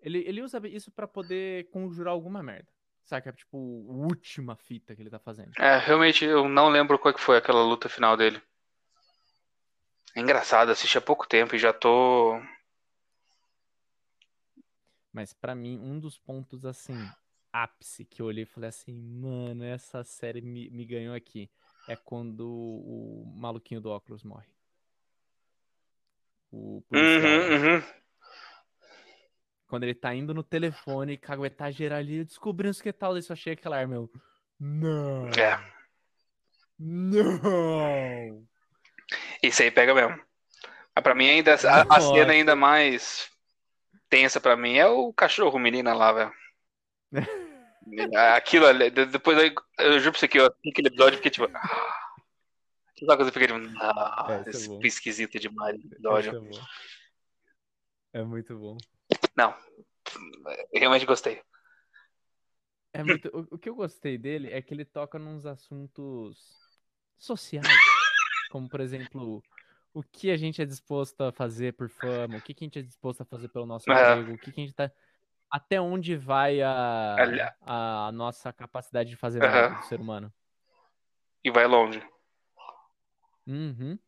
Ele, 0.00 0.18
ele 0.26 0.42
usa 0.42 0.60
isso 0.68 0.90
pra 0.90 1.06
poder 1.06 1.68
conjurar 1.70 2.12
alguma 2.12 2.42
merda. 2.42 2.68
Saca? 3.02 3.32
Tipo, 3.32 3.56
a 3.88 3.92
última 4.06 4.54
fita 4.54 4.94
que 4.94 5.02
ele 5.02 5.10
tá 5.10 5.18
fazendo. 5.18 5.52
É, 5.58 5.78
realmente 5.78 6.24
eu 6.24 6.48
não 6.48 6.68
lembro 6.68 6.98
qual 6.98 7.14
que 7.14 7.20
foi 7.20 7.38
aquela 7.38 7.62
luta 7.62 7.88
final 7.88 8.16
dele. 8.16 8.40
É 10.14 10.20
engraçado, 10.20 10.70
assisti 10.70 10.98
há 10.98 11.00
pouco 11.00 11.26
tempo 11.26 11.54
e 11.54 11.58
já 11.58 11.72
tô. 11.72 12.40
Mas 15.12 15.32
pra 15.32 15.54
mim, 15.54 15.78
um 15.78 15.98
dos 15.98 16.18
pontos, 16.18 16.64
assim, 16.64 17.08
ápice 17.52 18.04
que 18.04 18.20
eu 18.20 18.26
olhei 18.26 18.44
e 18.44 18.46
falei 18.46 18.68
assim, 18.68 18.92
mano, 18.94 19.64
essa 19.64 20.04
série 20.04 20.40
me, 20.40 20.68
me 20.70 20.84
ganhou 20.84 21.14
aqui. 21.14 21.50
É 21.88 21.96
quando 21.96 22.46
o 22.46 23.32
maluquinho 23.36 23.80
do 23.80 23.90
óculos 23.90 24.22
morre. 24.22 24.48
O 26.52 26.82
policial. 26.88 27.22
Uhum, 27.22 27.76
uhum. 27.76 27.82
Quando 29.68 29.84
ele 29.84 29.94
tá 29.94 30.14
indo 30.14 30.32
no 30.34 30.42
telefone, 30.42 31.18
caguetar 31.18 31.70
geral 31.70 31.98
ali, 31.98 32.24
descobrindo 32.24 32.70
os 32.70 32.80
que 32.80 32.92
tal, 32.92 33.12
daí 33.12 33.22
só 33.22 33.36
chega 33.36 33.60
aquela 33.60 33.76
arma, 33.76 33.94
eu... 33.96 34.10
Não! 34.58 35.28
É, 35.28 35.60
Não! 36.78 38.46
isso 39.42 39.62
aí 39.62 39.70
pega 39.70 39.94
mesmo. 39.94 40.18
Mas 40.94 41.02
pra 41.02 41.14
mim 41.14 41.28
ainda, 41.28 41.54
a, 41.54 41.96
a 41.96 42.00
cena 42.00 42.32
ainda 42.32 42.56
mais 42.56 43.30
tensa 44.08 44.40
pra 44.40 44.56
mim 44.56 44.76
é 44.76 44.86
o 44.86 45.12
cachorro 45.12 45.58
menina 45.58 45.94
lá, 45.94 46.12
velho. 46.12 46.32
Aquilo 48.34 48.66
ali, 48.66 48.90
de- 48.90 49.06
depois 49.06 49.38
aí, 49.38 49.54
eu 49.78 49.98
juro 50.00 50.12
pra 50.12 50.20
você 50.20 50.28
que 50.28 50.38
eu 50.38 50.46
assisti 50.46 50.70
aquele 50.70 50.88
episódio 50.88 51.14
e 51.14 51.16
fiquei 51.18 51.30
tipo. 51.30 51.48
ah, 51.54 51.94
Aquela 52.90 53.16
coisa 53.16 53.30
eu 53.30 53.32
fiquei 53.32 53.46
tipo, 53.48 53.58
não, 53.58 54.30
É, 54.30 54.40
é 54.40 54.86
esquisito 54.86 55.38
demais 55.38 55.76
episódio. 55.84 56.36
é. 58.12 58.18
É 58.20 58.24
muito 58.24 58.58
bom. 58.58 58.76
Não, 59.36 59.54
eu 60.72 60.80
realmente 60.80 61.06
gostei. 61.06 61.42
É 62.92 63.04
muito... 63.04 63.28
o, 63.28 63.54
o 63.54 63.58
que 63.58 63.68
eu 63.68 63.74
gostei 63.74 64.18
dele 64.18 64.52
é 64.52 64.60
que 64.60 64.72
ele 64.74 64.84
toca 64.84 65.18
nos 65.18 65.46
assuntos 65.46 66.38
sociais. 67.16 67.68
Como, 68.50 68.68
por 68.68 68.80
exemplo, 68.80 69.42
o 69.92 70.02
que 70.02 70.30
a 70.30 70.36
gente 70.36 70.62
é 70.62 70.64
disposto 70.64 71.20
a 71.22 71.32
fazer 71.32 71.74
por 71.74 71.88
fama, 71.88 72.38
o 72.38 72.42
que, 72.42 72.54
que 72.54 72.64
a 72.64 72.66
gente 72.66 72.78
é 72.78 72.82
disposto 72.82 73.20
a 73.20 73.24
fazer 73.24 73.48
pelo 73.48 73.66
nosso 73.66 73.90
É. 73.90 74.12
emprego, 74.12 74.34
o 74.34 74.38
que, 74.38 74.52
que 74.52 74.60
a 74.60 74.64
gente 74.64 74.74
tá. 74.74 74.90
Até 75.50 75.80
onde 75.80 76.16
vai 76.16 76.60
a, 76.60 77.16
a 77.62 78.12
nossa 78.12 78.52
capacidade 78.52 79.10
de 79.10 79.16
fazer 79.16 79.40
mal 79.40 79.76
do 79.76 79.86
ser 79.86 80.00
humano. 80.00 80.32
E 81.42 81.50
vai 81.50 81.66
longe. 81.66 82.02
Uhum. 83.46 83.98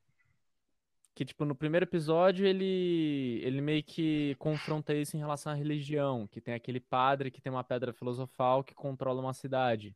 Que, 1.20 1.24
tipo, 1.26 1.44
no 1.44 1.54
primeiro 1.54 1.84
episódio 1.84 2.46
ele, 2.46 3.42
ele 3.44 3.60
meio 3.60 3.84
que 3.84 4.34
confronta 4.38 4.94
isso 4.94 5.18
em 5.18 5.20
relação 5.20 5.52
à 5.52 5.54
religião, 5.54 6.26
que 6.26 6.40
tem 6.40 6.54
aquele 6.54 6.80
padre 6.80 7.30
que 7.30 7.42
tem 7.42 7.52
uma 7.52 7.62
pedra 7.62 7.92
filosofal 7.92 8.64
que 8.64 8.74
controla 8.74 9.20
uma 9.20 9.34
cidade. 9.34 9.94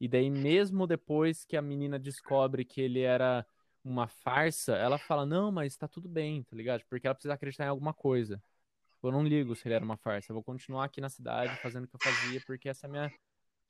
E 0.00 0.06
daí, 0.06 0.30
mesmo 0.30 0.86
depois 0.86 1.44
que 1.44 1.56
a 1.56 1.60
menina 1.60 1.98
descobre 1.98 2.64
que 2.64 2.80
ele 2.80 3.00
era 3.00 3.44
uma 3.82 4.06
farsa, 4.06 4.76
ela 4.76 4.96
fala, 4.96 5.26
não, 5.26 5.50
mas 5.50 5.76
tá 5.76 5.88
tudo 5.88 6.08
bem, 6.08 6.44
tá 6.44 6.54
ligado? 6.54 6.84
Porque 6.88 7.04
ela 7.04 7.16
precisa 7.16 7.34
acreditar 7.34 7.64
em 7.64 7.68
alguma 7.70 7.92
coisa. 7.92 8.40
Eu 9.02 9.10
não 9.10 9.24
ligo 9.24 9.56
se 9.56 9.66
ele 9.66 9.74
era 9.74 9.84
uma 9.84 9.96
farsa, 9.96 10.30
eu 10.30 10.34
vou 10.34 10.44
continuar 10.44 10.84
aqui 10.84 11.00
na 11.00 11.08
cidade 11.08 11.56
fazendo 11.56 11.86
o 11.86 11.88
que 11.88 11.96
eu 11.96 12.00
fazia, 12.00 12.40
porque 12.46 12.68
essa 12.68 12.86
é 12.86 12.88
a 12.88 12.90
minha 12.92 13.12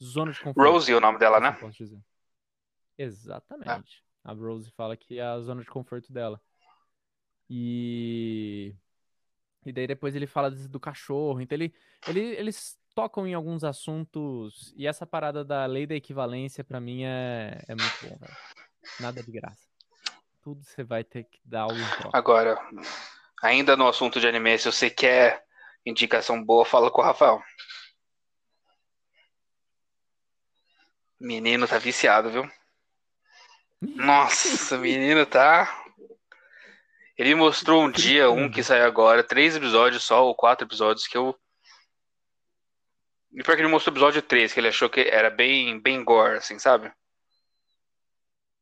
zona 0.05 0.33
de 0.33 0.39
conforto. 0.39 0.71
Rosie 0.71 0.93
é 0.93 0.99
o 0.99 1.01
nome 1.01 1.19
dela, 1.19 1.39
Assim 1.39 1.47
né? 1.47 1.53
Exatamente. 2.99 4.05
A 4.23 4.35
Rose 4.35 4.71
fala 4.73 4.95
que 4.99 5.19
é 5.19 5.23
a 5.23 5.41
zona 5.41 5.63
de 5.63 5.71
conforto 5.71 6.13
dela. 6.13 6.39
E. 7.51 8.73
E 9.67 9.73
daí 9.73 9.87
depois 9.87 10.15
ele 10.15 10.27
fala 10.27 10.51
do 10.51 10.79
cachorro. 10.79 11.41
Então 11.41 11.57
ele, 11.57 11.75
ele, 12.07 12.21
eles 12.21 12.79
tocam 12.95 13.27
em 13.27 13.35
alguns 13.35 13.65
assuntos. 13.65 14.73
E 14.77 14.87
essa 14.87 15.05
parada 15.05 15.45
da 15.45 15.67
lei 15.67 15.87
da 15.87 15.97
equivalência, 15.97 16.63
pra 16.63 16.81
mim, 16.81 17.03
é, 17.05 17.61
é 17.67 17.75
muito 17.75 17.97
bom, 18.03 18.17
velho. 18.17 18.37
Nada 19.01 19.23
de 19.23 19.31
graça. 19.31 19.69
Tudo 20.41 20.63
você 20.65 20.85
vai 20.85 21.05
ter 21.05 21.25
que 21.25 21.41
dar 21.45 21.63
algo 21.63 21.77
em 21.77 21.91
troca. 21.99 22.17
Agora, 22.17 22.59
ainda 23.43 23.77
no 23.77 23.89
assunto 23.89 24.21
de 24.21 24.27
anime, 24.27 24.57
se 24.57 24.71
você 24.71 24.89
quer 24.89 25.45
indicação 25.85 26.43
boa, 26.43 26.65
fala 26.65 26.91
com 26.91 27.03
o 27.03 27.05
Rafael. 27.05 27.43
Menino 31.19 31.69
tá 31.69 31.79
viciado, 31.79 32.31
viu? 32.31 32.51
Nossa, 33.97 34.77
o 34.77 34.81
menino 34.81 35.27
tá. 35.27 35.80
Ele 37.21 37.35
mostrou 37.35 37.83
um 37.85 37.91
dia, 37.91 38.31
um 38.31 38.51
que 38.51 38.63
saiu 38.63 38.87
agora, 38.87 39.23
três 39.23 39.55
episódios 39.55 40.03
só, 40.03 40.25
ou 40.25 40.35
quatro 40.35 40.67
episódios, 40.67 41.07
que 41.07 41.19
eu. 41.19 41.39
E 43.33 43.43
pior 43.43 43.55
que 43.57 43.61
ele 43.61 43.69
mostrou 43.69 43.93
o 43.93 43.95
episódio 43.99 44.23
3, 44.23 44.55
que 44.55 44.59
ele 44.59 44.69
achou 44.69 44.89
que 44.89 45.01
era 45.03 45.29
bem, 45.29 45.79
bem 45.79 46.03
gore, 46.03 46.39
assim, 46.39 46.59
sabe? 46.59 46.91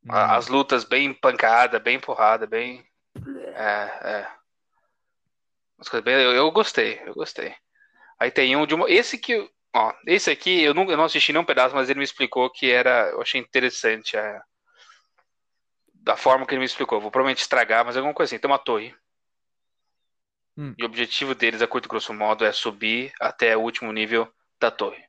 A- 0.09 0.37
As 0.37 0.49
lutas 0.49 0.83
bem 0.83 1.15
pancada, 1.15 1.79
bem 1.79 2.01
porrada, 2.01 2.49
bem. 2.49 2.85
É, 3.55 4.09
é. 4.23 4.29
As 5.79 5.89
coisas 5.89 6.05
bem- 6.05 6.15
Eu, 6.15 6.33
eu 6.33 6.51
gostei, 6.51 7.01
eu 7.07 7.15
gostei. 7.15 7.55
Aí 8.19 8.31
tem 8.33 8.57
um 8.57 8.67
de 8.67 8.75
uma. 8.75 8.91
Esse 8.91 9.17
que. 9.19 9.49
Ó, 9.73 9.93
esse 10.05 10.31
aqui 10.33 10.63
eu 10.63 10.75
não, 10.75 10.91
eu 10.91 10.97
não 10.97 11.05
assisti 11.05 11.33
nenhum 11.33 11.45
pedaço, 11.45 11.77
mas 11.77 11.89
ele 11.89 11.99
me 12.01 12.05
explicou 12.05 12.51
que 12.51 12.71
era. 12.73 13.11
Eu 13.11 13.23
achei 13.23 13.41
interessante 13.41 14.17
a, 14.17 14.43
da 16.09 16.17
forma 16.17 16.47
que 16.47 16.55
ele 16.55 16.61
me 16.61 16.65
explicou. 16.65 17.03
Vou 17.03 17.11
provavelmente 17.11 17.43
estragar, 17.43 17.85
mas 17.85 17.95
alguma 17.95 18.15
coisa 18.15 18.35
assim. 18.35 18.41
Tem 18.41 18.51
uma 18.51 18.59
torre. 18.59 18.95
Hum. 20.57 20.75
E 20.79 20.83
o 20.83 20.87
objetivo 20.87 21.35
deles, 21.35 21.61
a 21.61 21.67
curto 21.67 21.87
grosso 21.87 22.15
modo, 22.15 22.47
é 22.47 22.51
subir 22.51 23.13
até 23.21 23.55
o 23.55 23.61
último 23.61 23.93
nível 23.93 24.27
da 24.59 24.71
torre. 24.71 25.05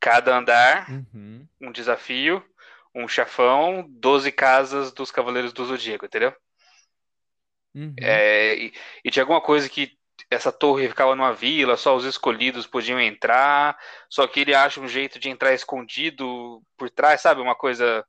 Cada 0.00 0.34
andar 0.34 0.90
Uhum. 0.90 1.46
um 1.60 1.70
desafio, 1.70 2.42
um 2.94 3.06
chefão, 3.06 3.84
12 3.86 4.32
casas 4.32 4.92
dos 4.92 5.10
Cavaleiros 5.10 5.52
do 5.52 5.66
Zodíaco, 5.66 6.06
entendeu? 6.06 6.34
Uhum. 7.74 7.94
É, 8.00 8.56
e, 8.56 8.72
e 9.04 9.10
tinha 9.10 9.24
alguma 9.24 9.42
coisa 9.42 9.68
que 9.68 9.92
essa 10.30 10.50
torre 10.50 10.88
ficava 10.88 11.14
numa 11.14 11.34
vila, 11.34 11.76
só 11.76 11.94
os 11.94 12.06
escolhidos 12.06 12.66
podiam 12.66 12.98
entrar, 12.98 13.78
só 14.08 14.26
que 14.26 14.40
ele 14.40 14.54
acha 14.54 14.80
um 14.80 14.88
jeito 14.88 15.18
de 15.18 15.28
entrar 15.28 15.52
escondido 15.52 16.62
por 16.78 16.88
trás, 16.88 17.20
sabe? 17.20 17.42
Uma 17.42 17.54
coisa. 17.54 18.02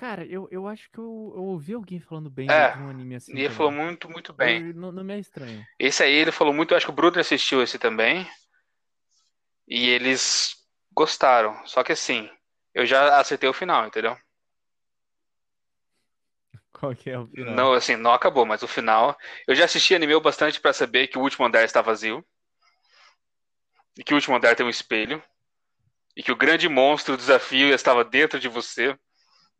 Cara, 0.00 0.24
eu, 0.26 0.48
eu 0.50 0.66
acho 0.66 0.90
que 0.90 0.98
eu, 0.98 1.32
eu 1.36 1.44
ouvi 1.44 1.74
alguém 1.74 2.00
falando 2.00 2.30
bem 2.30 2.64
É, 2.64 2.70
de 2.70 2.80
um 2.80 2.88
anime 2.88 3.14
assim. 3.16 3.38
E 3.38 3.40
ele 3.40 3.48
também. 3.48 3.50
falou 3.50 3.72
muito, 3.72 4.08
muito 4.10 4.32
bem. 4.32 4.64
Eu- 4.66 4.74
não, 4.74 4.90
não 4.92 5.04
me 5.04 5.14
é 5.14 5.18
estranho. 5.18 5.68
Esse 5.80 6.04
aí 6.04 6.12
ele 6.14 6.30
falou 6.30 6.54
muito, 6.54 6.70
eu 6.72 6.76
acho 6.76 6.86
que 6.86 6.92
o 6.92 6.94
Bruno 6.94 7.18
assistiu 7.18 7.60
esse 7.62 7.76
também. 7.78 8.24
E 9.66 9.88
eles 9.88 10.54
gostaram. 10.92 11.66
Só 11.66 11.82
que 11.82 11.92
assim, 11.92 12.28
eu 12.74 12.84
já 12.84 13.18
acertei 13.18 13.48
o 13.48 13.54
final, 13.54 13.86
entendeu? 13.86 14.14
Qual 16.72 16.94
que 16.94 17.10
é 17.10 17.18
o 17.18 17.26
final? 17.28 17.56
Não, 17.56 17.72
assim, 17.72 17.96
não 17.96 18.12
acabou, 18.12 18.44
mas 18.46 18.62
o 18.62 18.68
final. 18.68 19.16
Eu 19.46 19.54
já 19.54 19.64
assisti 19.64 19.94
anime 19.94 20.14
o 20.14 20.20
bastante 20.20 20.60
pra 20.60 20.72
saber 20.72 21.08
que 21.08 21.18
o 21.18 21.22
último 21.22 21.44
andar 21.46 21.64
está 21.64 21.80
vazio. 21.82 22.24
E 23.96 24.02
que 24.02 24.12
o 24.12 24.16
último 24.16 24.34
andar 24.36 24.56
tem 24.56 24.66
um 24.66 24.70
espelho. 24.70 25.22
E 26.16 26.22
que 26.22 26.32
o 26.32 26.36
grande 26.36 26.68
monstro 26.68 27.16
do 27.16 27.20
desafio 27.20 27.74
estava 27.74 28.04
dentro 28.04 28.40
de 28.40 28.48
você. 28.48 28.98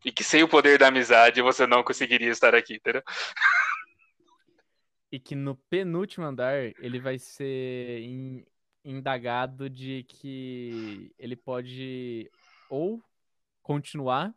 E 0.04 0.10
que 0.10 0.24
sem 0.24 0.42
o 0.42 0.48
poder 0.48 0.78
da 0.78 0.88
amizade 0.88 1.42
você 1.42 1.66
não 1.66 1.82
conseguiria 1.82 2.30
estar 2.30 2.54
aqui, 2.54 2.74
entendeu? 2.74 3.02
E 5.12 5.18
que 5.18 5.34
no 5.34 5.56
penúltimo 5.68 6.24
andar 6.24 6.54
ele 6.78 7.00
vai 7.00 7.18
ser 7.18 8.00
in- 8.00 8.44
indagado 8.84 9.68
de 9.68 10.04
que 10.04 11.12
ele 11.18 11.36
pode 11.36 12.30
ou 12.70 13.02
continuar 13.62 14.32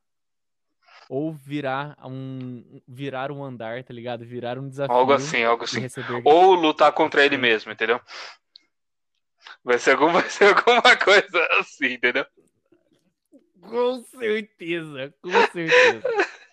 ou 1.09 1.31
virar 1.33 1.95
um 2.03 2.81
virar 2.87 3.31
um 3.31 3.43
andar, 3.43 3.83
tá 3.83 3.93
ligado? 3.93 4.25
Virar 4.25 4.57
um 4.57 4.67
desafio 4.67 4.95
Algo 4.95 5.13
assim, 5.13 5.43
algo 5.43 5.63
assim. 5.63 5.81
receber 5.81 6.21
Ou 6.25 6.55
lutar 6.55 6.91
contra 6.91 7.23
ele 7.25 7.37
mesmo, 7.37 7.71
entendeu? 7.71 8.01
Vai 9.63 9.77
ser, 9.77 9.91
algum, 9.91 10.11
vai 10.11 10.29
ser 10.29 10.45
alguma 10.45 10.95
coisa 10.97 11.47
assim, 11.59 11.93
entendeu? 11.93 12.25
Com 13.69 14.03
certeza, 14.03 15.13
com 15.21 15.31
certeza. 15.31 16.03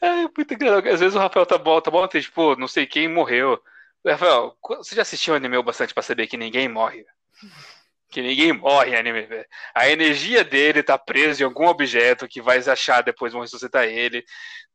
É 0.00 0.22
muito 0.22 0.54
engraçado. 0.54 0.88
Às 0.88 1.00
vezes 1.00 1.16
o 1.16 1.18
Rafael 1.18 1.46
tá 1.46 1.58
bom, 1.58 1.80
tá 1.80 1.90
bom, 1.90 2.06
tem, 2.06 2.20
tipo, 2.20 2.54
não 2.56 2.68
sei 2.68 2.86
quem 2.86 3.08
morreu. 3.08 3.60
Rafael, 4.06 4.56
você 4.62 4.94
já 4.94 5.02
assistiu 5.02 5.34
anime 5.34 5.56
o 5.56 5.62
bastante 5.62 5.92
pra 5.92 6.02
saber 6.02 6.26
que 6.26 6.36
ninguém 6.36 6.68
morre? 6.68 7.04
Que 8.08 8.22
ninguém 8.22 8.52
morre 8.52 8.90
em 8.90 8.96
anime, 8.96 9.22
velho. 9.22 9.46
A 9.74 9.88
energia 9.88 10.44
dele 10.44 10.82
tá 10.82 10.96
presa 10.96 11.42
em 11.42 11.44
algum 11.44 11.66
objeto 11.66 12.28
que 12.28 12.40
vai 12.40 12.58
achar 12.58 13.02
depois 13.02 13.32
vão 13.32 13.42
ressuscitar 13.42 13.84
ele. 13.84 14.24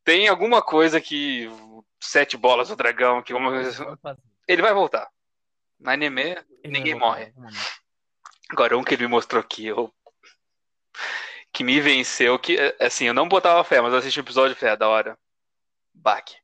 Tem 0.04 0.28
alguma 0.28 0.62
coisa 0.62 1.00
que. 1.00 1.50
Sete 2.02 2.36
bolas 2.36 2.68
do 2.68 2.76
dragão, 2.76 3.24
que 3.24 3.34
uma... 3.34 3.62
Ele 4.46 4.62
vai 4.62 4.74
voltar. 4.74 5.08
No 5.80 5.90
anime, 5.90 6.38
Ele 6.62 6.74
ninguém 6.74 6.96
morre. 6.96 7.34
Agora, 8.50 8.78
um 8.78 8.84
que 8.84 8.94
ele 8.94 9.04
me 9.04 9.10
mostrou 9.10 9.42
aqui, 9.42 9.68
eu... 9.68 9.92
que 11.54 11.64
me 11.64 11.80
venceu, 11.80 12.38
que, 12.39 12.58
é, 12.58 12.76
assim, 12.84 13.06
eu 13.06 13.14
não 13.14 13.30
botava 13.30 13.64
fé, 13.64 13.80
mas 13.80 13.93
eu 13.93 13.99
assisti 13.99 14.20
o 14.20 14.24
episódio 14.24 14.54
e 14.54 14.56
falei, 14.56 14.74
ah, 14.74 14.78
da 14.78 14.89
hora. 14.89 15.18
Baki. 15.93 16.36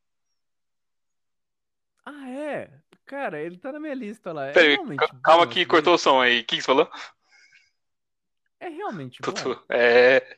Ah, 2.05 2.30
é? 2.30 2.70
Cara, 3.05 3.41
ele 3.41 3.57
tá 3.57 3.72
na 3.72 3.80
minha 3.80 3.95
lista 3.95 4.32
lá. 4.32 4.47
É 4.47 4.51
Peraí, 4.53 4.78
ca- 4.95 5.10
calma 5.24 5.45
bom 5.45 5.51
que 5.51 5.60
esse 5.62 5.68
cortou 5.68 5.95
o 5.95 5.97
som 5.97 6.22
aí. 6.22 6.41
O 6.41 6.45
que 6.45 6.57
que 6.57 6.62
você 6.62 6.66
falou? 6.68 6.89
É 8.60 8.70
realmente 8.70 9.20
bom. 9.22 9.32
Tutu. 9.32 9.66
É... 9.68 10.38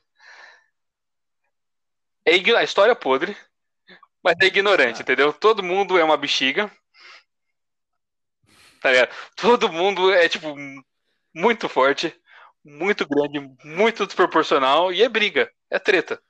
é 2.25 2.35
igno- 2.35 2.55
a 2.55 2.63
história 2.63 2.93
é 2.93 2.95
podre, 2.95 3.35
mas 4.23 4.35
é 4.41 4.45
ignorante, 4.45 4.99
Ah. 4.99 5.01
entendeu? 5.01 5.33
Todo 5.33 5.61
mundo 5.61 5.97
é 5.99 6.03
uma 6.03 6.15
bexiga. 6.15 6.71
Tá 8.79 8.89
ligado? 8.91 9.13
Todo 9.35 9.71
mundo 9.71 10.11
é, 10.13 10.29
tipo, 10.29 10.55
muito 11.33 11.67
forte, 11.67 12.15
muito 12.63 13.07
grande, 13.07 13.39
muito 13.63 14.05
desproporcional 14.05 14.91
e 14.93 15.01
é 15.01 15.09
briga, 15.09 15.51
é 15.69 15.79
treta. 15.79 16.21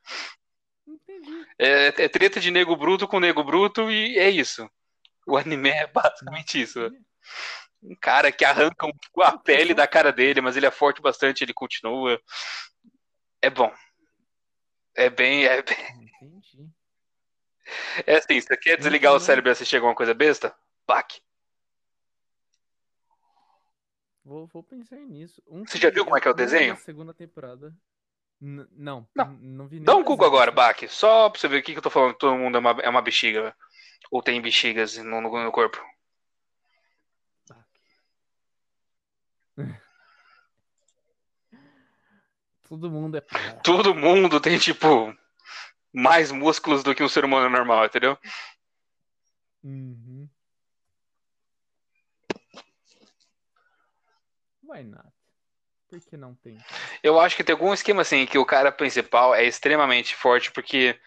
Entendi. 0.87 1.45
É, 1.59 1.87
é 2.05 2.09
treta 2.09 2.39
de 2.39 2.51
nego 2.51 2.75
bruto 2.75 3.07
com 3.07 3.19
nego 3.19 3.43
bruto 3.43 3.91
e 3.91 4.17
é 4.17 4.29
isso. 4.29 4.69
O 5.27 5.37
anime 5.37 5.69
é 5.69 5.87
basicamente 5.87 6.61
isso. 6.61 6.79
Um 7.83 7.95
cara 7.99 8.31
que 8.31 8.45
arranca 8.45 8.85
um- 8.85 9.21
a 9.23 9.37
pele 9.37 9.73
da 9.73 9.87
cara 9.87 10.11
dele, 10.11 10.41
mas 10.41 10.55
ele 10.55 10.65
é 10.65 10.71
forte 10.71 11.01
bastante, 11.01 11.43
ele 11.43 11.53
continua. 11.53 12.19
É 13.41 13.49
bom. 13.49 13.71
É 14.95 15.09
bem. 15.09 15.45
É, 15.45 15.61
bem- 15.61 16.11
Entendi. 16.21 16.69
é 18.05 18.17
assim, 18.17 18.39
você 18.39 18.57
quer 18.57 18.77
desligar 18.77 19.13
o 19.13 19.19
cérebro 19.19 19.49
e 19.49 19.53
assistir 19.53 19.77
alguma 19.77 19.95
coisa 19.95 20.13
besta? 20.13 20.55
Baque. 20.87 21.21
Vou, 24.23 24.45
vou 24.47 24.63
pensar 24.63 24.97
nisso. 24.97 25.41
Um 25.47 25.65
Você 25.65 25.77
já 25.77 25.89
viu 25.89 26.03
como 26.05 26.17
é 26.17 26.21
que 26.21 26.27
é 26.27 26.31
o 26.31 26.35
desenho? 26.35 26.77
segunda 26.77 27.13
temporada. 27.13 27.75
N- 28.39 28.67
não, 28.71 29.07
Não. 29.15 29.33
não 29.33 29.67
vi 29.67 29.79
Dá 29.79 29.95
um 29.95 30.03
Google 30.03 30.27
agora, 30.27 30.51
Baque. 30.51 30.87
Só 30.87 31.29
pra 31.29 31.39
você 31.39 31.47
ver 31.47 31.59
o 31.59 31.63
que, 31.63 31.73
que 31.73 31.77
eu 31.79 31.83
tô 31.83 31.89
falando. 31.89 32.15
Todo 32.15 32.37
mundo 32.37 32.55
é 32.57 32.59
uma, 32.59 32.71
é 32.81 32.89
uma 32.89 33.01
bexiga. 33.01 33.55
Ou 34.11 34.21
tem 34.21 34.41
bexigas 34.41 34.97
no, 34.97 35.21
no, 35.21 35.43
no 35.43 35.51
corpo. 35.51 35.79
Todo 42.67 42.89
mundo 42.89 43.17
é. 43.17 43.21
Todo 43.63 43.93
mundo 43.93 44.39
tem, 44.39 44.57
tipo, 44.57 45.13
mais 45.93 46.31
músculos 46.31 46.83
do 46.83 46.95
que 46.95 47.03
um 47.03 47.09
ser 47.09 47.25
humano 47.25 47.49
normal, 47.49 47.85
entendeu? 47.85 48.17
Uhum. 49.63 50.20
Why 54.71 54.83
not? 54.83 55.11
Por 55.89 55.99
que 55.99 56.15
não 56.15 56.33
tem? 56.33 56.57
Eu 57.03 57.19
acho 57.19 57.35
que 57.35 57.43
tem 57.43 57.51
algum 57.53 57.73
esquema 57.73 58.03
assim 58.03 58.25
que 58.25 58.37
o 58.37 58.45
cara 58.45 58.71
principal 58.71 59.35
é 59.35 59.43
extremamente 59.43 60.15
forte 60.15 60.49
porque 60.51 60.97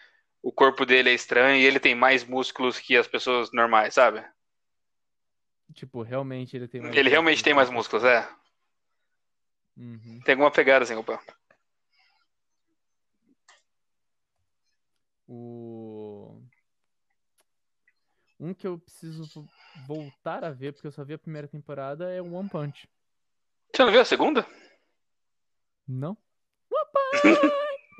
o 0.43 0.51
corpo 0.51 0.85
dele 0.85 1.09
é 1.09 1.13
estranho 1.13 1.57
e 1.57 1.65
ele 1.65 1.79
tem 1.79 1.95
mais 1.95 2.23
músculos 2.23 2.77
que 2.77 2.95
as 2.95 3.07
pessoas 3.07 3.51
normais, 3.51 3.95
sabe? 3.95 4.23
Tipo, 5.73 6.03
realmente 6.03 6.55
ele 6.55 6.67
tem 6.67 6.79
mais 6.79 6.95
Ele 6.95 7.09
realmente 7.09 7.43
tem 7.43 7.55
mais 7.55 7.71
músculos, 7.71 8.03
é. 8.05 8.29
Uhum. 9.75 10.21
Tem 10.23 10.33
alguma 10.33 10.51
pegada 10.51 10.83
assim, 10.83 10.95
opa. 10.95 11.19
O... 15.27 16.39
Um 18.39 18.53
que 18.53 18.67
eu 18.67 18.77
preciso 18.77 19.25
vo- 19.25 19.49
voltar 19.87 20.43
a 20.43 20.51
ver, 20.51 20.73
porque 20.73 20.87
eu 20.87 20.91
só 20.91 21.03
vi 21.03 21.13
a 21.15 21.17
primeira 21.17 21.47
temporada, 21.47 22.13
é 22.13 22.21
o 22.21 22.31
One 22.33 22.47
Punch. 22.47 22.87
Você 23.75 23.83
não 23.83 23.91
viu 23.91 24.01
a 24.01 24.05
segunda? 24.05 24.47
Não? 25.85 26.17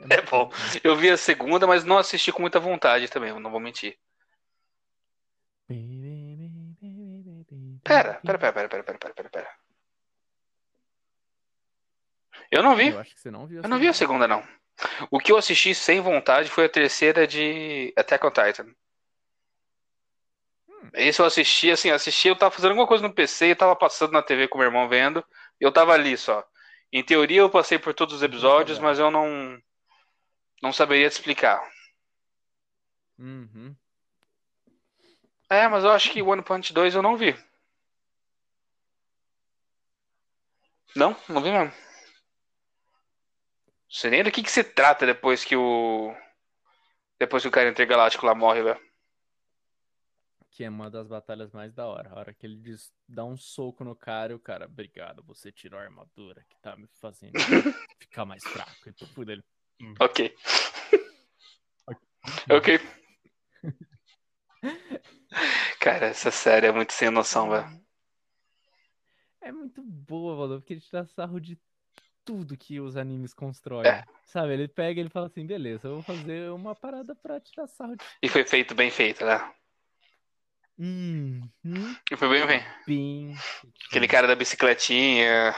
É 0.09 0.21
bom. 0.21 0.49
Eu 0.83 0.95
vi 0.95 1.09
a 1.09 1.17
segunda, 1.17 1.67
mas 1.67 1.83
não 1.83 1.97
assisti 1.97 2.31
com 2.31 2.41
muita 2.41 2.59
vontade 2.59 3.09
também, 3.09 3.37
não 3.39 3.51
vou 3.51 3.59
mentir. 3.59 3.97
Pera, 7.83 8.19
pera, 8.23 8.37
pera, 8.39 8.53
pera, 8.53 8.69
pera, 8.69 8.83
pera, 8.83 8.97
pera, 8.99 9.13
pera, 9.13 9.29
pera. 9.29 9.49
Eu 12.51 12.63
não 12.63 12.75
vi. 12.75 12.89
Eu 12.89 12.99
acho 12.99 13.13
que 13.13 13.19
você 13.19 13.31
não 13.31 13.47
viu 13.47 13.61
Eu 13.61 13.69
não 13.69 13.79
vi 13.79 13.87
a 13.87 13.93
segunda, 13.93 14.27
não. 14.27 14.43
O 15.11 15.19
que 15.19 15.31
eu 15.31 15.37
assisti 15.37 15.73
sem 15.75 15.99
vontade 15.99 16.49
foi 16.49 16.65
a 16.65 16.69
terceira 16.69 17.27
de 17.27 17.93
Attack 17.97 18.25
on 18.25 18.31
Titan. 18.31 18.67
Hum. 20.69 20.89
Esse 20.93 21.21
eu 21.21 21.25
assisti, 21.25 21.71
assim, 21.71 21.89
assisti, 21.89 22.27
eu 22.27 22.35
tava 22.37 22.51
fazendo 22.51 22.71
alguma 22.71 22.87
coisa 22.87 23.05
no 23.05 23.13
PC, 23.13 23.51
eu 23.51 23.55
tava 23.55 23.75
passando 23.75 24.11
na 24.11 24.21
TV 24.21 24.47
com 24.47 24.57
meu 24.57 24.67
irmão 24.67 24.87
vendo, 24.87 25.19
e 25.19 25.34
eu 25.59 25.71
tava 25.71 25.93
ali 25.93 26.17
só. 26.17 26.45
Em 26.91 27.03
teoria 27.03 27.41
eu 27.41 27.49
passei 27.49 27.77
por 27.79 27.93
todos 27.93 28.15
os 28.15 28.23
episódios, 28.23 28.79
mas 28.79 28.99
eu 28.99 29.11
não 29.11 29.61
não 30.61 30.71
saberia 30.73 31.09
te 31.09 31.13
explicar. 31.13 31.61
Uhum. 33.19 33.75
É, 35.49 35.67
mas 35.67 35.83
eu 35.83 35.91
acho 35.91 36.11
que 36.11 36.21
One 36.21 36.41
Punch 36.43 36.73
2 36.73 36.95
eu 36.95 37.01
não 37.01 37.17
vi. 37.17 37.35
Não, 40.95 41.15
não 41.29 41.41
vi 41.41 41.51
mesmo. 41.51 41.65
Não 41.67 41.73
sei 43.89 44.11
nem 44.11 44.23
do 44.23 44.31
que 44.31 44.43
que 44.43 44.51
se 44.51 44.63
trata 44.63 45.05
depois 45.05 45.43
que 45.43 45.55
o 45.55 46.15
depois 47.19 47.43
que 47.43 47.47
o 47.47 47.51
cara 47.51 47.69
intergaláctico 47.69 48.25
lá 48.25 48.35
morre, 48.35 48.61
velho. 48.61 48.84
Que 50.55 50.63
é 50.63 50.69
uma 50.69 50.89
das 50.89 51.09
batalhas 51.09 51.51
mais 51.51 51.73
da 51.73 51.85
hora. 51.85 52.11
A 52.11 52.15
hora 52.17 52.33
que 52.33 52.45
ele 52.45 52.55
diz, 52.55 52.89
dá 53.05 53.25
um 53.25 53.35
soco 53.35 53.83
no 53.83 53.93
cara 53.93 54.31
e 54.31 54.35
o 54.35 54.39
cara, 54.39 54.67
obrigado, 54.67 55.21
você 55.21 55.51
tirou 55.51 55.77
a 55.77 55.83
armadura 55.83 56.45
que 56.49 56.57
tá 56.61 56.77
me 56.77 56.87
fazendo 57.01 57.33
ficar 57.99 58.23
mais 58.23 58.41
fraco. 58.41 58.87
E 58.87 58.93
tudo 58.93 59.33
ele. 59.33 59.43
Ok. 59.99 60.33
Ok. 62.49 62.79
Cara, 65.81 66.05
essa 66.05 66.31
série 66.31 66.67
é 66.67 66.71
muito 66.71 66.93
sem 66.93 67.09
noção, 67.09 67.49
velho. 67.49 67.85
É 69.41 69.51
muito 69.51 69.83
boa, 69.83 70.37
mano, 70.37 70.61
porque 70.61 70.73
ele 70.73 70.81
tira 70.81 71.05
sarro 71.05 71.37
de 71.37 71.59
tudo 72.23 72.57
que 72.57 72.79
os 72.79 72.95
animes 72.95 73.33
constroem. 73.33 73.87
É. 73.87 74.05
Sabe, 74.23 74.53
ele 74.53 74.69
pega 74.69 75.01
e 75.01 75.03
ele 75.03 75.09
fala 75.09 75.27
assim, 75.27 75.45
beleza, 75.45 75.89
eu 75.89 75.95
vou 75.95 76.03
fazer 76.03 76.49
uma 76.51 76.73
parada 76.73 77.13
pra 77.13 77.41
tirar 77.41 77.67
sarro 77.67 77.97
de... 77.97 78.05
E 78.23 78.29
foi 78.29 78.45
feito 78.45 78.73
bem 78.73 78.89
feito, 78.89 79.25
né? 79.25 79.53
Hum, 80.77 81.41
foi 82.17 82.29
bem 82.29 82.47
feito. 82.47 82.65
bem... 82.85 83.35
Aquele 83.87 84.07
cara 84.07 84.27
da 84.27 84.35
bicicletinha. 84.35 85.55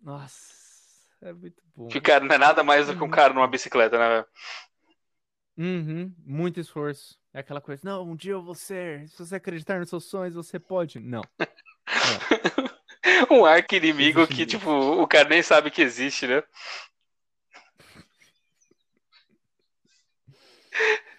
Nossa, 0.00 0.54
é 1.22 1.32
muito 1.32 1.62
bom. 1.74 1.88
Que 1.88 1.98
o 1.98 2.02
cara 2.02 2.24
não 2.24 2.34
é 2.34 2.38
nada 2.38 2.62
mais 2.62 2.86
do 2.86 2.96
que 2.96 3.02
um 3.02 3.10
cara 3.10 3.34
numa 3.34 3.48
bicicleta, 3.48 3.98
né? 3.98 4.24
Uhum, 5.58 6.14
muito 6.24 6.60
esforço. 6.60 7.18
É 7.34 7.40
aquela 7.40 7.60
coisa, 7.60 7.82
não, 7.84 8.08
um 8.08 8.16
dia 8.16 8.32
eu 8.32 8.42
vou 8.42 8.54
ser. 8.54 9.08
Se 9.08 9.18
você 9.18 9.34
acreditar 9.36 9.78
nos 9.78 9.88
seus 9.88 10.04
sonhos, 10.04 10.34
você 10.34 10.58
pode. 10.58 11.00
Não. 11.00 11.22
Um 13.30 13.44
arco 13.46 13.74
inimigo 13.74 14.26
que, 14.26 14.44
tipo, 14.44 14.70
o 14.70 15.06
cara 15.06 15.28
nem 15.28 15.42
sabe 15.42 15.70
que 15.70 15.80
existe, 15.80 16.26
né? 16.26 16.42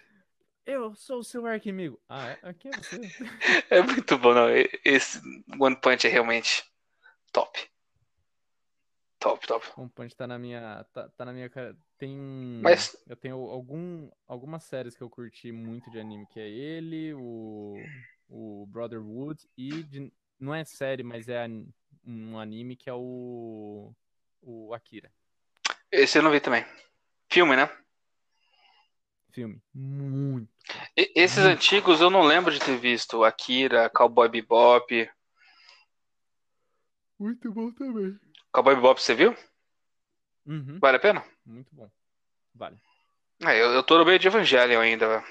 Eu 0.72 0.94
sou 0.94 1.18
o 1.18 1.24
seu 1.24 1.44
arquimigo. 1.46 2.00
Ah, 2.08 2.28
é? 2.30 2.38
Aqui 2.42 2.68
é 2.68 2.70
você. 2.72 3.00
É 3.70 3.82
muito 3.82 4.16
bom, 4.18 4.32
não. 4.34 4.46
Esse 4.84 5.20
One 5.60 5.76
Punch 5.76 6.06
é 6.06 6.10
realmente 6.10 6.64
top. 7.32 7.68
Top, 9.18 9.46
top. 9.46 9.66
One 9.76 9.88
Punch 9.90 10.16
tá 10.16 10.26
na 10.26 10.38
minha. 10.38 10.84
Tá, 10.92 11.08
tá 11.10 11.24
na 11.24 11.32
minha. 11.32 11.48
cara. 11.48 11.76
Tem. 11.98 12.16
Mas- 12.62 12.96
Eu 13.08 13.14
tenho 13.16 13.36
algum, 13.36 14.10
algumas 14.26 14.64
séries 14.64 14.96
que 14.96 15.02
eu 15.02 15.10
curti 15.10 15.52
muito 15.52 15.90
de 15.90 16.00
anime, 16.00 16.26
que 16.26 16.40
é 16.40 16.48
ele, 16.48 17.14
o, 17.14 17.76
o 18.28 18.66
Brotherhood 18.66 19.46
e 19.56 19.82
de- 19.84 20.12
não 20.40 20.52
é 20.54 20.64
série, 20.64 21.04
mas 21.04 21.28
é 21.28 21.44
an- 21.44 21.66
um 22.04 22.38
anime 22.38 22.74
que 22.76 22.90
é 22.90 22.94
o. 22.94 23.92
O 24.44 24.74
Akira. 24.74 25.12
Esse 25.90 26.18
eu 26.18 26.22
não 26.22 26.32
vi 26.32 26.40
também. 26.40 26.64
Filme, 27.30 27.54
né? 27.54 27.70
Filme. 29.32 29.60
Muito. 29.74 30.48
E- 30.96 31.10
esses 31.16 31.44
antigos 31.44 32.00
eu 32.00 32.10
não 32.10 32.22
lembro 32.22 32.52
de 32.52 32.60
ter 32.60 32.76
visto. 32.76 33.24
Akira, 33.24 33.88
Cowboy 33.90 34.28
Bebop. 34.28 35.10
Muito 37.18 37.50
bom 37.52 37.72
também. 37.72 38.18
Cowboy 38.52 38.74
Bebop, 38.74 39.00
você 39.00 39.14
viu? 39.14 39.34
Uhum, 40.44 40.78
Vale 40.80 40.96
a 40.96 41.00
pena? 41.00 41.24
muito 41.46 41.74
bom. 41.74 41.90
Vale. 42.54 42.76
É, 43.44 43.60
eu, 43.60 43.70
eu 43.72 43.82
tô 43.82 43.96
no 43.98 44.04
meio 44.04 44.18
de 44.18 44.26
Evangelion 44.26 44.80
ainda, 44.80 45.08
velho. 45.08 45.24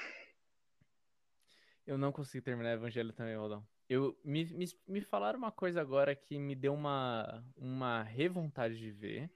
Eu 1.86 1.98
não 1.98 2.12
consegui 2.12 2.42
terminar 2.42 2.72
Evangelho 2.72 3.12
também, 3.12 3.36
Rodão. 3.36 3.66
Eu, 3.88 4.18
me, 4.24 4.44
me, 4.46 4.66
me 4.88 5.00
falaram 5.02 5.38
uma 5.38 5.52
coisa 5.52 5.80
agora 5.80 6.14
que 6.14 6.38
me 6.38 6.54
deu 6.54 6.72
uma, 6.72 7.44
uma 7.56 8.02
revontade 8.02 8.78
de 8.78 8.90
ver, 8.90 9.30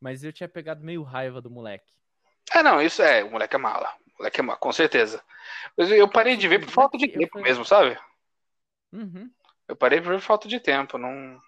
mas 0.00 0.22
eu 0.22 0.32
tinha 0.32 0.48
pegado 0.48 0.84
meio 0.84 1.02
raiva 1.02 1.40
do 1.40 1.50
moleque. 1.50 1.92
É, 2.52 2.62
não, 2.62 2.80
isso 2.80 3.02
é, 3.02 3.22
o 3.22 3.30
moleque 3.30 3.54
é 3.56 3.58
mala. 3.58 3.94
O 4.14 4.18
moleque 4.18 4.40
é 4.40 4.42
mala, 4.42 4.58
com 4.58 4.72
certeza. 4.72 5.22
Mas 5.76 5.90
eu 5.90 6.08
parei 6.08 6.36
de 6.36 6.48
ver 6.48 6.60
por 6.60 6.70
falta 6.70 6.98
de 6.98 7.08
tempo 7.08 7.32
fui- 7.32 7.42
mesmo, 7.42 7.64
sabe? 7.64 7.98
Uhum. 8.92 9.30
Eu 9.68 9.76
parei 9.76 10.00
por 10.00 10.18
falta 10.20 10.48
de 10.48 10.58
tempo, 10.58 10.98
não. 10.98 11.40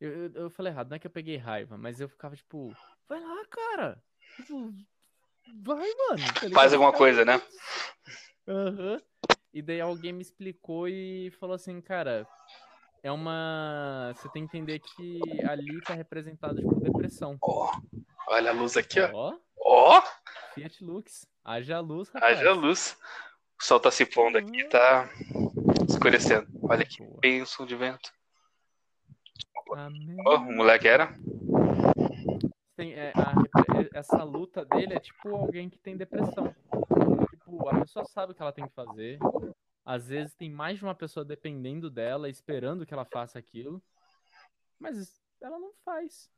Eu, 0.00 0.10
eu, 0.24 0.32
eu 0.34 0.50
falei 0.50 0.72
errado, 0.72 0.88
não 0.88 0.96
é 0.96 0.98
que 0.98 1.06
eu 1.06 1.10
peguei 1.10 1.36
raiva, 1.36 1.76
mas 1.76 2.00
eu 2.00 2.08
ficava 2.08 2.34
tipo, 2.34 2.74
vai 3.08 3.20
lá, 3.20 3.44
cara. 3.46 4.02
Tipo, 4.36 4.72
vai, 5.62 5.88
mano. 5.94 6.16
tá 6.16 6.40
ligado? 6.40 6.54
Faz 6.54 6.72
alguma 6.72 6.92
coisa, 6.92 7.24
né? 7.24 7.40
Aham. 8.48 9.00
E 9.52 9.60
daí 9.62 9.80
alguém 9.80 10.12
me 10.12 10.22
explicou 10.22 10.88
e 10.88 11.30
falou 11.38 11.54
assim, 11.54 11.80
cara, 11.80 12.26
é 13.02 13.10
uma. 13.10 14.12
Você 14.14 14.28
tem 14.30 14.46
que 14.46 14.56
entender 14.56 14.78
que 14.78 15.20
ali 15.44 15.80
tá 15.80 15.94
representado 15.94 16.60
tipo 16.60 16.80
depressão. 16.80 17.36
Ó, 17.40 17.70
olha 18.28 18.50
a 18.50 18.54
luz 18.54 18.76
aqui, 18.76 19.00
ó. 19.00 19.10
Ó, 19.12 19.38
Ó, 19.72 20.02
Fiat 20.54 20.82
Lux. 20.84 21.26
Haja 21.44 21.78
luz, 21.78 22.08
rapaz. 22.08 22.38
haja 22.38 22.52
luz. 22.52 22.98
O 23.60 23.64
sol 23.64 23.78
tá 23.78 23.90
se 23.90 24.04
pondo 24.04 24.36
aqui, 24.36 24.64
tá 24.64 25.08
escurecendo. 25.88 26.48
Olha 26.62 26.84
que 26.84 27.02
bênção 27.20 27.64
de 27.64 27.76
vento. 27.76 28.12
Amém. 29.76 30.16
Ó, 30.26 30.36
o 30.38 30.52
moleque 30.56 30.88
era. 30.88 31.14
Tem, 32.76 32.94
é, 32.94 33.12
a 33.14 33.30
repre- 33.32 33.90
essa 33.94 34.24
luta 34.24 34.64
dele 34.64 34.94
é 34.94 34.98
tipo 35.00 35.28
alguém 35.36 35.70
que 35.70 35.78
tem 35.78 35.96
depressão. 35.96 36.52
Tipo, 37.30 37.68
a 37.68 37.80
pessoa 37.80 38.04
sabe 38.06 38.32
o 38.32 38.34
que 38.34 38.42
ela 38.42 38.52
tem 38.52 38.66
que 38.66 38.74
fazer. 38.74 39.18
Às 39.84 40.08
vezes 40.08 40.34
tem 40.34 40.50
mais 40.50 40.78
de 40.78 40.84
uma 40.84 40.94
pessoa 40.94 41.24
dependendo 41.24 41.88
dela, 41.90 42.28
esperando 42.28 42.84
que 42.84 42.92
ela 42.92 43.04
faça 43.04 43.38
aquilo. 43.38 43.80
Mas 44.80 45.20
ela 45.40 45.58
não 45.60 45.72
faz. 45.84 46.28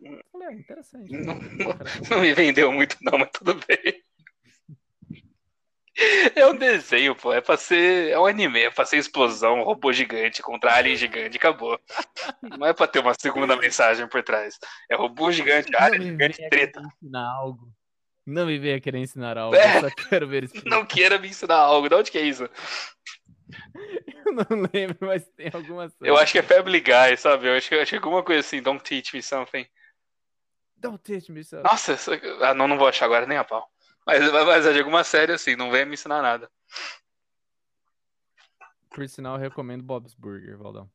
Eu 0.00 0.20
falei, 0.30 0.48
ah, 0.48 0.52
interessante. 0.52 1.12
Não, 1.12 1.34
Interessante. 1.36 2.10
não 2.10 2.20
me 2.20 2.34
vendeu 2.34 2.70
muito, 2.72 2.96
não, 3.02 3.18
mas 3.18 3.30
tudo 3.32 3.54
bem. 3.54 4.02
É 6.34 6.44
um 6.46 6.56
desenho, 6.56 7.14
pô. 7.14 7.32
É 7.32 7.40
pra 7.40 7.56
ser. 7.56 8.10
É 8.10 8.18
um 8.18 8.26
anime, 8.26 8.60
é 8.60 8.70
pra 8.70 8.84
ser 8.84 8.96
explosão, 8.96 9.62
robô 9.62 9.92
gigante 9.92 10.42
contra 10.42 10.74
alien 10.74 10.96
gigante, 10.96 11.36
acabou. 11.36 11.78
Não 12.58 12.66
é 12.66 12.72
pra 12.72 12.88
ter 12.88 12.98
uma 12.98 13.14
segunda 13.14 13.56
mensagem 13.56 14.08
por 14.08 14.20
trás. 14.24 14.58
É 14.90 14.96
robô 14.96 15.30
gigante, 15.30 15.70
Não 15.70 15.78
alien 15.80 16.02
gigante, 16.02 16.48
treta. 16.50 16.82
ensinar 17.00 17.30
algo. 17.36 17.72
Não 18.26 18.46
me 18.46 18.58
venha 18.58 18.80
querer 18.80 18.98
ensinar 18.98 19.38
algo. 19.38 19.54
É. 19.54 19.76
Eu 19.76 19.80
só 19.82 19.90
quero 20.08 20.26
ver 20.26 20.44
isso. 20.44 20.54
Não 20.66 20.84
queira 20.84 21.16
me 21.18 21.28
ensinar 21.28 21.58
algo. 21.58 21.88
De 21.88 21.94
onde 21.94 22.10
que 22.10 22.18
é 22.18 22.22
isso? 22.22 22.48
Eu 24.26 24.32
não 24.32 24.68
lembro, 24.72 24.96
mas 25.00 25.26
tem 25.36 25.50
alguma 25.52 25.92
Eu 26.00 26.16
acho 26.16 26.32
que 26.32 26.38
é 26.38 26.42
Family 26.42 26.80
Guy, 26.80 27.16
sabe? 27.18 27.48
Eu 27.48 27.56
acho 27.56 27.68
que, 27.68 27.74
eu 27.74 27.82
acho 27.82 27.90
que 27.90 27.96
é 27.96 27.98
alguma 27.98 28.22
coisa 28.22 28.40
assim. 28.40 28.62
Don't 28.62 28.82
teach 28.82 29.14
me 29.14 29.22
something. 29.22 29.66
Don't 30.76 31.02
teach 31.02 31.30
me 31.30 31.42
so. 31.44 31.62
Nossa, 31.62 31.96
ah, 32.42 32.54
não, 32.54 32.68
não 32.68 32.78
vou 32.78 32.88
achar 32.88 33.06
agora 33.06 33.26
nem 33.26 33.38
a 33.38 33.44
pau. 33.44 33.70
Mas, 34.06 34.20
mas 34.32 34.66
é 34.66 34.72
de 34.72 34.80
alguma 34.80 35.02
série 35.02 35.32
assim, 35.32 35.56
não 35.56 35.70
vem 35.70 35.86
me 35.86 35.94
ensinar 35.94 36.20
nada. 36.20 36.50
Por 38.90 39.08
sinal, 39.08 39.36
eu 39.36 39.40
recomendo 39.40 39.82
Bob's 39.82 40.14
Burger, 40.14 40.56
Valdão. 40.58 40.90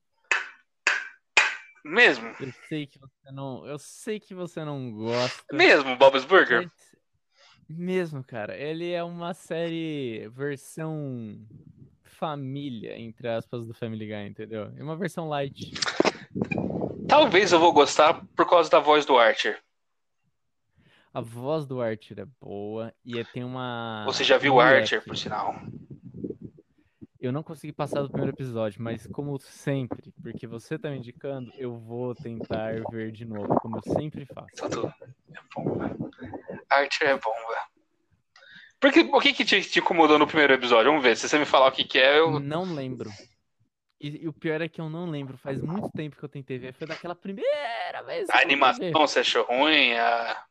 Mesmo? 1.83 2.35
Eu 2.39 2.51
sei 2.67 2.85
que 2.85 2.99
você 2.99 3.31
não, 3.31 3.65
eu 3.65 3.79
sei 3.79 4.19
que 4.19 4.33
você 4.33 4.63
não 4.63 4.91
gosta. 4.91 5.43
Mesmo, 5.55 5.95
Bob's 5.95 6.25
Burger? 6.25 6.63
mas- 6.63 6.89
Mesmo, 7.67 8.23
cara. 8.23 8.57
Ele 8.57 8.91
é 8.91 9.03
uma 9.03 9.33
série 9.33 10.27
versão 10.29 11.37
família, 12.20 12.99
entre 12.99 13.28
aspas, 13.30 13.65
do 13.65 13.74
Family 13.74 14.05
Guy, 14.05 14.28
entendeu? 14.28 14.72
É 14.76 14.84
uma 14.84 14.97
versão 14.97 15.30
light. 15.30 15.72
Talvez 17.07 17.51
eu 17.53 17.59
vou 17.59 17.72
gostar 17.72 18.26
por 18.36 18.47
causa 18.47 18.70
da 18.70 18.80
voz 18.80 19.05
do 19.05 19.17
Archer. 19.17 19.57
A 21.13 21.22
voz 21.22 21.65
do 21.65 21.82
Archer 21.82 22.20
é 22.20 22.26
boa 22.39 22.93
e 23.03 23.17
é- 23.17 23.24
tem 23.24 23.43
uma. 23.43 24.03
Você 24.05 24.24
já 24.24 24.38
viu 24.38 24.55
o. 24.55 24.59
Archer, 24.59 25.03
por 25.03 25.17
sinal? 25.17 25.55
Eu 27.20 27.32
não 27.32 27.41
consegui 27.43 27.74
passar 27.74 28.01
do 28.01 28.09
primeiro 28.09 28.34
episódio, 28.36 28.82
mas 28.82 29.05
como 29.07 29.38
sempre, 29.39 30.13
porque 30.22 30.45
você 30.47 30.78
tá 30.78 30.89
me 30.89 30.97
indicando, 30.97 31.51
eu 31.57 31.78
vou 31.78 32.13
tentar 32.15 32.74
ver 32.91 33.11
de 33.11 33.26
novo, 33.26 33.55
como 33.59 33.78
eu 33.78 33.93
sempre 33.93 34.26
faço. 34.26 34.70
Tudo 34.70 34.93
é 35.34 35.39
bom, 35.55 35.78
velho. 35.78 36.11
Archer 36.70 37.09
é 37.09 37.17
bom, 37.17 37.34
velho. 37.49 37.78
Por 38.80 38.93
que, 38.93 39.01
o 39.01 39.19
que, 39.19 39.34
que 39.34 39.43
te, 39.45 39.61
te 39.61 39.80
incomodou 39.80 40.17
no 40.17 40.25
primeiro 40.25 40.53
episódio? 40.53 40.89
Vamos 40.91 41.03
ver. 41.03 41.17
Se 41.17 41.27
você 41.27 41.38
me 41.38 41.45
falar 41.45 41.67
o 41.67 41.71
que, 41.71 41.84
que 41.84 41.99
é, 41.99 42.19
eu. 42.19 42.39
Não 42.39 42.63
lembro. 42.73 43.09
E, 43.99 44.23
e 44.23 44.27
o 44.27 44.34
pior 44.34 44.61
é 44.61 44.69
que 44.69 44.80
eu 44.80 44.89
não 44.89 45.09
lembro. 45.09 45.38
Faz 45.38 45.61
muito 45.61 45.89
tempo 45.91 46.15
que 46.15 46.23
eu 46.23 46.30
tentei 46.30 46.57
ver. 46.57 46.73
Foi 46.73 46.88
daquela 46.88 47.13
primeira 47.15 48.01
vez. 48.05 48.30
A 48.30 48.41
animação 48.41 48.91
você 48.93 49.19
achou 49.19 49.45
ruim? 49.45 49.93
A... 49.93 50.45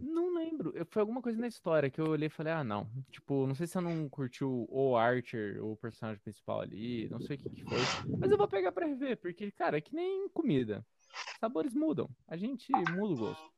Não 0.00 0.34
lembro. 0.34 0.72
Eu- 0.74 0.84
Foi 0.90 1.00
alguma 1.00 1.22
coisa 1.22 1.38
na 1.38 1.46
história 1.46 1.88
que 1.88 2.00
eu 2.00 2.08
olhei 2.08 2.26
e 2.26 2.30
falei, 2.30 2.52
ah, 2.52 2.64
não. 2.64 2.90
Tipo, 3.12 3.46
não 3.46 3.54
sei 3.54 3.68
se 3.68 3.78
eu 3.78 3.82
não 3.82 4.08
curtiu 4.08 4.66
o 4.68 4.96
Archer, 4.96 5.64
o 5.64 5.76
personagem 5.76 6.20
principal 6.20 6.60
ali. 6.60 7.08
Não 7.08 7.20
sei 7.20 7.36
o 7.36 7.38
que, 7.38 7.50
que 7.50 7.62
foi. 7.62 7.78
Mas 8.18 8.32
eu 8.32 8.36
vou 8.36 8.48
pegar 8.48 8.72
pra 8.72 8.84
rever, 8.86 9.16
porque, 9.18 9.52
cara, 9.52 9.78
é 9.78 9.80
que 9.80 9.94
nem 9.94 10.28
comida. 10.30 10.84
Sabores 11.38 11.72
mudam. 11.72 12.08
A 12.26 12.36
gente 12.36 12.72
muda 12.72 13.14
o 13.14 13.16
gosto. 13.16 13.52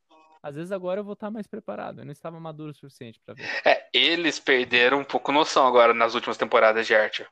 Às 0.44 0.56
vezes 0.56 0.72
agora 0.72 1.00
eu 1.00 1.04
vou 1.04 1.14
estar 1.14 1.30
mais 1.30 1.46
preparado. 1.46 2.00
Eu 2.00 2.04
não 2.04 2.12
estava 2.12 2.38
maduro 2.38 2.70
o 2.70 2.74
suficiente 2.74 3.18
pra 3.24 3.32
ver. 3.32 3.48
É, 3.64 3.88
eles 3.94 4.38
perderam 4.38 4.98
um 4.98 5.04
pouco 5.04 5.32
noção 5.32 5.66
agora 5.66 5.94
nas 5.94 6.14
últimas 6.14 6.36
temporadas 6.36 6.86
de 6.86 6.94
Archer. 6.94 7.26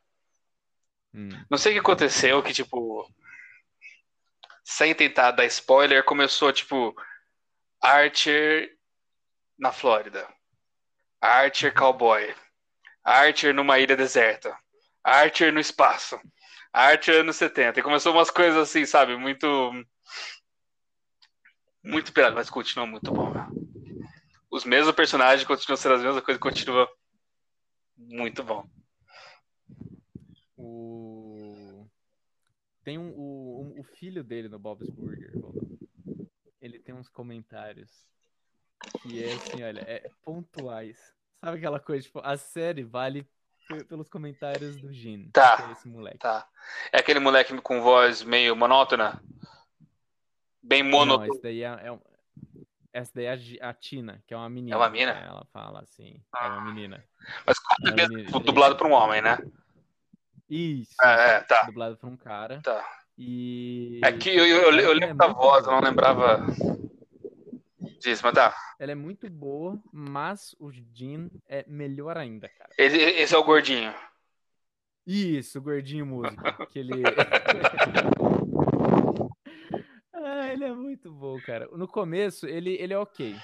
Hum. 1.13 1.29
Não 1.51 1.59
sei 1.59 1.73
o 1.73 1.75
que 1.75 1.81
aconteceu, 1.81 2.43
que 2.43 2.55
tipo. 2.55 3.07
Sem 4.65 4.95
tentar 4.95 5.33
dar 5.33 5.45
spoiler, 5.45 6.03
começou 6.03 6.51
tipo. 6.55 6.95
Archer 7.83 8.75
na 9.59 9.73
Flórida. 9.73 10.27
Archer 11.21 11.75
cowboy. 11.75 12.35
Archer 13.05 13.53
numa 13.53 13.79
ilha 13.79 13.95
deserta. 13.95 14.57
Archer 15.05 15.53
no 15.53 15.61
espaço. 15.61 16.19
Archer 16.73 17.21
anos 17.21 17.37
70. 17.37 17.79
E 17.79 17.83
começou 17.83 18.15
umas 18.15 18.31
coisas 18.31 18.57
assim, 18.57 18.87
sabe? 18.87 19.19
Muito. 19.19 19.47
Muito 21.83 22.12
pirado, 22.12 22.37
mas 22.37 22.49
continua 22.49 22.87
muito 22.87 23.11
bom, 23.11 23.33
velho. 23.33 23.51
Os 24.51 24.64
mesmos 24.64 24.95
personagens 24.95 25.47
continuam 25.47 25.76
sendo 25.76 25.95
as 25.97 26.03
mesmas 26.03 26.22
coisas, 26.24 26.41
continua 26.41 26.89
muito 27.97 28.43
bom. 28.45 28.68
O... 30.57 31.87
Tem 32.85 32.99
um, 32.99 33.11
o, 33.11 33.80
o 33.80 33.85
filho 33.85 34.22
dele 34.22 34.49
no 34.49 34.59
Bob's 34.59 34.91
Burger, 34.91 35.33
ele 36.61 36.78
tem 36.78 36.95
uns 36.95 37.09
comentários 37.09 37.91
que 39.01 39.22
é 39.22 39.35
assim, 39.35 39.62
olha, 39.62 39.80
é 39.80 40.11
pontuais. 40.24 41.12
Sabe 41.41 41.59
aquela 41.59 41.80
coisa, 41.80 42.05
tipo, 42.05 42.20
a 42.22 42.37
série 42.37 42.85
vale 42.85 43.26
pe- 43.68 43.85
pelos 43.85 44.09
comentários 44.09 44.76
do 44.76 44.93
Gene, 44.93 45.30
Tá. 45.33 45.57
é 45.68 45.72
esse 45.72 45.89
moleque. 45.89 46.18
Tá. 46.18 46.49
É 46.93 46.99
aquele 46.99 47.18
moleque 47.18 47.57
com 47.61 47.80
voz 47.80 48.22
meio 48.22 48.55
monótona? 48.55 49.20
Bem 50.63 50.83
Não, 50.83 50.91
monótona. 50.91 51.29
esse 51.29 51.43
daí 51.43 51.63
é, 51.63 51.81
é 51.85 51.93
um- 51.93 52.01
essa 52.93 53.11
daí 53.15 53.25
é 53.27 53.59
a, 53.61 53.73
Tina, 53.75 54.23
que 54.27 54.35
é 54.35 54.37
uma 54.37 54.49
menina. 54.49 54.75
É 54.77 54.79
uma 54.79 54.91
mina? 54.91 55.15
né? 55.15 55.25
Ela 55.27 55.45
fala 55.53 55.81
assim, 55.81 56.23
é 56.41 56.47
uma 56.47 56.61
menina. 56.61 57.05
Mas 57.47 57.59
com 57.59 57.73
É 57.73 57.87
certeza 57.89 58.09
menina, 58.11 58.31
ele- 58.37 58.45
dublado 58.45 58.77
por 58.77 58.87
um 58.87 58.93
homem, 58.93 59.21
né? 59.23 59.39
Isso. 60.49 60.95
É, 61.03 61.37
é, 61.37 61.41
tá. 61.41 61.63
Dublado 61.65 61.97
por 61.97 62.09
um 62.09 62.17
cara. 62.17 62.61
Tá. 62.63 62.87
E. 63.17 64.01
É 64.05 64.13
que 64.13 64.31
eu, 64.31 64.47
eu, 64.47 64.57
eu, 64.63 64.73
eu 64.73 64.91
Ela 64.91 64.91
é 64.91 64.95
lembro 64.95 65.17
da 65.17 65.27
voz, 65.29 65.65
eu 65.67 65.73
não 65.73 65.81
lembrava 65.81 66.39
disso, 68.01 68.23
mas 68.25 68.35
tá. 68.35 68.55
Ela 68.79 68.93
é 68.93 68.95
muito 68.95 69.29
boa, 69.31 69.81
mas 69.93 70.55
o 70.59 70.71
Jean 70.73 71.29
é 71.49 71.65
melhor 71.69 72.17
ainda, 72.19 72.49
cara. 72.49 72.71
Esse, 72.79 72.97
esse 72.99 73.35
é 73.35 73.39
o 73.39 73.45
gordinho. 73.45 73.95
Isso, 75.07 75.59
o 75.59 75.63
gordinho 75.63 76.07
músico. 76.07 76.67
Que 76.69 76.79
ele. 76.81 77.03
Ah, 80.35 80.51
ele 80.51 80.64
é 80.64 80.72
muito 80.72 81.12
bom, 81.12 81.39
cara. 81.43 81.68
No 81.72 81.87
começo, 81.87 82.47
ele, 82.47 82.72
ele 82.80 82.95
é 82.95 82.99
ok. 82.99 83.37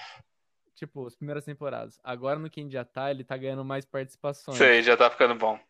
Tipo, 0.75 1.07
as 1.07 1.15
primeiras 1.15 1.45
temporadas. 1.45 2.01
Agora 2.03 2.39
no 2.39 2.49
quem 2.49 2.71
já 2.71 2.83
tá, 2.83 3.11
ele 3.11 3.23
tá 3.23 3.37
ganhando 3.37 3.63
mais 3.63 3.85
participações. 3.85 4.57
Sei, 4.57 4.83
já 4.83 4.97
tá 4.97 5.11
ficando 5.11 5.35
bom. 5.35 5.61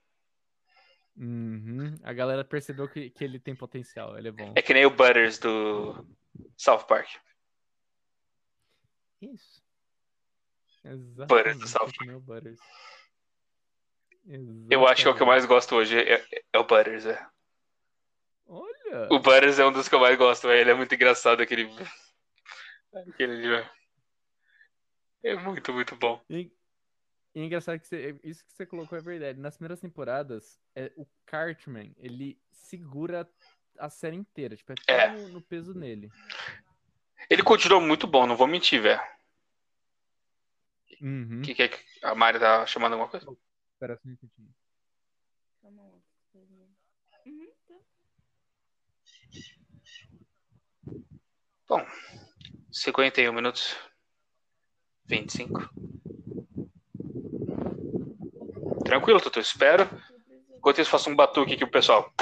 Uhum. 1.17 1.99
A 2.05 2.13
galera 2.13 2.45
percebeu 2.45 2.89
que, 2.89 3.11
que 3.11 3.25
ele 3.25 3.41
tem 3.41 3.57
potencial, 3.57 4.17
ele 4.17 4.29
é 4.29 4.31
bom. 4.31 4.53
É 4.55 4.63
que 4.63 4.73
nem 4.73 4.87
o 4.87 4.91
Butters 4.91 5.41
do 5.41 6.07
South 6.57 6.85
Park. 6.85 7.09
Isso. 9.21 9.61
Butters 10.85 11.59
do 11.59 11.65
Exatamente, 11.65 11.69
South 11.69 11.91
o 12.15 12.21
Butters. 12.21 12.61
Eu 14.71 14.87
acho 14.87 15.03
que 15.03 15.09
é 15.09 15.11
o 15.11 15.17
que 15.17 15.23
eu 15.23 15.27
Exatamente. 15.27 15.27
mais 15.27 15.47
gosto 15.47 15.75
hoje 15.75 15.99
é, 15.99 16.25
é 16.53 16.59
o 16.61 16.65
Butters, 16.65 17.07
é. 17.07 17.27
O 19.11 19.19
Butters 19.19 19.59
é 19.59 19.67
um 19.67 19.73
dos 19.73 19.89
que 19.89 19.95
eu 19.95 20.01
mais 20.01 20.17
gosto, 20.17 20.47
velho. 20.49 20.61
Ele 20.61 20.71
é 20.71 20.75
muito 20.75 20.95
engraçado, 20.95 21.41
aquele. 21.43 21.69
aquele... 22.93 23.65
É 25.23 25.35
muito, 25.37 25.73
muito 25.73 25.97
bom. 25.97 26.23
E, 26.31 26.51
e 27.35 27.41
é 27.41 27.45
engraçado 27.45 27.79
que 27.81 27.87
você- 27.87 28.19
isso 28.23 28.45
que 28.45 28.53
você 28.53 28.65
colocou 28.65 28.97
é 28.97 29.01
verdade. 29.01 29.39
Nas 29.41 29.57
primeiras 29.57 29.81
temporadas, 29.81 30.61
é, 30.75 30.93
o 30.97 31.07
Cartman, 31.27 31.95
ele 31.99 32.41
segura 32.51 33.29
a 33.79 33.91
série 33.91 34.17
inteira. 34.17 34.57
Tipo, 34.57 34.73
é 34.73 34.75
tudo 34.77 34.91
É. 34.91 35.11
no, 35.11 35.29
no 35.29 35.43
peso 35.43 35.75
nele. 35.75 36.11
Ele 37.29 37.43
continuou 37.43 37.81
muito 37.81 38.07
bom, 38.07 38.27
não 38.27 38.37
vou 38.37 38.47
mentir, 38.47 38.81
velho. 38.81 39.01
Uhum. 41.01 41.41
O 41.41 41.43
que, 41.43 41.55
que 41.55 41.63
é 41.63 41.69
que 41.69 41.79
a 42.03 42.15
Mari 42.15 42.39
tá 42.41 42.65
chamando 42.67 42.93
alguma 42.95 43.11
coisa? 43.11 43.27
Espera 43.75 43.97
só 43.97 44.03
um 44.05 44.09
minutinho. 44.11 44.55
Calma 45.63 45.83
lá. 45.83 45.99
Uhum, 46.35 46.69
tá. 51.69 51.87
51 52.73 53.33
minutos. 53.33 53.77
25. 55.07 55.71
Tranquilo, 58.85 59.21
Tutu, 59.21 59.41
espero. 59.41 59.89
Enquanto 60.57 60.81
isso, 60.81 60.91
faço 60.91 61.11
um 61.11 61.17
batuque 61.17 61.55
aqui 61.55 61.65
pro 61.65 61.73
pessoal. 61.73 62.13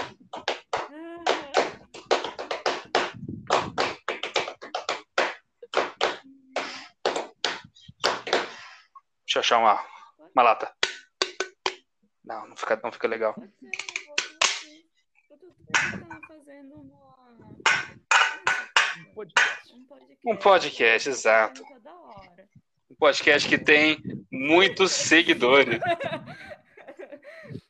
Deixa 9.24 9.38
eu 9.38 9.40
achar 9.40 9.58
uma, 9.58 9.84
uma 10.34 10.42
lata. 10.42 10.72
Não, 12.24 12.48
não 12.48 12.56
fica, 12.56 12.80
não 12.82 12.90
fica 12.90 13.06
legal. 13.06 13.34
Pode 13.34 13.52
ser, 13.60 13.76
eu 13.78 14.06
vou 14.06 14.16
com 14.16 14.34
você. 14.42 14.84
Eu 15.30 15.38
tô 15.38 16.06
tava 16.08 16.20
fazendo 16.26 16.74
uma... 16.74 17.16
Um 18.98 19.05
podcast. 19.16 19.72
um 19.74 19.84
podcast. 19.84 20.28
Um 20.28 20.36
podcast, 20.36 21.08
exato. 21.08 21.62
Tá. 21.82 21.96
Um 22.90 22.94
podcast 22.94 23.48
que 23.48 23.58
tem 23.58 23.98
muitos 24.30 24.92
seguidores. 24.92 25.80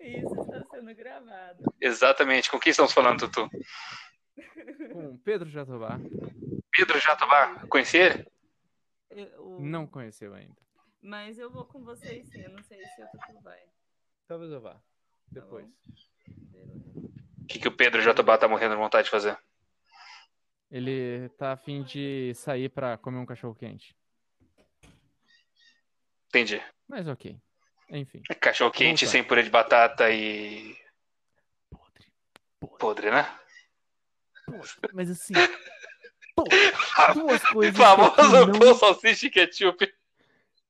Isso 0.01 0.41
está 0.41 0.65
sendo 0.71 0.95
gravado. 0.95 1.65
Exatamente. 1.81 2.51
Com 2.51 2.59
quem 2.59 2.71
estamos 2.71 2.93
falando, 2.93 3.21
Tutu? 3.29 3.49
Com 4.93 5.17
Pedro 5.19 5.49
Jatobá. 5.49 5.99
Pedro 6.73 6.99
Jatobá. 7.01 7.67
Conhece 7.69 7.97
ele? 7.99 8.27
Eu- 9.11 9.59
Não 9.61 9.87
conheceu 9.87 10.35
ainda. 10.35 10.57
Mas 11.03 11.39
eu 11.39 11.51
vou 11.51 11.65
com 11.65 11.83
vocês 11.85 12.29
sim. 12.29 12.41
Eu 12.43 12.51
não 12.51 12.63
sei 12.65 12.79
se 12.85 13.03
o 13.03 13.07
Tutu 13.07 13.41
vai. 13.43 13.61
Talvez 14.27 14.51
eu 14.51 14.61
vá. 14.61 14.77
Depois. 15.31 15.67
Beleza. 16.29 16.85
O 17.43 17.47
que, 17.47 17.59
que 17.61 17.69
o 17.69 17.73
Pedro 17.77 18.03
Jatobá 18.03 18.37
tá 18.37 18.49
morrendo 18.49 18.75
de 18.75 18.81
vontade 18.81 19.05
de 19.05 19.11
fazer? 19.11 19.39
Ele 20.71 21.29
tá 21.39 21.53
a 21.53 21.57
fim 21.57 21.83
de 21.83 22.33
sair 22.35 22.69
pra 22.69 22.99
comer 22.99 23.19
um 23.19 23.27
cachorro 23.27 23.55
quente. 23.55 23.97
Entendi. 26.29 26.63
Mas 26.89 27.07
ok. 27.07 27.37
Enfim. 27.91 28.21
Cachorro 28.41 28.73
quente 28.73 29.07
sem 29.07 29.23
purê 29.23 29.43
de 29.43 29.51
batata 29.51 30.11
e 30.11 30.77
Podre. 31.71 32.13
Podre. 32.59 32.79
podre, 32.79 33.11
né? 33.11 33.39
podre. 34.47 34.91
Mas 34.93 35.11
assim. 35.11 35.35
duas 37.15 37.43
coisas. 37.51 37.77
Famoso 37.77 38.47
não... 38.47 38.59
pão, 38.59 38.75
salsicha 38.75 39.27
e 39.27 39.31
ketchup. 39.31 39.95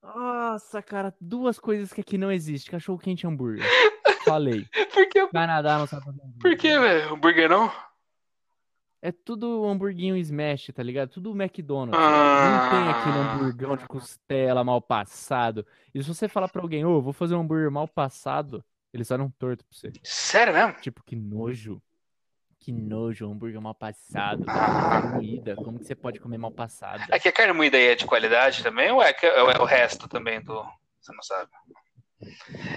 Nossa, 0.02 0.80
cara, 0.82 1.14
duas 1.20 1.58
coisas 1.58 1.92
que 1.92 2.00
aqui 2.00 2.16
não 2.16 2.30
existe. 2.30 2.70
Cachorro 2.70 2.98
quente 2.98 3.22
e 3.22 3.26
hambúrguer. 3.26 3.64
Falei. 4.24 4.66
Por 4.92 5.08
que? 5.08 5.26
Canadá 5.28 5.78
não 5.78 5.86
sabe 5.86 6.04
fazer 6.04 6.20
hambúrguer. 6.20 6.40
Por 6.40 6.56
que, 6.56 6.78
velho? 6.78 7.14
Hambúrguer 7.14 7.48
não? 7.48 7.72
É 9.06 9.12
tudo 9.12 9.64
hamburguinho 9.66 10.16
smash, 10.16 10.70
tá 10.74 10.82
ligado? 10.82 11.10
Tudo 11.10 11.30
McDonald's. 11.30 11.96
Ah. 11.96 12.50
Não 12.50 12.70
tem 12.70 12.90
aquele 12.90 13.18
hamburgão 13.18 13.76
de 13.76 13.86
costela 13.86 14.64
mal 14.64 14.80
passado. 14.82 15.64
E 15.94 16.02
se 16.02 16.08
você 16.08 16.26
falar 16.28 16.48
pra 16.48 16.60
alguém, 16.60 16.84
ô, 16.84 17.00
vou 17.00 17.12
fazer 17.12 17.36
um 17.36 17.40
hambúrguer 17.40 17.70
mal 17.70 17.86
passado, 17.86 18.64
eles 18.92 19.08
olham 19.12 19.30
torto 19.38 19.64
pra 19.64 19.78
você. 19.78 19.92
Sério 20.02 20.52
mesmo? 20.52 20.72
Tipo, 20.80 21.04
que 21.04 21.14
nojo. 21.14 21.80
Que 22.58 22.72
nojo, 22.72 23.30
hambúrguer 23.30 23.60
mal 23.60 23.74
passado. 23.76 24.42
Ah. 24.48 24.54
Carne 25.00 25.14
moída. 25.14 25.54
Como 25.54 25.78
que 25.78 25.84
você 25.84 25.94
pode 25.94 26.18
comer 26.18 26.38
mal 26.38 26.50
passada? 26.50 27.04
É 27.10 27.18
que 27.20 27.28
a 27.28 27.32
carne 27.32 27.52
moída 27.52 27.76
aí 27.76 27.86
é 27.86 27.94
de 27.94 28.06
qualidade 28.06 28.60
também 28.64 28.90
ou 28.90 29.00
é, 29.00 29.12
que- 29.12 29.24
ou 29.30 29.50
é 29.52 29.58
o 29.60 29.64
resto 29.64 30.08
também 30.08 30.42
do. 30.42 30.64
Você 31.00 31.12
não 31.12 31.22
sabe? 31.22 31.48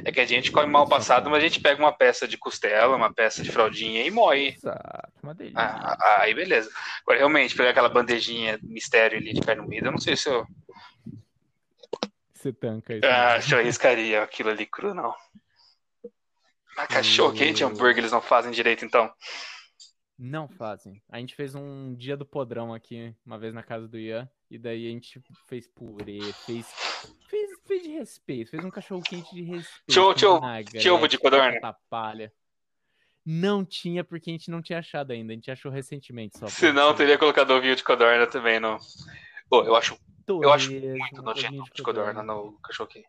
É 0.04 0.12
que 0.12 0.20
a 0.20 0.26
gente 0.26 0.52
come 0.52 0.68
mal 0.68 0.88
passado, 0.88 1.30
mas 1.30 1.40
a 1.40 1.48
gente 1.48 1.62
pega 1.62 1.82
uma 1.82 1.94
peça 1.94 2.28
de 2.28 2.38
costela, 2.38 2.96
uma 2.96 3.14
peça 3.14 3.42
de 3.42 3.52
fraldinha 3.52 4.04
e 4.06 4.12
moe. 4.12 4.50
Exato, 4.50 5.14
uma 5.24 5.34
delícia. 5.34 5.60
Ah, 5.60 5.98
ah, 6.00 6.22
aí 6.22 6.34
beleza. 6.34 6.70
Agora, 7.02 7.20
realmente, 7.20 7.56
pegar 7.56 7.70
aquela 7.70 7.90
bandejinha 7.90 8.60
mistério 8.62 9.18
ali 9.18 9.34
de 9.34 9.42
carne 9.42 9.66
moída, 9.66 9.88
eu 9.88 9.92
não 9.92 10.00
sei 10.00 10.18
se 10.18 10.30
eu. 10.30 10.46
Você 12.34 12.52
tanca 12.52 12.96
isso. 12.96 13.06
Ah, 13.06 13.42
se 13.42 13.54
eu 13.54 13.60
arriscaria 13.60 14.22
aquilo 14.22 14.50
ali 14.50 14.66
cru, 14.66 14.94
não. 14.94 15.14
Mas 16.76 16.88
cachorro 16.88 17.34
quente 17.34 17.62
e 17.62 17.66
hambúrguer 17.66 18.00
eles 18.00 18.12
não 18.12 18.22
fazem 18.22 18.52
direito, 18.52 18.86
então. 18.86 19.12
Não 20.18 20.50
fazem. 20.50 21.02
A 21.10 21.18
gente 21.18 21.34
fez 21.34 21.56
um 21.56 21.96
dia 21.96 22.18
do 22.18 22.26
podrão 22.26 22.74
aqui, 22.74 23.16
uma 23.26 23.40
vez 23.40 23.54
na 23.54 23.64
casa 23.64 23.88
do 23.88 23.98
Ian, 23.98 24.30
e 24.52 24.58
daí 24.58 24.88
a 24.88 24.90
gente 24.90 25.22
fez 25.48 25.66
purê, 25.66 26.20
fez. 26.46 26.68
Fez, 27.30 27.49
fez 27.70 27.84
de 27.84 27.90
respeito, 27.90 28.50
fez 28.50 28.66
um 28.66 28.72
cachorro 28.72 29.02
quente 29.04 29.34
de 29.34 29.44
respeito. 29.44 30.14
Tinha- 30.16 30.94
ovo 30.94 31.08
de 31.08 31.18
codorna? 31.20 31.54
batata 31.62 31.80
palha. 31.90 32.34
Não 33.24 33.64
tinha, 33.64 34.04
porque 34.04 34.32
a 34.32 34.34
gente 34.34 34.50
não 34.50 34.60
tinha 34.62 34.80
achado 34.80 35.12
ainda. 35.12 35.32
A 35.32 35.36
gente 35.36 35.52
achou 35.52 35.72
recentemente 35.72 36.40
só. 36.40 36.48
Se 36.48 36.72
não, 36.72 36.96
teria 36.96 37.18
colocado 37.18 37.52
ovinho 37.52 37.76
de 37.76 37.84
codorna 37.84 38.26
também, 38.26 38.60
não. 38.60 38.80
Pô, 39.48 39.64
eu 39.64 39.76
acho 39.76 39.96
eu 40.28 40.52
acho 40.52 40.72
muito 40.72 41.22
nojento 41.22 41.58
ovo 41.62 41.74
de 41.74 41.84
codorna 41.84 42.24
no 42.24 42.54
cachorro 42.64 42.90
quente. 42.90 43.08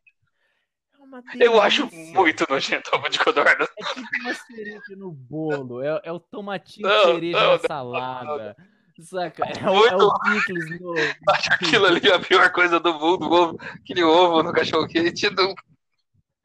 É 1.40 1.46
Eu 1.46 1.60
acho 1.60 1.88
muito 1.92 2.46
nojento 2.48 2.90
ovo 2.94 3.08
de 3.08 3.18
codorna. 3.18 3.66
É 3.78 3.84
tipo 3.94 4.08
uma 4.20 4.34
cereja 4.34 4.96
no 4.96 5.10
bolo, 5.10 5.82
é, 5.82 6.00
é 6.04 6.12
o 6.12 6.20
tomatinho 6.20 6.86
Não, 6.88 7.14
cereja 7.14 7.38
não, 7.40 7.46
na 7.46 7.52
não, 7.52 7.58
salada. 7.58 8.56
Saca? 9.02 9.44
É 9.44 9.68
o, 9.68 9.74
Muito 9.74 9.94
é 9.94 9.96
o 9.96 10.18
picles 10.20 10.80
no. 10.80 10.94
Acho 11.28 11.52
aquilo 11.52 11.86
ali 11.86 12.10
a 12.10 12.18
pior 12.18 12.50
coisa 12.52 12.78
do 12.80 12.92
mundo. 12.94 13.30
Ovo, 13.30 13.58
aquele 13.60 14.02
ovo 14.02 14.42
no 14.42 14.52
cachorro 14.52 14.86
quente 14.88 15.30
não. 15.30 15.54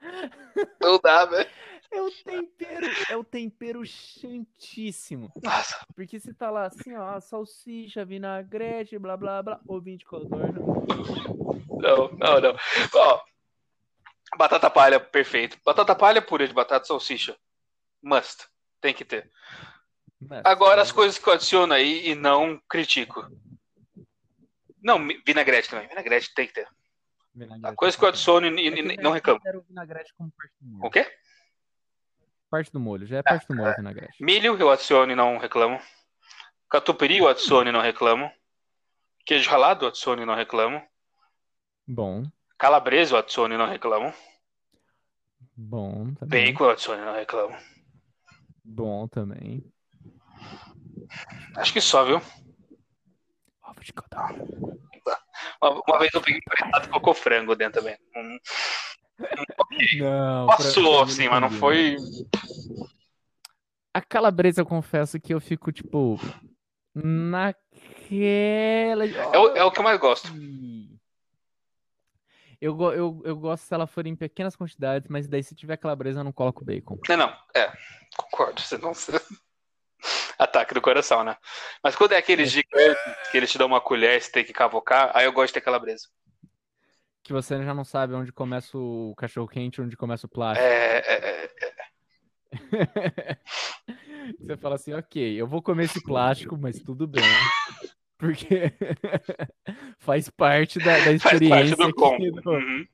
Não 0.81 0.97
dá, 0.99 1.25
velho. 1.25 1.49
É 1.91 2.01
o 2.01 2.11
tempero, 2.11 2.87
é 3.09 3.17
o 3.17 3.23
tempero 3.23 3.85
chantíssimo. 3.85 5.31
Nossa, 5.41 5.85
Porque 5.95 6.19
se 6.19 6.33
tá 6.33 6.49
lá 6.49 6.65
assim, 6.65 6.93
ó, 6.95 7.19
salsicha, 7.21 8.03
vinagrete, 8.03 8.97
blá 8.99 9.15
blá 9.15 9.41
blá, 9.41 9.59
ovinho 9.67 9.97
de 9.97 10.05
codorna. 10.05 10.59
não, 10.59 12.09
não, 12.17 12.41
não. 12.41 12.55
Ó, 12.93 13.21
batata 14.37 14.69
palha, 14.69 14.99
perfeito. 14.99 15.57
Batata 15.63 15.95
palha, 15.95 16.21
purê 16.21 16.47
de 16.47 16.53
batata, 16.53 16.85
salsicha. 16.85 17.37
Must. 18.01 18.45
Tem 18.81 18.93
que 18.93 19.05
ter. 19.05 19.31
Agora 20.43 20.81
as 20.81 20.91
coisas 20.91 21.17
que 21.17 21.27
eu 21.27 21.33
adiciono 21.33 21.73
aí 21.73 22.09
e 22.09 22.15
não 22.15 22.59
critico. 22.69 23.27
Não, 24.81 24.99
vinagrete 25.25 25.69
também. 25.69 25.87
Vinagrete 25.87 26.33
tem 26.33 26.47
que 26.47 26.53
ter. 26.53 26.67
vinagrete 27.33 27.65
A 27.67 27.75
coisa 27.75 27.97
que 27.97 28.03
eu 28.03 28.07
é 28.07 28.09
adiciono 28.09 28.47
e, 28.47 28.49
É 28.49 28.69
e- 28.69 28.75
e 28.75 28.95
eu 28.97 29.03
não 29.03 29.11
reclamo. 29.11 29.39
considero 29.39 29.59
o 29.59 29.63
vinagrete 29.63 30.13
como 30.17 30.31
parte 30.31 30.53
do 30.59 30.67
molho. 30.71 30.85
O 30.87 30.89
quê? 30.91 31.17
Parte 32.49 32.71
do 32.71 32.79
molho, 32.79 33.05
já 33.05 33.17
é 33.17 33.23
parte 33.23 33.47
do 33.47 33.55
molho 33.55 33.71
o 33.71 33.75
vinagrete. 33.75 34.23
Milho 34.23 34.57
eu 34.57 34.69
adiciono 34.69 35.11
e 35.11 35.15
não 35.15 35.37
reclamo. 35.37 35.79
Catupiry 36.69 37.17
eu 37.17 37.27
adiciono 37.27 37.69
e 37.69 37.71
não 37.73 37.81
reclamo. 37.81 38.31
Queijo 39.25 39.49
ralado 39.49 39.85
eu 39.85 39.89
adiciono 39.89 40.21
e 40.21 40.25
não 40.25 40.35
reclamo. 40.35 40.81
Bom, 41.87 42.23
Calabresa 42.57 43.15
eu 43.15 43.19
adiciono 43.19 43.53
e 43.53 43.57
não 43.57 43.67
reclamo. 43.67 44.13
bom 45.55 46.13
também. 46.13 46.51
Bacon 46.53 46.65
eu 46.65 46.69
adiciono 46.71 47.01
e 47.01 47.05
não 47.05 47.13
reclamo. 47.13 47.57
Bom 48.63 49.07
também. 49.07 49.71
Acho 51.55 51.73
que 51.73 51.81
só, 51.81 52.03
viu? 52.03 52.21
Ovo 53.63 53.83
de 53.83 53.93
codorna. 53.93 54.43
Uma, 55.61 55.81
uma 55.87 55.99
vez 55.99 56.13
eu 56.13 56.21
peguei 56.21 56.39
um 56.39 56.57
fritado 56.57 56.85
e 56.85 56.89
colocou 56.89 57.13
frango 57.13 57.55
dentro 57.55 57.81
também. 57.81 57.97
Hum, 58.15 58.37
Não, 59.99 60.47
Passou, 60.47 61.03
assim, 61.03 61.29
mas 61.29 61.41
não 61.41 61.51
foi. 61.51 61.97
A 63.93 64.01
calabresa, 64.01 64.61
eu 64.61 64.65
confesso 64.65 65.19
que 65.19 65.33
eu 65.33 65.39
fico, 65.39 65.71
tipo. 65.71 66.19
Naquela. 66.93 67.55
É 69.05 69.37
o, 69.37 69.55
é 69.55 69.63
o 69.63 69.71
que 69.71 69.79
eu 69.79 69.83
mais 69.83 69.99
gosto. 69.99 70.27
Eu, 72.61 72.79
eu, 72.93 73.21
eu 73.25 73.35
gosto 73.35 73.63
se 73.63 73.73
ela 73.73 73.85
for 73.85 74.07
em 74.07 74.15
pequenas 74.15 74.55
quantidades, 74.55 75.07
mas 75.09 75.27
daí 75.27 75.43
se 75.43 75.53
tiver 75.53 75.77
calabresa 75.77 76.21
eu 76.21 76.23
não 76.23 76.31
coloco 76.31 76.63
bacon. 76.63 76.97
Não, 77.09 77.17
não, 77.17 77.37
é, 77.53 77.71
concordo. 78.17 78.61
Você 78.61 78.77
não. 78.77 78.93
Ataque 80.37 80.73
do 80.73 80.81
coração, 80.81 81.23
né? 81.23 81.37
Mas 81.83 81.95
quando 81.95 82.11
é 82.13 82.17
aqueles 82.17 82.51
gigantes 82.51 83.01
que 83.31 83.37
eles 83.37 83.51
te 83.51 83.57
dão 83.57 83.67
uma 83.67 83.81
colher 83.81 84.17
e 84.17 84.21
você 84.21 84.31
tem 84.31 84.43
que 84.43 84.53
cavocar, 84.53 85.11
aí 85.13 85.25
eu 85.25 85.31
gosto 85.33 85.47
de 85.47 85.53
ter 85.53 85.61
calabresa. 85.61 86.07
Que 87.23 87.33
você 87.33 87.63
já 87.63 87.73
não 87.73 87.83
sabe 87.83 88.13
onde 88.13 88.31
começa 88.31 88.77
o 88.77 89.13
cachorro 89.17 89.47
quente, 89.47 89.81
onde 89.81 89.97
começa 89.97 90.27
o 90.27 90.29
plástico. 90.29 90.67
É, 90.67 90.97
é, 90.97 91.45
é, 91.45 91.45
Você 94.39 94.57
fala 94.57 94.75
assim, 94.75 94.93
ok, 94.93 95.35
eu 95.39 95.47
vou 95.47 95.61
comer 95.61 95.85
esse 95.85 96.01
plástico, 96.01 96.57
mas 96.57 96.79
tudo 96.81 97.07
bem. 97.07 97.23
Porque 98.17 98.71
faz 99.99 100.29
parte 100.29 100.79
da, 100.79 100.97
da 100.97 100.99
faz 101.03 101.21
parte 101.21 101.33
experiência 101.33 101.77
do 101.77 101.93
combo. 101.93 102.31
do- 102.41 102.49
Uhum. 102.49 102.87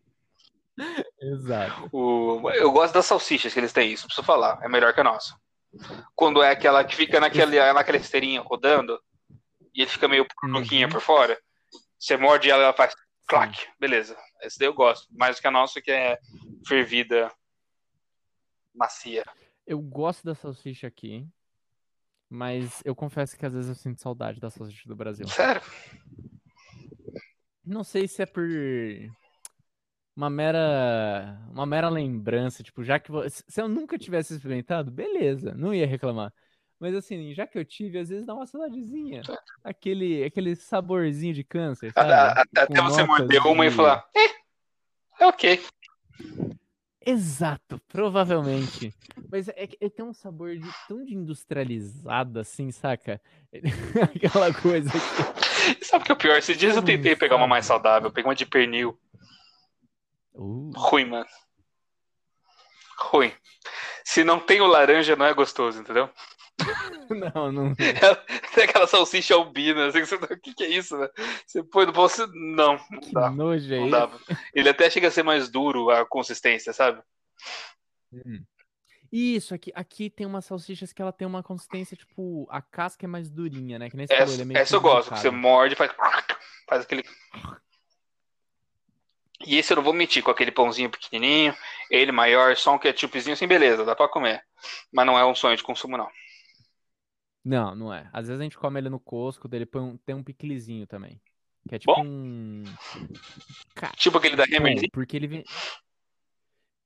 Exato. 1.19 1.89
O- 1.91 2.49
eu 2.51 2.71
gosto 2.71 2.93
das 2.93 3.05
salsichas 3.05 3.53
que 3.53 3.59
eles 3.59 3.71
têm, 3.73 3.91
isso 3.91 4.05
preciso 4.05 4.25
falar. 4.25 4.59
É 4.63 4.69
melhor 4.69 4.93
que 4.93 4.99
a 5.01 5.03
nossa. 5.03 5.35
Quando 6.15 6.41
é 6.43 6.51
aquela 6.51 6.83
que 6.83 6.95
fica 6.95 7.19
naquele, 7.19 7.57
naquela 7.73 7.97
esteirinha 7.97 8.41
rodando 8.41 8.99
e 9.73 9.81
ele 9.81 9.89
fica 9.89 10.07
meio 10.07 10.25
porquinha 10.27 10.85
Uhum. 10.87 10.91
por 10.91 11.01
fora. 11.01 11.39
Você 11.97 12.17
morde 12.17 12.49
ela, 12.49 12.63
ela 12.63 12.73
faz 12.73 12.93
clac. 13.27 13.67
Beleza. 13.79 14.17
Esse 14.41 14.59
daí 14.59 14.67
eu 14.67 14.73
gosto. 14.73 15.07
Mais 15.11 15.35
do 15.37 15.41
que 15.41 15.47
a 15.47 15.51
nossa, 15.51 15.81
que 15.81 15.91
é 15.91 16.19
fervida 16.67 17.31
macia. 18.73 19.23
Eu 19.65 19.79
gosto 19.79 20.25
da 20.25 20.33
salsicha 20.35 20.87
aqui, 20.87 21.25
mas 22.29 22.81
eu 22.83 22.95
confesso 22.95 23.37
que 23.37 23.45
às 23.45 23.53
vezes 23.53 23.69
eu 23.69 23.75
sinto 23.75 24.01
saudade 24.01 24.39
da 24.39 24.49
salsicha 24.49 24.89
do 24.89 24.95
Brasil. 24.95 25.27
Sério? 25.27 25.61
Não 27.63 27.83
sei 27.83 28.07
se 28.07 28.21
é 28.23 28.25
por 28.25 28.47
uma 30.15 30.29
mera, 30.29 31.37
uma 31.51 31.65
mera 31.65 31.89
lembrança, 31.89 32.63
tipo, 32.63 32.83
já 32.83 32.99
que 32.99 33.11
vo- 33.11 33.23
se 33.29 33.61
eu 33.61 33.67
nunca 33.67 33.97
tivesse 33.97 34.33
experimentado, 34.33 34.91
beleza, 34.91 35.53
não 35.55 35.73
ia 35.73 35.87
reclamar. 35.87 36.33
Mas 36.79 36.95
assim, 36.95 37.33
já 37.33 37.45
que 37.45 37.57
eu 37.57 37.63
tive, 37.65 37.99
às 37.99 38.09
vezes 38.09 38.25
dá 38.25 38.33
uma 38.33 38.47
saudadezinha. 38.47 39.21
Aquele, 39.63 40.23
aquele 40.23 40.55
saborzinho 40.55 41.33
de 41.33 41.43
câncer, 41.43 41.93
sabe? 41.93 42.39
Até 42.41 42.65
Com 42.65 42.73
você 42.89 43.03
morder 43.03 43.41
uma 43.45 43.65
e 43.65 43.71
falar, 43.71 44.05
eh, 44.15 45.23
é 45.23 45.27
ok. 45.27 45.61
Exato, 47.03 47.79
provavelmente. 47.87 48.93
Mas 49.31 49.47
é 49.47 49.65
que 49.65 49.77
é- 49.81 49.89
tem 49.89 50.05
um 50.05 50.13
sabor 50.13 50.55
de, 50.55 50.69
tão 50.87 51.03
de 51.03 51.15
industrializado 51.15 52.39
assim, 52.39 52.71
saca? 52.71 53.19
Aquela 54.15 54.53
coisa 54.53 54.89
que. 54.89 55.85
Sabe 55.85 56.03
o 56.03 56.05
que 56.05 56.11
é 56.11 56.15
o 56.15 56.17
pior? 56.17 56.37
Esses 56.37 56.57
dias 56.57 56.75
eu 56.75 56.81
tentei 56.83 57.15
pegar 57.15 57.35
uma 57.37 57.47
mais 57.47 57.65
saudável, 57.65 58.11
peguei 58.11 58.27
uma 58.29 58.35
de 58.35 58.45
pernil. 58.45 58.99
Uh, 60.41 60.71
Ruim, 60.75 61.05
mano. 61.05 61.25
Ruim. 62.97 63.31
Se 64.03 64.23
não 64.23 64.39
tem 64.39 64.59
o 64.59 64.65
laranja, 64.65 65.15
não 65.15 65.25
é 65.25 65.33
gostoso, 65.33 65.79
entendeu? 65.79 66.09
não, 67.35 67.51
não. 67.51 67.75
Tem 68.53 68.63
aquela 68.63 68.87
salsicha 68.87 69.35
albina, 69.35 69.87
assim, 69.87 70.01
você... 70.03 70.15
o 70.15 70.39
que, 70.39 70.53
que 70.53 70.63
é 70.63 70.69
isso, 70.69 70.97
né? 70.97 71.07
Você 71.45 71.63
põe 71.63 71.85
no 71.85 71.93
você... 71.93 72.25
Não, 72.27 72.79
não 72.89 72.99
Que 72.99 73.11
dá. 73.11 73.29
nojo 73.29 73.73
é 73.73 73.79
Não 73.79 73.89
dá. 73.89 74.09
Ele 74.53 74.69
até 74.69 74.89
chega 74.89 75.07
a 75.07 75.11
ser 75.11 75.23
mais 75.23 75.49
duro 75.49 75.89
a 75.89 76.05
consistência, 76.05 76.73
sabe? 76.73 77.01
Hum. 78.13 78.43
Isso, 79.11 79.53
aqui, 79.53 79.71
aqui 79.75 80.09
tem 80.09 80.25
umas 80.25 80.45
salsichas 80.45 80.93
que 80.93 81.01
ela 81.01 81.11
tem 81.11 81.27
uma 81.27 81.43
consistência, 81.43 81.97
tipo, 81.97 82.47
a 82.49 82.61
casca 82.61 83.05
é 83.05 83.07
mais 83.07 83.29
durinha, 83.29 83.77
né? 83.77 83.89
Que 83.89 83.97
nem 83.97 84.07
falou, 84.07 84.33
ele 84.33 84.41
é 84.41 84.45
Essa, 84.53 84.61
essa 84.61 84.75
eu 84.75 84.81
gosto, 84.81 85.13
que 85.13 85.19
você 85.19 85.29
morde 85.29 85.73
e 85.73 85.77
faz... 85.77 85.91
Faz 86.67 86.83
aquele... 86.83 87.03
E 89.45 89.57
esse 89.57 89.73
eu 89.73 89.77
não 89.77 89.83
vou 89.83 89.93
mentir, 89.93 90.23
com 90.23 90.31
aquele 90.31 90.51
pãozinho 90.51 90.89
pequenininho, 90.89 91.53
ele 91.89 92.11
maior, 92.11 92.55
só 92.55 92.73
um 92.75 92.79
ketchupzinho, 92.79 93.33
assim, 93.33 93.47
beleza, 93.47 93.85
dá 93.85 93.95
pra 93.95 94.07
comer. 94.07 94.41
Mas 94.91 95.05
não 95.05 95.17
é 95.17 95.25
um 95.25 95.35
sonho 95.35 95.57
de 95.57 95.63
consumo, 95.63 95.97
não. 95.97 96.07
Não, 97.43 97.75
não 97.75 97.93
é. 97.93 98.09
Às 98.13 98.27
vezes 98.27 98.39
a 98.39 98.43
gente 98.43 98.57
come 98.57 98.79
ele 98.79 98.89
no 98.89 98.99
Costco, 98.99 99.47
dele 99.47 99.65
põe 99.65 99.81
um- 99.81 99.97
tem 99.97 100.13
um 100.15 100.23
piclezinho 100.23 100.85
também. 100.85 101.19
Que 101.67 101.75
é 101.75 101.79
tipo 101.79 101.93
Bom. 101.93 102.03
um. 102.05 102.63
Cara, 103.75 103.93
Tipo 103.95 104.17
aquele 104.17 104.35
da 104.35 104.43
Hammer. 104.43 104.89
porque 104.91 105.15
ele 105.15 105.27
vem. 105.27 105.43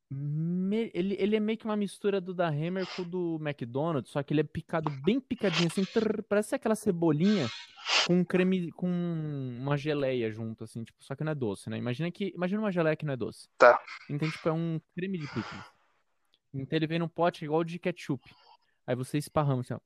Me- 0.10 0.92
Ele, 0.94 1.16
ele 1.20 1.36
é 1.36 1.40
meio 1.40 1.58
que 1.58 1.66
uma 1.66 1.76
mistura 1.76 2.22
do 2.22 2.34
da 2.34 2.48
Hammer 2.48 2.86
com 2.96 3.02
o 3.02 3.06
do 3.06 3.38
McDonald's, 3.42 4.12
só 4.12 4.22
que 4.22 4.34
ele 4.34 4.42
é 4.42 4.44
picado 4.44 4.90
bem 5.04 5.20
picadinho, 5.20 5.68
assim, 5.68 5.84
trrr, 5.84 6.22
parece 6.30 6.54
aquela 6.56 6.76
cebolinha 6.76 7.48
com 8.06 8.24
creme, 8.24 8.72
com 8.72 8.88
uma 8.88 9.76
geleia 9.78 10.32
junto, 10.32 10.64
assim, 10.64 10.84
tipo, 10.84 11.04
só 11.04 11.16
que 11.16 11.24
não 11.24 11.32
é 11.32 11.36
doce, 11.36 11.70
né? 11.70 11.78
Imagina 11.78 12.12
que, 12.12 12.32
imagina 12.36 12.62
uma 12.62 12.72
geleia 12.72 12.96
que 12.96 13.06
não 13.06 13.14
é 13.14 13.18
doce. 13.18 13.50
Tá. 13.58 13.82
Então, 14.10 14.30
tipo, 14.30 14.48
é 14.48 14.52
um 14.54 14.80
creme 14.96 15.18
de 15.18 15.28
picles. 15.28 15.64
Então 16.54 16.78
ele 16.78 16.88
vem 16.88 17.00
num 17.00 17.08
pote 17.08 17.44
igual 17.44 17.64
de 17.64 17.80
ketchup. 17.80 18.24
Aí 18.88 18.96
você 18.96 19.18
esparrama, 19.18 19.62
assim, 19.62 19.74
ó. 19.74 19.80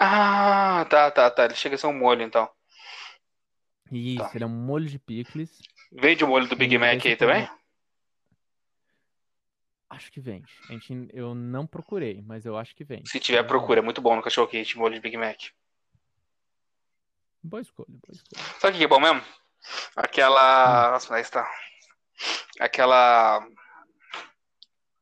Ah, 0.00 0.86
tá, 0.88 1.10
tá, 1.10 1.30
tá. 1.30 1.44
Ele 1.44 1.54
chega 1.54 1.74
a 1.74 1.78
ser 1.78 1.86
um 1.86 1.92
molho, 1.96 2.22
então. 2.22 2.48
Isso, 3.90 4.22
Tá. 4.22 4.30
ele 4.34 4.44
é 4.44 4.46
um 4.46 4.50
molho 4.50 4.86
de 4.86 4.98
picles. 4.98 5.50
Vende 5.92 6.24
o 6.24 6.28
molho 6.28 6.46
do 6.48 6.56
Big 6.56 6.76
Mac 6.78 7.04
aí 7.04 7.16
também. 7.16 7.48
Acho 9.90 10.12
que 10.12 10.20
vende. 10.20 10.52
A 10.68 10.72
gente, 10.72 11.08
eu 11.12 11.34
não 11.34 11.66
procurei, 11.66 12.22
mas 12.22 12.44
eu 12.44 12.56
acho 12.58 12.74
que 12.76 12.84
vende. 12.84 13.08
Se 13.08 13.18
tiver, 13.18 13.40
Mas 13.40 13.48
procura. 13.48 13.80
É 13.80 13.82
muito 13.82 14.02
bom 14.02 14.14
no 14.14 14.22
cachorro 14.22 14.48
quente, 14.48 14.76
molho 14.76 14.94
de 14.94 15.00
Big 15.00 15.16
Mac. 15.16 15.38
Boa 17.42 17.62
escolha, 17.62 17.88
boa 17.88 18.12
escolha. 18.12 18.44
Sabe 18.58 18.74
o 18.74 18.78
que 18.78 18.84
é 18.84 18.88
bom 18.88 19.00
mesmo? 19.00 19.22
Aquela. 19.96 20.90
Nossa, 20.92 21.14
aí 21.14 21.22
está. 21.22 21.50
Aquela. 22.60 23.46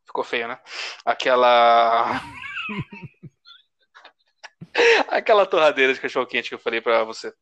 Ficou 0.07 0.23
feio, 0.23 0.47
né? 0.47 0.61
Aquela. 1.05 2.21
Aquela 5.09 5.47
torradeira 5.47 5.95
de 5.95 6.01
cachorro 6.01 6.27
quente 6.27 6.51
que 6.51 6.55
eu 6.55 6.59
falei 6.59 6.81
pra 6.81 7.03
você. 7.03 7.35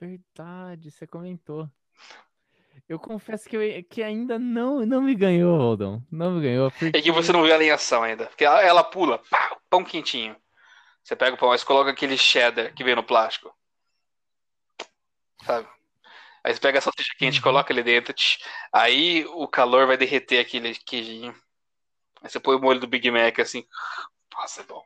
Verdade, 0.00 0.90
você 0.90 1.06
comentou. 1.06 1.70
Eu 2.88 2.98
confesso 2.98 3.48
que, 3.48 3.56
eu, 3.56 3.84
que 3.84 4.02
ainda 4.02 4.38
não, 4.38 4.84
não 4.84 5.00
me 5.00 5.14
ganhou, 5.14 5.56
Roldão. 5.56 6.02
Não 6.10 6.32
me 6.32 6.42
ganhou, 6.42 6.70
porque... 6.70 6.98
É 6.98 7.00
que 7.00 7.10
você 7.10 7.32
não 7.32 7.42
viu 7.42 7.52
ela 7.52 7.64
em 7.64 7.70
ação 7.70 8.02
ainda. 8.02 8.26
Porque 8.26 8.44
ela, 8.44 8.60
ela 8.62 8.84
pula, 8.84 9.18
pá, 9.30 9.56
pão 9.70 9.82
quentinho. 9.82 10.36
Você 11.02 11.16
pega 11.16 11.34
o 11.34 11.38
pão, 11.38 11.48
mas 11.48 11.64
coloca 11.64 11.90
aquele 11.90 12.16
cheddar 12.18 12.74
que 12.74 12.84
vem 12.84 12.94
no 12.94 13.02
plástico. 13.02 13.54
Sabe? 15.44 15.68
Aí 16.44 16.52
você 16.54 16.60
pega 16.60 16.78
a 16.78 16.82
salsicha 16.82 17.14
quente, 17.18 17.38
Uhum. 17.38 17.42
coloca 17.42 17.72
ali 17.72 17.82
dentro. 17.82 18.12
tch, 18.14 18.38
aí 18.72 19.24
o 19.26 19.48
calor 19.48 19.86
vai 19.86 19.96
derreter 19.96 20.40
aquele 20.40 20.74
queijinho. 20.74 21.34
Aí 22.22 22.30
você 22.30 22.40
põe 22.40 22.56
o 22.56 22.60
molho 22.60 22.80
do 22.80 22.86
Big 22.86 23.10
Mac 23.10 23.38
assim. 23.40 23.66
Nossa, 24.34 24.62
é 24.62 24.64
bom. 24.64 24.84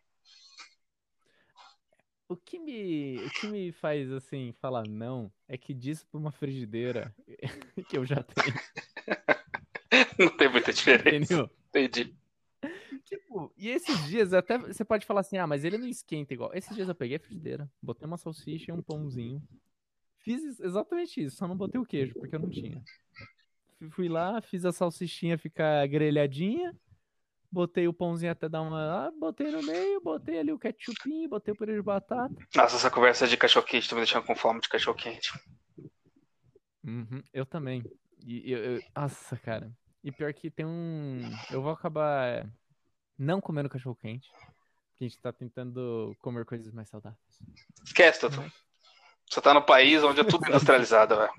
O 2.28 2.36
que 2.36 2.58
me, 2.58 3.16
o 3.16 3.30
que 3.30 3.46
me 3.46 3.72
faz, 3.72 4.12
assim, 4.12 4.52
falar 4.60 4.86
não 4.86 5.32
é 5.48 5.56
que 5.56 5.72
disso 5.72 6.06
pra 6.10 6.20
uma 6.20 6.30
frigideira 6.30 7.14
que 7.88 7.96
eu 7.96 8.04
já 8.04 8.22
tenho, 8.22 8.54
Não 10.18 10.36
tem 10.36 10.50
muita 10.50 10.72
diferença. 10.72 11.16
entendeu? 11.34 11.50
Entendi. 11.70 12.14
Tipo, 13.04 13.52
e 13.56 13.68
esses 13.68 14.04
dias 14.06 14.34
até 14.34 14.58
você 14.58 14.84
pode 14.84 15.06
falar 15.06 15.20
assim, 15.20 15.38
ah, 15.38 15.46
mas 15.46 15.64
ele 15.64 15.78
não 15.78 15.86
esquenta 15.86 16.34
igual. 16.34 16.50
Esses 16.52 16.74
dias 16.74 16.88
eu 16.88 16.94
peguei 16.94 17.16
a 17.16 17.20
frigideira, 17.20 17.70
botei 17.82 18.06
uma 18.06 18.18
salsicha 18.18 18.70
e 18.70 18.74
um 18.74 18.82
pãozinho. 18.82 19.42
Fiz 20.18 20.44
ex- 20.44 20.60
exatamente 20.60 21.22
isso, 21.22 21.36
só 21.36 21.48
não 21.48 21.56
botei 21.56 21.80
o 21.80 21.86
queijo, 21.86 22.12
porque 22.14 22.34
eu 22.34 22.40
não 22.40 22.50
tinha. 22.50 22.82
Fui 23.90 24.08
lá, 24.08 24.42
fiz 24.42 24.64
a 24.66 24.72
salsichinha 24.72 25.38
ficar 25.38 25.86
grelhadinha, 25.86 26.76
botei 27.50 27.88
o 27.88 27.92
pãozinho 27.92 28.32
até 28.32 28.48
dar 28.48 28.62
uma. 28.62 29.06
Ah, 29.06 29.10
botei 29.10 29.50
no 29.50 29.62
meio, 29.62 30.00
botei 30.00 30.38
ali 30.38 30.52
o 30.52 30.58
ketchupinho, 30.58 31.28
botei 31.28 31.52
o 31.52 31.56
purê 31.56 31.74
de 31.74 31.82
batata. 31.82 32.34
Nossa, 32.54 32.76
essa 32.76 32.90
conversa 32.90 33.26
de 33.26 33.36
cachorro 33.36 33.66
quente 33.66 33.88
tá 33.88 33.94
me 33.94 34.02
deixando 34.02 34.24
com 34.24 34.36
fome 34.36 34.60
de 34.60 34.68
cachorro 34.68 34.96
quente. 34.96 35.30
Uhum, 36.84 37.22
eu 37.32 37.44
também. 37.44 37.84
E 38.24 38.50
eu, 38.52 38.58
eu- 38.76 38.82
nossa, 38.96 39.36
cara. 39.36 39.70
E 40.02 40.12
pior 40.12 40.32
que 40.32 40.50
tem 40.50 40.64
um. 40.64 41.20
Eu 41.50 41.60
vou 41.62 41.72
acabar 41.72 42.46
não 43.18 43.40
comendo 43.40 43.68
cachorro 43.68 43.96
quente. 43.96 44.30
Porque 44.90 45.04
a 45.04 45.08
gente 45.08 45.20
tá 45.20 45.32
tentando 45.32 46.16
comer 46.20 46.44
coisas 46.44 46.72
mais 46.72 46.88
saudáveis. 46.88 47.20
Esquece, 47.84 48.20
Tutu. 48.20 48.42
Você 49.28 49.40
tá 49.40 49.52
no 49.52 49.62
país 49.62 50.02
onde 50.02 50.20
é 50.20 50.24
tudo 50.24 50.46
industrializado, 50.48 51.16
velho. 51.16 51.32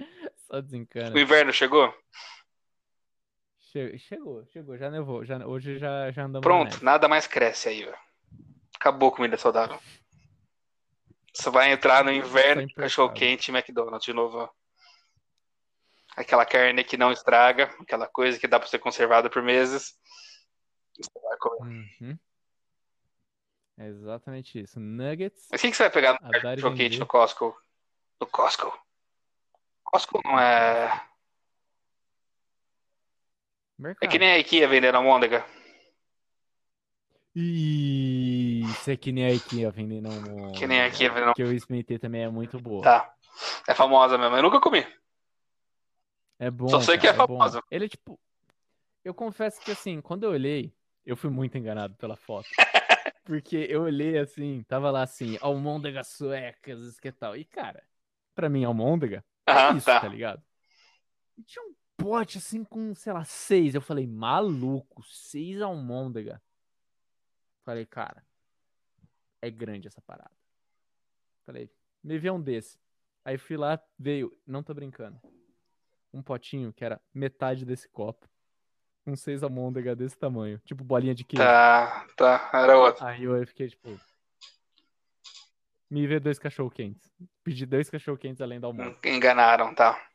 Só 0.46 0.60
desencana. 0.60 1.14
O 1.14 1.18
inverno 1.18 1.52
chegou? 1.52 1.94
Che- 3.72 3.98
Chegou, 3.98 4.44
chegou, 4.46 4.76
já 4.76 4.90
nevou. 4.90 5.24
Já, 5.24 5.46
hoje 5.46 5.78
já, 5.78 6.10
já 6.10 6.24
andamos 6.24 6.42
Pronto, 6.42 6.84
nada 6.84 7.06
mais 7.06 7.26
cresce 7.26 7.68
aí, 7.68 7.84
velho. 7.84 7.96
Acabou 8.74 9.10
a 9.10 9.12
comida 9.14 9.36
saudável. 9.36 9.78
Você 11.32 11.48
vai 11.50 11.70
entrar 11.72 12.04
no 12.04 12.10
inverno 12.10 12.66
cachorro 12.74 13.12
quente 13.14 13.50
e 13.50 13.54
McDonald's 13.54 14.04
de 14.04 14.12
novo. 14.12 14.38
ó. 14.38 14.48
Aquela 16.16 16.44
carne 16.44 16.82
que 16.82 16.96
não 16.96 17.12
estraga, 17.12 17.64
aquela 17.80 18.08
coisa 18.08 18.38
que 18.38 18.48
dá 18.48 18.58
pra 18.58 18.68
ser 18.68 18.80
conservada 18.80 19.30
por 19.30 19.42
meses. 19.42 19.96
Você 20.96 21.20
vai 21.22 21.38
comer. 21.38 21.86
Uhum. 22.00 22.18
É 23.78 23.86
exatamente 23.86 24.60
isso. 24.60 24.80
Nuggets, 24.80 25.46
Mas 25.50 25.60
o 25.60 25.62
que, 25.62 25.70
que 25.70 25.76
você 25.76 25.84
vai 25.84 25.90
pegar 25.90 26.18
no 26.20 26.40
cachorro 26.40 26.74
quente 26.74 26.98
no 26.98 27.06
Costco? 27.06 27.56
No 28.20 28.26
Costco? 28.26 28.86
Costco 29.84 30.20
não 30.24 30.38
é. 30.38 31.09
É 33.80 33.82
Mercado. 33.82 34.10
que 34.10 34.18
nem 34.18 34.32
a 34.32 34.38
IKEA 34.38 34.68
vendendo 34.68 34.94
almôndega. 34.96 35.44
Isso 37.34 38.90
é 38.90 38.96
que 38.96 39.12
nem 39.12 39.24
a 39.24 39.30
IKEA 39.32 39.70
vendendo 39.70 40.08
um... 40.10 40.52
Que 40.52 40.66
nem 40.66 40.80
a 40.80 40.88
IKEA 40.88 41.10
vendendo- 41.12 41.34
Que 41.34 41.42
eu 41.42 41.52
experimentei 41.52 41.98
também 41.98 42.22
é 42.22 42.28
muito 42.28 42.58
boa. 42.60 42.82
Tá. 42.82 43.14
É 43.68 43.74
famosa 43.74 44.18
mesmo. 44.18 44.36
Eu 44.36 44.42
nunca 44.42 44.60
comi. 44.60 44.86
É 46.38 46.50
bom, 46.50 46.68
Só 46.68 46.80
sei 46.80 46.98
que 46.98 47.06
é 47.06 47.12
cara, 47.12 47.26
bom. 47.26 47.38
famosa. 47.38 47.62
Ele 47.70 47.84
é 47.86 47.88
tipo... 47.88 48.18
Eu 49.04 49.14
confesso 49.14 49.60
que 49.62 49.70
assim, 49.70 50.00
quando 50.00 50.24
eu 50.24 50.30
olhei, 50.30 50.74
eu 51.06 51.16
fui 51.16 51.30
muito 51.30 51.56
enganado 51.56 51.94
pela 51.96 52.16
foto. 52.16 52.48
Porque 53.24 53.56
eu 53.70 53.82
olhei 53.82 54.18
assim, 54.18 54.62
tava 54.68 54.90
lá 54.90 55.02
assim, 55.02 55.38
almôndegas 55.40 56.08
suecas, 56.08 56.80
isso 56.80 57.00
que 57.00 57.10
tal. 57.12 57.36
E 57.36 57.44
cara, 57.44 57.82
pra 58.34 58.48
mim, 58.48 58.64
almôndega 58.64 59.24
é 59.46 59.52
Aham, 59.52 59.76
isso, 59.76 59.86
tá. 59.86 60.00
tá 60.00 60.08
ligado? 60.08 60.42
E 61.38 61.42
tinha 61.44 61.64
um 61.64 61.72
pote 62.02 62.38
assim 62.38 62.64
com, 62.64 62.94
sei 62.94 63.12
lá, 63.12 63.24
seis. 63.24 63.74
Eu 63.74 63.80
falei, 63.80 64.06
maluco, 64.06 65.02
seis 65.04 65.60
almôndega. 65.60 66.40
Falei, 67.64 67.84
cara, 67.84 68.24
é 69.42 69.50
grande 69.50 69.86
essa 69.86 70.00
parada. 70.00 70.30
Falei, 71.44 71.70
me 72.02 72.18
vê 72.18 72.30
um 72.30 72.40
desse. 72.40 72.78
Aí 73.24 73.36
fui 73.36 73.56
lá, 73.56 73.80
veio, 73.98 74.36
não 74.46 74.62
tô 74.62 74.72
brincando. 74.72 75.20
Um 76.12 76.22
potinho 76.22 76.72
que 76.72 76.84
era 76.84 77.00
metade 77.14 77.64
desse 77.64 77.88
copo. 77.88 78.28
Com 79.04 79.14
seis 79.14 79.42
almôndega 79.42 79.94
desse 79.94 80.18
tamanho. 80.18 80.58
Tipo 80.64 80.84
bolinha 80.84 81.14
de 81.14 81.24
queijo. 81.24 81.42
Tá, 81.42 82.06
tá. 82.16 82.50
Era 82.52 82.78
outro. 82.78 83.04
Aí 83.04 83.22
eu 83.22 83.46
fiquei 83.46 83.68
tipo. 83.68 83.98
Me 85.88 86.06
vê 86.06 86.20
dois 86.20 86.38
cachorro 86.38 86.70
quentes. 86.70 87.10
Pedi 87.42 87.66
dois 87.66 87.88
cachorro 87.88 88.18
quentes 88.18 88.40
além 88.40 88.60
da 88.60 88.66
almôndega. 88.66 89.08
Enganaram, 89.08 89.74
tá. 89.74 90.09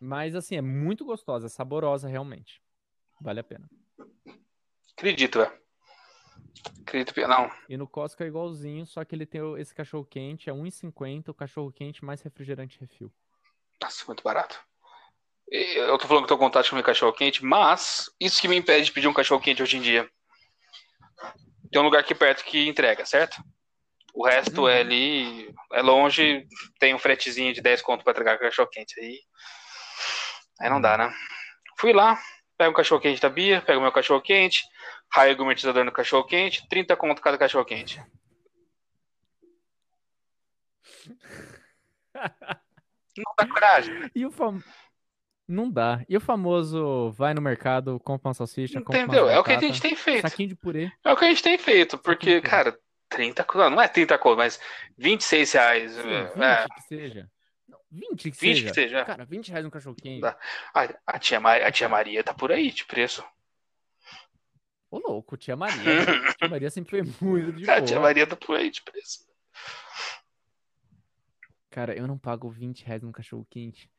Mas 0.00 0.34
assim, 0.34 0.56
é 0.56 0.62
muito 0.62 1.04
gostosa, 1.04 1.46
é 1.46 1.48
saborosa 1.48 2.08
realmente. 2.08 2.60
Vale 3.20 3.40
a 3.40 3.44
pena. 3.44 3.68
Acredito, 4.96 5.38
velho. 5.38 5.52
Acredito. 6.82 7.20
Não. 7.28 7.50
E 7.68 7.76
no 7.76 7.88
Costco 7.88 8.22
é 8.22 8.26
igualzinho, 8.26 8.84
só 8.86 9.04
que 9.04 9.14
ele 9.14 9.26
tem 9.26 9.40
esse 9.58 9.74
cachorro 9.74 10.04
quente, 10.04 10.50
é 10.50 10.52
R$1,50 10.52 11.28
o 11.28 11.34
cachorro 11.34 11.72
quente 11.72 12.04
mais 12.04 12.20
refrigerante 12.22 12.78
refil. 12.80 13.12
Nossa, 13.80 14.04
muito 14.06 14.22
barato. 14.22 14.60
Eu 15.48 15.98
tô 15.98 16.06
falando 16.06 16.22
que 16.24 16.28
tô 16.28 16.38
com 16.38 16.44
vontade 16.44 16.64
de 16.64 16.70
comer 16.70 16.82
cachorro 16.82 17.12
quente, 17.12 17.44
mas 17.44 18.10
isso 18.18 18.40
que 18.40 18.48
me 18.48 18.56
impede 18.56 18.86
de 18.86 18.92
pedir 18.92 19.08
um 19.08 19.12
cachorro 19.12 19.40
quente 19.40 19.62
hoje 19.62 19.76
em 19.76 19.82
dia. 19.82 20.10
Tem 21.70 21.80
um 21.80 21.84
lugar 21.84 22.00
aqui 22.00 22.14
perto 22.14 22.44
que 22.44 22.66
entrega, 22.68 23.04
certo? 23.04 23.42
O 24.14 24.26
resto 24.26 24.68
é 24.68 24.80
ali, 24.80 25.52
é 25.72 25.82
longe, 25.82 26.46
tem 26.78 26.94
um 26.94 26.98
fretezinho 26.98 27.52
de 27.52 27.60
10 27.60 27.82
conto 27.82 28.04
pra 28.04 28.12
entregar 28.12 28.38
cachorro 28.38 28.68
quente. 28.68 28.98
Aí, 29.00 29.20
aí 30.60 30.70
não 30.70 30.80
dá, 30.80 30.96
né? 30.96 31.12
Fui 31.78 31.92
lá, 31.92 32.18
pego 32.56 32.72
o 32.72 32.74
cachorro 32.74 33.00
quente 33.00 33.20
da 33.20 33.28
Bia, 33.28 33.60
pego 33.60 33.80
o 33.80 33.82
meu 33.82 33.92
cachorro 33.92 34.20
quente, 34.20 34.64
raio 35.10 35.34
o 35.34 35.36
gourmetizador 35.36 35.84
no 35.84 35.92
cachorro 35.92 36.24
quente, 36.24 36.66
30 36.68 36.96
conto 36.96 37.20
cada 37.22 37.38
cachorro 37.38 37.64
quente. 37.64 38.02
Não 43.16 43.34
dá 43.38 43.46
coragem. 43.46 44.10
E 44.14 44.24
o 44.24 44.30
fam... 44.30 44.62
Não 45.46 45.70
dá. 45.70 46.02
E 46.08 46.16
o 46.16 46.20
famoso 46.20 47.10
vai 47.12 47.34
no 47.34 47.42
mercado, 47.42 48.00
compra 48.00 48.28
uma 48.28 48.34
salsicha, 48.34 48.80
compra 48.80 49.00
uma 49.00 49.04
Entendeu? 49.04 49.28
É 49.28 49.38
o 49.38 49.44
que 49.44 49.52
a 49.52 49.60
gente 49.60 49.80
tem 49.82 49.94
feito. 49.94 50.22
saquinho 50.22 50.48
de 50.48 50.54
purê. 50.54 50.90
É 51.04 51.12
o 51.12 51.16
que 51.16 51.24
a 51.24 51.28
gente 51.28 51.42
tem 51.42 51.58
feito, 51.58 51.98
porque, 51.98 52.40
cara, 52.40 52.78
30 53.10 53.44
conto, 53.44 53.70
não 53.70 53.82
é 53.82 53.88
30 53.88 54.16
conto, 54.18 54.38
mas 54.38 54.58
26 54.96 55.52
reais. 55.52 55.92
Sim, 55.92 56.00
é, 56.00 56.24
20 56.24 56.42
é, 56.42 56.66
que 56.74 56.82
seja. 56.82 57.30
Não, 57.92 58.08
20 58.10 58.22
que 58.22 58.30
20 58.30 58.36
seja. 58.38 58.68
que 58.68 58.74
seja. 58.74 58.98
é. 59.00 59.04
Cara, 59.04 59.24
20 59.26 59.48
reais 59.50 59.66
um 59.66 59.70
cachorro 59.70 59.94
quente. 59.96 60.24
A, 60.24 60.38
a 61.06 61.18
tia 61.18 61.38
Maria, 61.38 61.66
a 61.68 61.70
tia 61.72 61.88
Maria 61.88 62.24
tá 62.24 62.32
por 62.32 62.50
aí 62.50 62.70
de 62.72 62.84
preço. 62.86 63.22
Ô 64.90 64.98
louco, 64.98 65.36
tia 65.36 65.54
Maria. 65.56 65.76
tia 66.38 66.48
Maria 66.48 66.70
sempre 66.70 67.04
foi 67.04 67.28
muito 67.28 67.52
de 67.52 67.64
A 67.70 67.74
boa. 67.76 67.86
tia 67.86 68.00
Maria 68.00 68.26
tá 68.26 68.34
por 68.36 68.56
aí 68.56 68.70
de 68.70 68.82
preço. 68.82 69.26
Cara, 71.70 71.94
eu 71.96 72.06
não 72.06 72.18
pago 72.18 72.50
20 72.50 72.84
reais 72.84 73.02
num 73.02 73.12
cachorro 73.12 73.46
quente. 73.48 73.90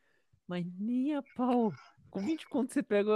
Mas 0.48 0.66
nem 0.80 1.16
a 1.16 1.24
pau. 1.36 1.74
Com 2.10 2.20
20 2.20 2.48
conto 2.48 2.72
você 2.74 2.84
pega. 2.84 3.12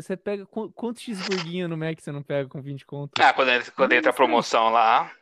Você 0.00 0.16
pega. 0.16 0.46
qu- 0.46 0.70
Quantos 0.72 1.02
cheeseburguinho 1.02 1.66
no 1.68 1.76
Mac 1.76 1.98
você 2.00 2.12
não 2.12 2.22
pega 2.22 2.48
com 2.48 2.60
20 2.62 2.84
conto? 2.86 3.20
Ah, 3.20 3.32
quando, 3.32 3.72
quando 3.72 3.92
entra 3.92 4.10
a 4.10 4.14
promoção 4.14 4.68
lá 4.70 5.12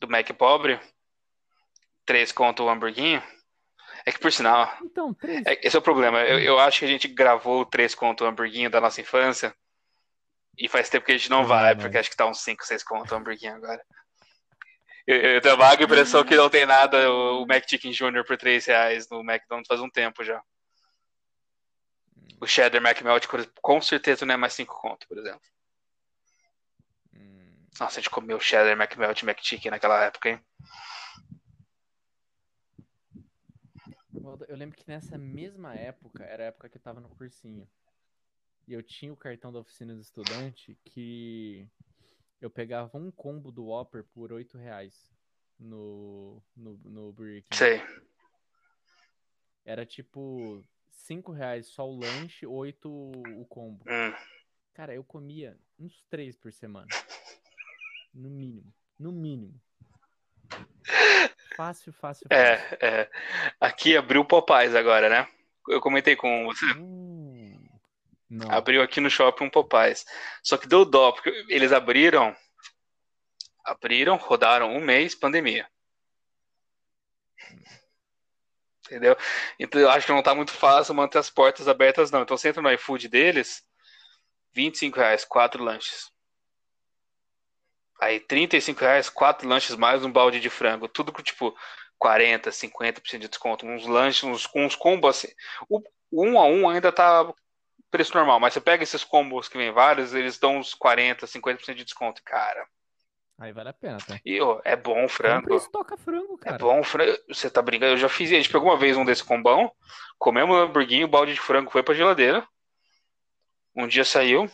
do 0.00 0.08
Mac 0.08 0.28
pobre, 0.32 0.80
3 2.04 2.32
conto 2.32 2.64
o 2.64 2.68
hamburguinho. 2.68 3.22
É 4.06 4.12
que 4.12 4.18
por 4.18 4.30
sinal, 4.32 4.70
Então, 4.82 5.14
três. 5.14 5.42
é- 5.46 5.66
esse 5.66 5.74
é 5.74 5.78
o 5.78 5.82
problema. 5.82 6.20
Eu, 6.22 6.38
eu 6.38 6.58
acho 6.58 6.80
que 6.80 6.84
a 6.84 6.88
gente 6.88 7.08
gravou 7.08 7.60
o 7.62 7.66
3 7.66 7.94
conto 7.94 8.24
o 8.24 8.26
hamburguinho 8.26 8.68
da 8.70 8.80
nossa 8.80 9.00
infância. 9.00 9.54
E 10.58 10.68
faz 10.68 10.88
tempo 10.88 11.06
que 11.06 11.12
a 11.12 11.16
gente 11.16 11.30
não 11.30 11.44
vai, 11.46 11.74
vai 11.74 11.76
porque 11.76 11.98
acho 11.98 12.10
que 12.10 12.16
tá 12.16 12.26
uns 12.26 12.40
5, 12.40 12.64
6 12.64 12.82
conto 12.84 13.12
o 13.12 13.16
hamburguinho 13.16 13.54
agora. 13.56 13.82
Eu, 15.06 15.16
eu 15.16 15.40
tenho 15.40 15.54
a 15.54 15.58
vaga 15.58 15.82
impressão 15.84 16.24
que 16.24 16.36
não 16.36 16.48
tem 16.48 16.64
nada 16.64 17.10
o, 17.10 17.42
o 17.42 17.46
Mac 17.46 17.64
Chicken 17.68 17.92
Jr. 17.92 18.24
por 18.26 18.36
3 18.36 18.64
reais 18.66 19.08
no 19.10 19.20
McDonald's 19.20 19.66
faz 19.68 19.80
um 19.80 19.90
tempo 19.90 20.22
já. 20.22 20.40
O 22.40 22.46
Cheddar 22.46 22.82
McMelt 22.82 23.26
com 23.60 23.80
certeza 23.80 24.24
não 24.26 24.34
é 24.34 24.36
mais 24.36 24.52
5 24.52 24.74
conto, 24.80 25.06
por 25.08 25.18
exemplo. 25.18 25.40
Hum, 27.14 27.66
Nossa, 27.80 27.98
a 27.98 28.02
gente 28.02 28.10
comeu 28.10 28.38
Cheddar 28.38 28.72
McMelt 28.76 29.20
e 29.22 29.24
McChicken 29.24 29.70
naquela 29.70 30.04
época, 30.04 30.28
hein? 30.28 30.40
Eu 34.48 34.56
lembro 34.56 34.76
que 34.76 34.88
nessa 34.88 35.18
mesma 35.18 35.74
época, 35.74 36.24
era 36.24 36.44
a 36.44 36.46
época 36.46 36.68
que 36.68 36.76
eu 36.76 36.82
tava 36.82 37.00
no 37.00 37.08
cursinho. 37.08 37.68
E 38.66 38.72
eu 38.72 38.82
tinha 38.82 39.12
o 39.12 39.16
cartão 39.16 39.52
da 39.52 39.58
oficina 39.58 39.94
do 39.94 40.00
estudante 40.00 40.78
que 40.84 41.68
eu 42.40 42.48
pegava 42.48 42.96
um 42.96 43.10
combo 43.10 43.52
do 43.52 43.66
Whopper 43.66 44.04
por 44.04 44.32
8 44.32 44.56
reais 44.56 45.12
no, 45.58 46.42
no, 46.56 46.78
no 46.84 47.12
Burger 47.12 47.42
King. 47.42 47.56
Sei. 47.56 47.82
Era 49.64 49.84
tipo 49.84 50.64
5 50.90 51.32
reais 51.32 51.66
só 51.66 51.88
o 51.88 51.98
lanche, 51.98 52.46
8 52.46 52.88
o 52.88 53.44
combo. 53.46 53.84
Hum. 53.86 54.14
Cara, 54.72 54.94
eu 54.94 55.04
comia 55.04 55.58
uns 55.78 56.02
3 56.10 56.36
por 56.36 56.52
semana. 56.52 56.88
No 58.12 58.30
mínimo. 58.30 58.72
No 58.98 59.12
mínimo. 59.12 59.60
Fácil, 61.56 61.92
fácil, 61.92 62.26
fácil. 62.28 62.28
É, 62.30 62.78
é. 62.80 63.10
Aqui 63.60 63.96
abriu 63.96 64.22
o 64.22 64.24
Popeyes 64.24 64.74
agora, 64.74 65.08
né? 65.08 65.28
Eu 65.68 65.80
comentei 65.80 66.16
com 66.16 66.44
você. 66.46 66.66
Não. 68.28 68.50
Abriu 68.50 68.82
aqui 68.82 69.00
no 69.00 69.10
shopping 69.10 69.44
um 69.44 69.50
Popeyes. 69.50 70.04
Só 70.42 70.56
que 70.56 70.66
deu 70.66 70.84
dó, 70.84 71.12
porque 71.12 71.30
eles 71.48 71.72
abriram. 71.72 72.34
Abriram, 73.64 74.16
rodaram 74.16 74.74
um 74.74 74.80
mês, 74.80 75.14
pandemia. 75.14 75.66
Entendeu? 78.86 79.16
Então 79.58 79.80
eu 79.80 79.90
acho 79.90 80.06
que 80.06 80.12
não 80.12 80.22
tá 80.22 80.34
muito 80.34 80.52
fácil 80.52 80.94
manter 80.94 81.18
as 81.18 81.30
portas 81.30 81.68
abertas, 81.68 82.10
não. 82.10 82.22
Então 82.22 82.36
você 82.36 82.48
entra 82.48 82.60
no 82.60 82.70
iFood 82.72 83.08
deles, 83.08 83.64
25 84.52 84.98
reais, 84.98 85.24
quatro 85.24 85.62
lanches. 85.62 86.13
Aí 88.04 88.20
35 88.20 88.80
reais, 88.82 89.08
quatro 89.08 89.48
lanches 89.48 89.74
mais 89.76 90.04
um 90.04 90.12
balde 90.12 90.38
de 90.38 90.50
frango. 90.50 90.86
Tudo 90.86 91.10
com 91.10 91.22
tipo 91.22 91.56
40, 91.98 92.52
50% 92.52 93.22
de 93.22 93.28
desconto. 93.28 93.64
Uns 93.64 93.86
lanches, 93.86 94.24
uns, 94.24 94.46
uns 94.54 94.76
combos 94.76 95.16
assim. 95.16 95.32
O, 95.70 95.80
um 96.12 96.38
a 96.38 96.44
um 96.44 96.68
ainda 96.68 96.92
tá 96.92 97.32
preço 97.90 98.14
normal, 98.14 98.38
mas 98.38 98.52
você 98.52 98.60
pega 98.60 98.82
esses 98.82 99.02
combos 99.02 99.48
que 99.48 99.56
vem 99.56 99.72
vários, 99.72 100.12
eles 100.12 100.38
dão 100.38 100.58
uns 100.58 100.74
40, 100.74 101.26
50% 101.26 101.76
de 101.76 101.84
desconto, 101.84 102.20
cara. 102.22 102.66
Aí 103.38 103.52
vale 103.52 103.70
a 103.70 103.72
pena, 103.72 103.96
tá? 103.96 104.20
E 104.22 104.38
ó, 104.38 104.60
é 104.64 104.76
bom 104.76 105.06
o 105.06 105.08
frango. 105.08 105.56
Estoca 105.56 105.96
frango, 105.96 106.38
É 106.42 106.50
cara. 106.50 106.58
bom 106.58 106.80
o 106.80 106.84
frango. 106.84 107.16
Você 107.28 107.48
tá 107.48 107.62
brincando? 107.62 107.92
Eu 107.92 107.98
já 107.98 108.10
fiz. 108.10 108.30
A 108.30 108.34
gente 108.34 108.50
pegou 108.50 108.68
uma 108.68 108.76
vez 108.76 108.98
um 108.98 109.04
desse 109.04 109.24
combão, 109.24 109.72
comemos 110.18 110.54
um 110.54 110.60
hamburguinho, 110.60 111.08
balde 111.08 111.32
de 111.32 111.40
frango 111.40 111.70
foi 111.70 111.82
pra 111.82 111.94
geladeira. 111.94 112.46
Um 113.74 113.88
dia 113.88 114.04
saiu, 114.04 114.50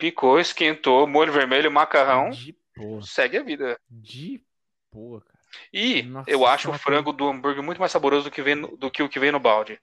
picou, 0.00 0.40
esquentou, 0.40 1.06
molho 1.06 1.32
vermelho, 1.32 1.70
macarrão, 1.70 2.30
De 2.30 2.56
boa. 2.76 3.02
segue 3.02 3.36
a 3.36 3.42
vida. 3.42 3.78
De 3.88 4.42
boa, 4.90 5.20
cara. 5.20 5.38
E 5.72 6.02
Nossa, 6.02 6.30
eu 6.30 6.46
acho 6.46 6.70
o 6.70 6.74
frango 6.74 7.12
do 7.12 7.28
hambúrguer 7.28 7.62
muito 7.62 7.78
mais 7.78 7.92
saboroso 7.92 8.24
do 8.24 8.30
que, 8.30 8.40
vem 8.42 8.60
do 8.60 8.90
que 8.90 9.02
o 9.02 9.08
que 9.08 9.20
vem 9.20 9.30
no 9.30 9.38
balde. 9.38 9.78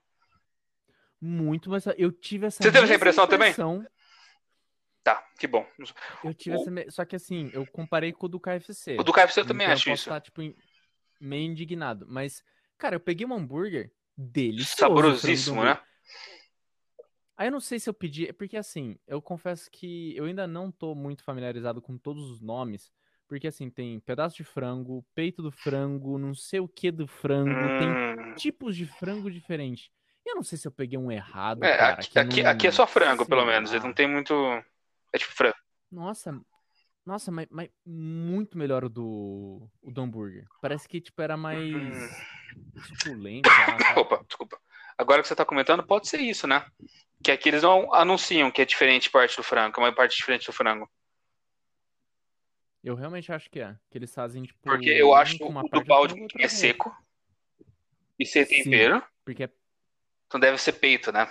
Muito, 1.21 1.69
mas 1.69 1.85
eu 1.97 2.11
tive 2.11 2.47
essa 2.47 2.63
Você 2.63 2.71
teve 2.71 2.77
essa 2.77 2.93
mesma 2.93 2.95
impressão 2.95 3.27
também? 3.27 3.51
impressão. 3.51 3.85
Tá, 5.03 5.23
que 5.39 5.47
bom. 5.47 5.65
Eu 6.23 6.33
tive 6.33 6.57
O- 6.57 6.61
essa. 6.61 6.91
Só 6.91 7.05
que 7.05 7.15
assim, 7.15 7.49
eu 7.53 7.65
comparei 7.67 8.11
com 8.11 8.25
o 8.25 8.29
do 8.29 8.39
KFC. 8.39 8.97
O 8.99 9.03
do 9.03 9.13
KFC 9.13 9.39
eu 9.41 9.45
também 9.45 9.65
Então 9.65 9.73
acho 9.75 9.85
posso 9.89 10.01
isso. 10.01 10.09
estar, 10.09 10.21
tipo, 10.21 10.41
em- 10.41 10.55
meio 11.19 11.49
indignado. 11.51 12.05
Mas, 12.09 12.43
cara, 12.77 12.95
eu 12.95 12.99
peguei 12.99 13.25
um 13.25 13.33
hambúrguer 13.33 13.91
delicioso. 14.15 14.75
Saborosíssimo, 14.79 15.63
né? 15.63 15.79
Aí 17.37 17.47
eu 17.47 17.51
não 17.51 17.59
sei 17.59 17.79
se 17.79 17.89
eu 17.89 17.93
pedi. 17.93 18.27
É 18.27 18.33
porque 18.33 18.57
assim, 18.57 18.97
eu 19.07 19.21
confesso 19.21 19.69
que 19.71 20.15
eu 20.17 20.25
ainda 20.25 20.47
não 20.47 20.71
tô 20.71 20.95
muito 20.95 21.23
familiarizado 21.23 21.81
com 21.81 21.97
todos 21.97 22.29
os 22.31 22.41
nomes. 22.41 22.91
Porque 23.27 23.47
assim, 23.47 23.69
tem 23.69 23.99
pedaço 23.99 24.37
de 24.37 24.43
frango, 24.43 25.05
peito 25.13 25.41
do 25.41 25.51
frango, 25.51 26.17
não 26.17 26.33
sei 26.33 26.59
o 26.61 26.67
que 26.67 26.91
do 26.91 27.05
frango, 27.07 27.69
tem 27.69 27.93
Hum, 27.93 28.33
tipos 28.35 28.75
de 28.75 28.85
frango 28.85 29.29
diferentes. 29.29 29.89
Eu 30.25 30.35
não 30.35 30.43
sei 30.43 30.57
se 30.57 30.67
eu 30.67 30.71
peguei 30.71 30.97
um 30.97 31.11
errado, 31.11 31.63
é, 31.63 31.73
cara. 31.73 32.01
aqui, 32.01 32.19
aqui, 32.19 32.41
não- 32.41 32.51
aqui 32.51 32.67
é 32.67 32.71
só 32.71 32.87
frango, 32.87 33.25
pelo 33.25 33.45
menos. 33.45 33.71
Ele 33.73 33.83
não 33.83 33.93
tem 33.93 34.07
muito. 34.07 34.33
É 35.13 35.17
tipo 35.17 35.31
frango. 35.33 35.55
Nossa, 35.91 36.39
nossa, 37.05 37.31
mas, 37.31 37.47
mas 37.49 37.69
muito 37.85 38.57
melhor 38.57 38.83
o 38.85 38.89
do, 38.89 39.69
o 39.81 39.91
do 39.91 40.01
hambúrguer. 40.01 40.45
Parece 40.61 40.87
que, 40.87 40.99
tipo, 41.01 41.21
era 41.21 41.37
mais 41.37 41.67
Hum. 41.67 42.09
suculento, 42.83 43.49
lá, 43.59 43.79
sabe? 43.79 43.99
Opa, 44.01 44.23
desculpa. 44.27 44.59
Agora 44.97 45.21
que 45.21 45.27
você 45.27 45.35
tá 45.35 45.45
comentando, 45.45 45.85
pode 45.85 46.07
ser 46.07 46.19
isso, 46.19 46.47
né? 46.47 46.65
Que 47.23 47.31
aqui 47.31 47.49
eles 47.49 47.63
não 47.63 47.93
anunciam 47.93 48.49
que 48.51 48.61
é 48.61 48.65
diferente 48.65 49.09
parte 49.09 49.37
do 49.37 49.43
frango, 49.43 49.73
que 49.73 49.79
é 49.79 49.83
uma 49.83 49.93
parte 49.93 50.15
diferente 50.15 50.45
do 50.47 50.53
frango. 50.53 50.89
Eu 52.83 52.95
realmente 52.95 53.31
acho 53.31 53.49
que 53.49 53.59
é. 53.59 53.75
Que 53.91 53.97
eles 53.97 54.13
fazem, 54.13 54.43
tipo, 54.43 54.59
Porque 54.63 54.89
eu 54.89 55.13
acho 55.13 55.43
uma 55.43 55.61
o 55.63 55.69
do 55.69 55.83
balde 55.83 56.15
com 56.15 56.21
outra. 56.21 56.49
seco. 56.49 56.95
E 58.17 58.25
sem 58.25 58.45
tempero. 58.45 59.03
Porque 59.23 59.43
é 59.43 59.49
Então 60.25 60.39
deve 60.39 60.57
ser 60.57 60.73
peito, 60.73 61.11
né? 61.11 61.29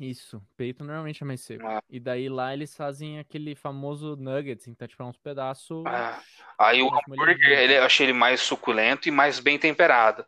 isso. 0.00 0.42
Peito 0.56 0.82
normalmente 0.82 1.22
é 1.22 1.26
mais 1.26 1.40
seco. 1.40 1.64
Ah. 1.66 1.82
E 1.88 2.00
daí 2.00 2.28
lá 2.28 2.52
eles 2.52 2.74
fazem 2.74 3.20
aquele 3.20 3.54
famoso 3.54 4.16
nuggets, 4.16 4.66
então, 4.66 4.88
tipo, 4.88 5.00
é 5.02 5.06
uns 5.06 5.18
pedaços. 5.18 5.84
Ah, 5.86 6.20
Aí 6.58 6.82
o 6.82 6.88
hambúrguer, 6.92 7.58
ele, 7.60 7.76
eu 7.76 7.84
achei 7.84 8.06
ele 8.06 8.12
mais 8.12 8.40
suculento 8.40 9.08
e 9.08 9.12
mais 9.12 9.38
bem 9.38 9.58
temperado. 9.58 10.26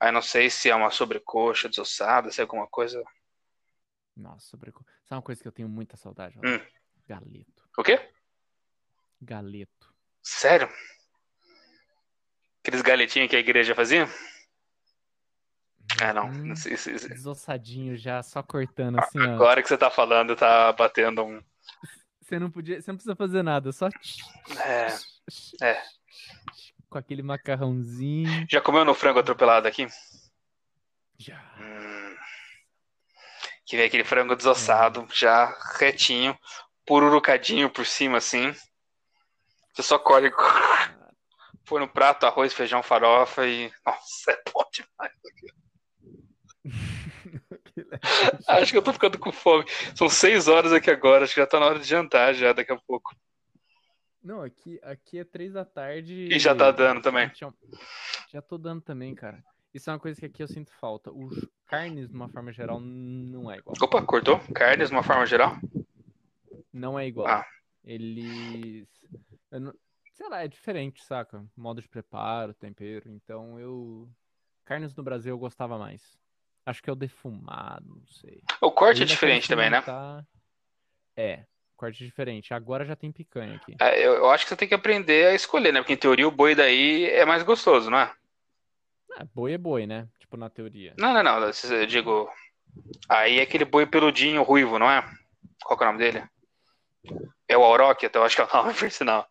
Aí 0.00 0.10
não 0.12 0.22
sei 0.22 0.50
se 0.50 0.68
é 0.68 0.74
uma 0.74 0.90
sobrecoxa 0.90 1.68
desossada, 1.68 2.30
se 2.30 2.40
é 2.40 2.42
alguma 2.42 2.66
coisa. 2.66 3.02
Nossa, 4.16 4.46
sobreco... 4.46 4.84
Sabe 5.04 5.16
uma 5.16 5.22
coisa 5.22 5.40
que 5.42 5.48
eu 5.48 5.52
tenho 5.52 5.68
muita 5.68 5.96
saudade? 5.96 6.38
Hum. 6.38 6.60
Galeto. 7.06 7.68
O 7.76 7.82
quê? 7.82 8.10
Galeto. 9.20 9.94
Sério? 10.22 10.68
Aqueles 12.60 12.82
galetinhos 12.82 13.28
que 13.28 13.36
a 13.36 13.40
igreja 13.40 13.74
fazia? 13.74 14.08
Ah, 16.00 16.12
não. 16.12 16.28
Hum, 16.28 16.52
isso- 16.52 16.68
isso- 16.70 17.08
desossadinho 17.08 17.96
já, 17.96 18.22
só 18.22 18.42
cortando 18.42 18.98
assim, 18.98 19.18
ó. 19.20 19.34
Agora 19.34 19.62
que 19.62 19.68
você 19.68 19.76
tá 19.76 19.90
falando, 19.90 20.34
tá 20.34 20.72
batendo 20.72 21.22
um. 21.24 21.42
Você 22.20 22.38
não 22.38 22.50
podia, 22.50 22.80
você 22.80 22.90
não 22.90 22.96
precisa 22.96 23.14
fazer 23.14 23.42
nada, 23.42 23.70
só 23.70 23.88
É, 24.64 24.88
é. 25.62 25.82
Com 26.94 26.98
aquele 26.98 27.24
macarrãozinho. 27.24 28.46
Já 28.48 28.60
comeu 28.60 28.84
no 28.84 28.94
frango 28.94 29.18
atropelado 29.18 29.66
aqui? 29.66 29.88
Já. 31.18 31.36
Hum. 31.58 32.16
Que 33.66 33.76
vem 33.76 33.86
aquele 33.86 34.04
frango 34.04 34.36
desossado, 34.36 35.04
já 35.12 35.46
retinho, 35.76 36.38
pururucadinho 36.86 37.68
por 37.68 37.84
cima, 37.84 38.18
assim. 38.18 38.54
Você 39.72 39.82
só 39.82 39.98
colhe, 39.98 40.30
põe 41.66 41.80
no 41.80 41.88
prato, 41.88 42.26
arroz, 42.26 42.52
feijão, 42.52 42.80
farofa 42.80 43.44
e. 43.44 43.72
Nossa, 43.84 44.30
é 44.30 44.40
bom 44.52 44.62
demais. 44.72 45.12
Acho 48.46 48.70
que 48.70 48.78
eu 48.78 48.82
tô 48.82 48.92
ficando 48.92 49.18
com 49.18 49.32
fome. 49.32 49.64
São 49.96 50.08
seis 50.08 50.46
horas 50.46 50.72
aqui 50.72 50.92
agora, 50.92 51.24
acho 51.24 51.34
que 51.34 51.40
já 51.40 51.46
tá 51.46 51.58
na 51.58 51.66
hora 51.66 51.80
de 51.80 51.88
jantar 51.88 52.32
já 52.34 52.52
daqui 52.52 52.72
a 52.72 52.76
pouco. 52.76 53.12
Não, 54.24 54.40
aqui, 54.42 54.80
aqui 54.82 55.18
é 55.18 55.24
três 55.24 55.52
da 55.52 55.64
tarde. 55.66 56.28
E 56.32 56.38
já 56.38 56.54
tá 56.54 56.70
dando 56.70 57.02
também. 57.02 57.30
Já, 57.34 57.52
já 58.30 58.40
tô 58.42 58.56
dando 58.56 58.80
também, 58.80 59.14
cara. 59.14 59.44
Isso 59.72 59.90
é 59.90 59.92
uma 59.92 59.98
coisa 59.98 60.18
que 60.18 60.24
aqui 60.26 60.42
eu 60.42 60.48
sinto 60.48 60.72
falta. 60.72 61.12
Os 61.12 61.46
carnes, 61.66 62.08
de 62.08 62.14
uma 62.14 62.28
forma 62.30 62.50
geral, 62.52 62.80
não 62.80 63.50
é 63.50 63.58
igual. 63.58 63.74
Opa, 63.82 64.00
cortou? 64.02 64.40
Carnes 64.54 64.88
de 64.88 64.94
uma 64.94 65.02
forma 65.02 65.26
geral? 65.26 65.56
Não 66.72 66.98
é 66.98 67.06
igual. 67.06 67.26
Ah. 67.28 67.44
Eles. 67.84 68.88
não- 69.52 69.74
sei 70.14 70.28
lá, 70.28 70.42
é 70.42 70.48
diferente, 70.48 71.02
saca? 71.04 71.44
Modo 71.56 71.82
de 71.82 71.88
preparo, 71.88 72.54
tempero. 72.54 73.10
Então 73.10 73.60
eu. 73.60 74.08
Carnes 74.64 74.94
no 74.94 75.02
Brasil 75.02 75.34
eu 75.34 75.38
gostava 75.38 75.76
mais. 75.76 76.18
Acho 76.64 76.82
que 76.82 76.88
é 76.88 76.92
o 76.92 76.96
defumado, 76.96 77.84
não 77.86 78.06
sei. 78.06 78.40
O 78.62 78.70
corte 78.72 79.00
é 79.00 79.02
Ainda 79.02 79.06
quero 79.06 79.06
diferente 79.08 79.48
também, 79.48 79.68
né? 79.68 79.78
experimentar- 79.80 80.26
É, 81.14 81.44
corte 81.76 82.04
diferente. 82.04 82.54
Agora 82.54 82.84
já 82.84 82.96
tem 82.96 83.12
picanha 83.12 83.56
aqui. 83.56 83.76
É, 83.80 83.98
eu, 84.04 84.14
eu 84.14 84.30
acho 84.30 84.44
que 84.44 84.48
você 84.50 84.56
tem 84.56 84.68
que 84.68 84.74
aprender 84.74 85.26
a 85.26 85.34
escolher, 85.34 85.72
né? 85.72 85.80
Porque 85.80 85.92
em 85.92 85.98
teoria 85.98 86.26
o 86.26 86.30
boi 86.30 86.54
daí 86.54 87.06
é 87.06 87.24
mais 87.24 87.42
gostoso, 87.42 87.90
não 87.90 87.98
é? 87.98 88.12
Ah, 89.16 89.26
boi 89.34 89.52
é 89.52 89.58
boi, 89.58 89.86
né? 89.86 90.08
Tipo, 90.18 90.36
na 90.36 90.50
teoria. 90.50 90.94
Não, 90.98 91.12
não, 91.12 91.22
não. 91.22 91.50
Eu 91.70 91.86
digo. 91.86 92.28
Aí 93.08 93.38
é 93.38 93.42
aquele 93.42 93.64
boi 93.64 93.86
peludinho 93.86 94.42
ruivo, 94.42 94.78
não 94.78 94.90
é? 94.90 95.04
Qual 95.64 95.78
que 95.78 95.84
é 95.84 95.86
o 95.86 95.92
nome 95.92 96.04
dele? 96.04 96.24
É 97.48 97.56
o 97.56 97.62
Auroch, 97.62 98.04
então 98.04 98.22
eu 98.22 98.26
acho 98.26 98.34
que 98.34 98.42
é 98.42 98.44
o 98.44 98.52
nome 98.52 98.74
por 98.74 98.90
sinal. 98.90 99.28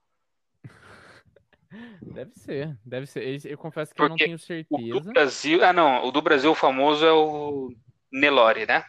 Deve 2.02 2.32
ser, 2.36 2.78
deve 2.86 3.08
ser. 3.08 3.46
Eu 3.46 3.58
confesso 3.58 3.94
que 3.94 4.02
eu 4.02 4.08
não 4.08 4.16
Porque 4.16 4.26
tenho 4.26 4.36
O 4.36 4.40
do 4.40 4.44
certeza. 4.46 5.12
Brasil. 5.12 5.64
Ah, 5.64 5.74
não. 5.74 6.06
O 6.06 6.12
do 6.12 6.22
Brasil 6.22 6.52
o 6.52 6.56
famoso 6.56 7.06
é 7.06 7.12
o 7.12 7.74
Nelore, 8.12 8.68
né? 8.68 8.86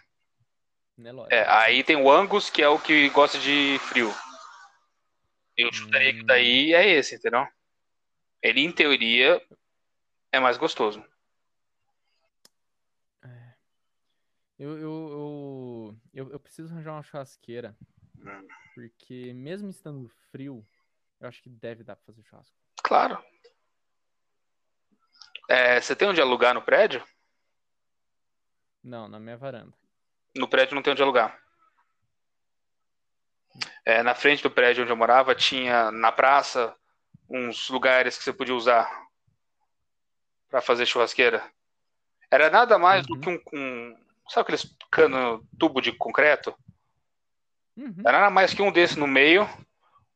Nelore. 0.97 1.35
É, 1.35 1.45
aí 1.49 1.83
tem 1.83 1.97
o 1.97 2.11
Angus, 2.11 2.51
que 2.51 2.63
é 2.63 2.69
o 2.69 2.79
que 2.79 3.09
gosta 3.11 3.39
de 3.39 3.79
frio. 3.81 4.13
Eu 5.57 5.73
chutaria 5.73 6.13
que 6.13 6.23
Hum. 6.23 6.27
daí 6.27 6.73
é 6.75 6.89
esse, 6.89 7.15
entendeu? 7.17 7.47
Ele, 8.43 8.61
em 8.61 8.73
teoria, 8.73 9.41
é 10.33 10.41
mais 10.41 10.57
gostoso. 10.57 11.05
Eu, 14.59 14.79
eu, 14.79 14.81
eu, 14.83 15.99
eu, 16.15 16.31
eu 16.33 16.41
preciso 16.41 16.73
arranjar 16.73 16.93
uma 16.93 17.03
churrasqueira. 17.03 17.77
Hum. 18.19 18.47
Porque 18.75 19.33
mesmo 19.35 19.69
estando 19.69 20.09
frio, 20.31 20.67
eu 21.21 21.29
acho 21.29 21.43
que 21.43 21.49
deve 21.49 21.83
dar 21.83 21.97
pra 21.97 22.05
fazer 22.07 22.23
churrasco. 22.23 22.57
Claro. 22.83 23.23
É, 25.49 25.81
você 25.81 25.95
tem 25.95 26.09
onde 26.09 26.21
alugar 26.21 26.55
no 26.55 26.63
prédio? 26.63 27.05
Não, 28.83 29.09
na 29.09 29.19
minha 29.19 29.37
varanda. 29.37 29.77
No 30.37 30.49
prédio 30.49 30.75
não 30.75 30.83
tem 30.83 30.93
onde 30.93 31.03
alugar. 31.03 31.39
É, 33.85 34.03
na 34.03 34.15
frente 34.15 34.43
do 34.43 34.51
prédio 34.51 34.83
onde 34.83 34.93
eu 34.93 34.97
morava, 34.97 35.35
tinha 35.35 35.91
na 35.91 36.11
praça 36.11 36.75
uns 37.29 37.69
lugares 37.69 38.17
que 38.19 38.25
você 38.25 38.33
podia 38.33 38.55
usar 38.55 38.91
para 40.49 40.61
fazer 40.61 40.87
churrasqueira. 40.87 41.43
Era 42.31 42.51
nada 42.51 42.79
mais 42.79 43.07
do 43.07 43.15
Uhum. 43.15 43.21
que 43.21 43.29
um, 43.31 43.41
um- 43.53 43.97
sabe 44.29 44.43
aqueles 44.43 44.77
cano 44.91 45.47
tubo 45.59 45.81
de 45.81 45.93
concreto? 45.93 46.55
Uhum. 47.77 48.03
Era 48.05 48.21
nada 48.21 48.31
mais 48.31 48.53
que 48.55 48.63
um 48.63 48.73
desse 48.73 48.99
no 48.99 49.07
meio, 49.07 49.49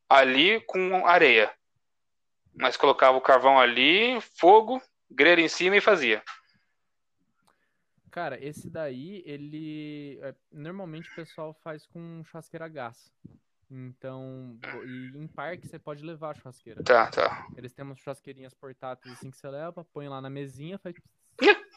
ali 0.09 0.61
com 0.63 1.07
areia. 1.07 1.53
Mas 2.55 2.77
colocava 2.77 3.17
o 3.17 3.21
carvão 3.21 3.59
ali, 3.61 4.21
fogo, 4.39 4.83
grelha 5.11 5.41
em 5.41 5.49
cima 5.49 5.77
e 5.77 5.81
fazia. 5.81 6.23
Cara, 8.11 8.43
esse 8.43 8.71
daí, 8.71 9.23
ele. 9.27 10.19
é, 10.23 10.35
normalmente 10.51 11.11
o 11.11 11.15
pessoal 11.15 11.55
faz 11.63 11.87
com 11.87 12.23
churrasqueira 12.25 12.65
a 12.65 12.69
gás. 12.69 13.13
Então, 13.71 14.59
e 14.87 15.19
em 15.19 15.27
parque 15.27 15.67
você 15.67 15.79
pode 15.79 16.03
levar 16.03 16.31
a 16.31 16.35
churrasqueira. 16.35 16.83
Tá, 16.83 17.11
tá. 17.11 17.47
Eles 17.57 17.73
têm 17.73 17.85
umas 17.85 17.99
churrasqueirinhas 17.99 18.55
portáteis 18.55 19.15
assim 19.15 19.31
que 19.31 19.37
você 19.37 19.49
leva, 19.49 19.85
põe 19.93 20.09
lá 20.09 20.21
na 20.21 20.31
mesinha, 20.31 20.79
faz 20.79 20.95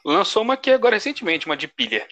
Lançou 0.03 0.41
uma 0.41 0.55
aqui 0.55 0.71
agora 0.71 0.95
recentemente, 0.95 1.45
uma 1.45 1.57
de 1.57 1.67
pilha. 1.67 2.07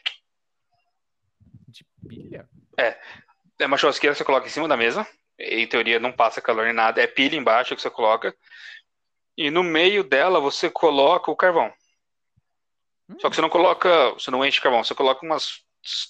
de 1.67 1.85
pilha. 2.07 2.47
É 2.77 3.65
uma 3.65 3.77
churrasqueira 3.77 4.13
que 4.13 4.17
você 4.17 4.25
coloca 4.25 4.47
em 4.47 4.51
cima 4.51 4.67
da 4.67 4.77
mesa. 4.77 5.07
Em 5.37 5.67
teoria 5.67 5.99
não 5.99 6.11
passa 6.11 6.41
calor 6.41 6.65
nem 6.65 6.73
nada. 6.73 7.01
É 7.01 7.07
pilha 7.07 7.35
embaixo 7.35 7.75
que 7.75 7.81
você 7.81 7.89
coloca. 7.89 8.35
E 9.37 9.49
no 9.49 9.63
meio 9.63 10.03
dela 10.03 10.39
você 10.39 10.69
coloca 10.69 11.31
o 11.31 11.35
carvão. 11.35 11.73
Hum, 13.09 13.17
Só 13.19 13.29
que 13.29 13.35
você 13.35 13.41
não 13.41 13.49
coloca, 13.49 14.11
você 14.13 14.31
não 14.31 14.45
enche 14.45 14.61
carvão, 14.61 14.83
você 14.83 14.95
coloca 14.95 15.25
umas 15.25 15.61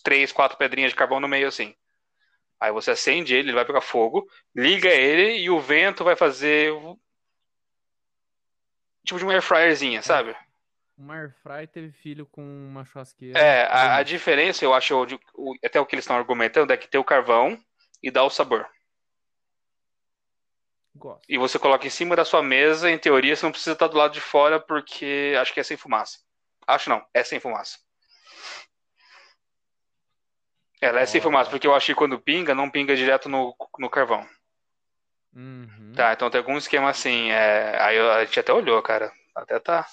três, 0.03 0.31
quatro 0.31 0.57
pedrinhas 0.57 0.91
de 0.91 0.95
carvão 0.97 1.19
no 1.19 1.27
meio 1.27 1.47
assim. 1.47 1.73
Aí 2.59 2.71
você 2.71 2.91
acende 2.91 3.33
ele, 3.35 3.49
ele 3.49 3.55
vai 3.55 3.65
pegar 3.65 3.81
fogo, 3.81 4.27
liga 4.55 4.89
ele 4.89 5.39
e 5.39 5.49
o 5.49 5.59
vento 5.61 6.03
vai 6.03 6.15
fazer 6.15 6.73
tipo 9.05 9.17
de 9.19 9.25
uma 9.25 9.33
air 9.33 9.41
fryerzinha, 9.41 10.01
sabe? 10.01 10.35
Uma 10.97 11.15
airfry 11.15 11.65
teve 11.67 11.91
filho 11.91 12.25
com 12.27 12.43
uma 12.43 12.85
churrasqueira. 12.85 13.39
É, 13.39 13.63
a, 13.63 13.97
a 13.97 14.03
diferença, 14.03 14.65
eu 14.65 14.73
acho, 14.73 14.95
o- 14.95 15.05
o- 15.35 15.55
até 15.63 15.79
o 15.79 15.85
que 15.85 15.95
eles 15.95 16.03
estão 16.03 16.17
argumentando, 16.17 16.73
é 16.73 16.77
que 16.77 16.87
tem 16.87 16.99
o 16.99 17.03
carvão 17.03 17.57
e 18.01 18.09
dá 18.11 18.23
o 18.23 18.29
sabor. 18.29 18.67
Gosto. 20.95 21.29
E 21.29 21.37
você 21.37 21.57
coloca 21.57 21.87
em 21.87 21.89
cima 21.89 22.13
da 22.13 22.25
sua 22.25 22.43
mesa, 22.43 22.91
em 22.91 22.97
teoria, 22.97 23.33
você 23.33 23.45
não 23.45 23.51
precisa 23.53 23.71
estar 23.71 23.87
do 23.87 23.95
lado 23.97 24.11
de 24.13 24.19
fora, 24.19 24.59
porque 24.59 25.33
acho 25.39 25.53
que 25.53 25.61
é 25.61 25.63
sem 25.63 25.77
fumaça. 25.77 26.19
Acho 26.69 26.89
não, 26.89 27.05
é 27.13 27.23
sem 27.23 27.39
fumaça. 27.39 27.77
Ela 30.81 31.01
é 31.01 31.05
sem 31.05 31.19
Ó. 31.19 31.23
fumaça, 31.23 31.49
porque 31.49 31.67
eu 31.67 31.75
achei 31.75 31.93
que 31.93 31.99
quando 31.99 32.19
pinga, 32.19 32.55
não 32.55 32.69
pinga 32.69 32.95
direto 32.95 33.27
no, 33.27 33.55
no 33.77 33.89
carvão. 33.89 34.27
Uhum. 35.33 35.93
Tá, 35.95 36.13
então 36.13 36.29
tem 36.29 36.39
algum 36.39 36.57
esquema 36.57 36.89
assim. 36.89 37.29
é, 37.31 37.81
Aí 37.81 37.99
a 37.99 38.23
gente 38.25 38.39
até 38.39 38.53
olhou, 38.53 38.81
cara. 38.81 39.11
Até 39.35 39.59
tá. 39.59 39.85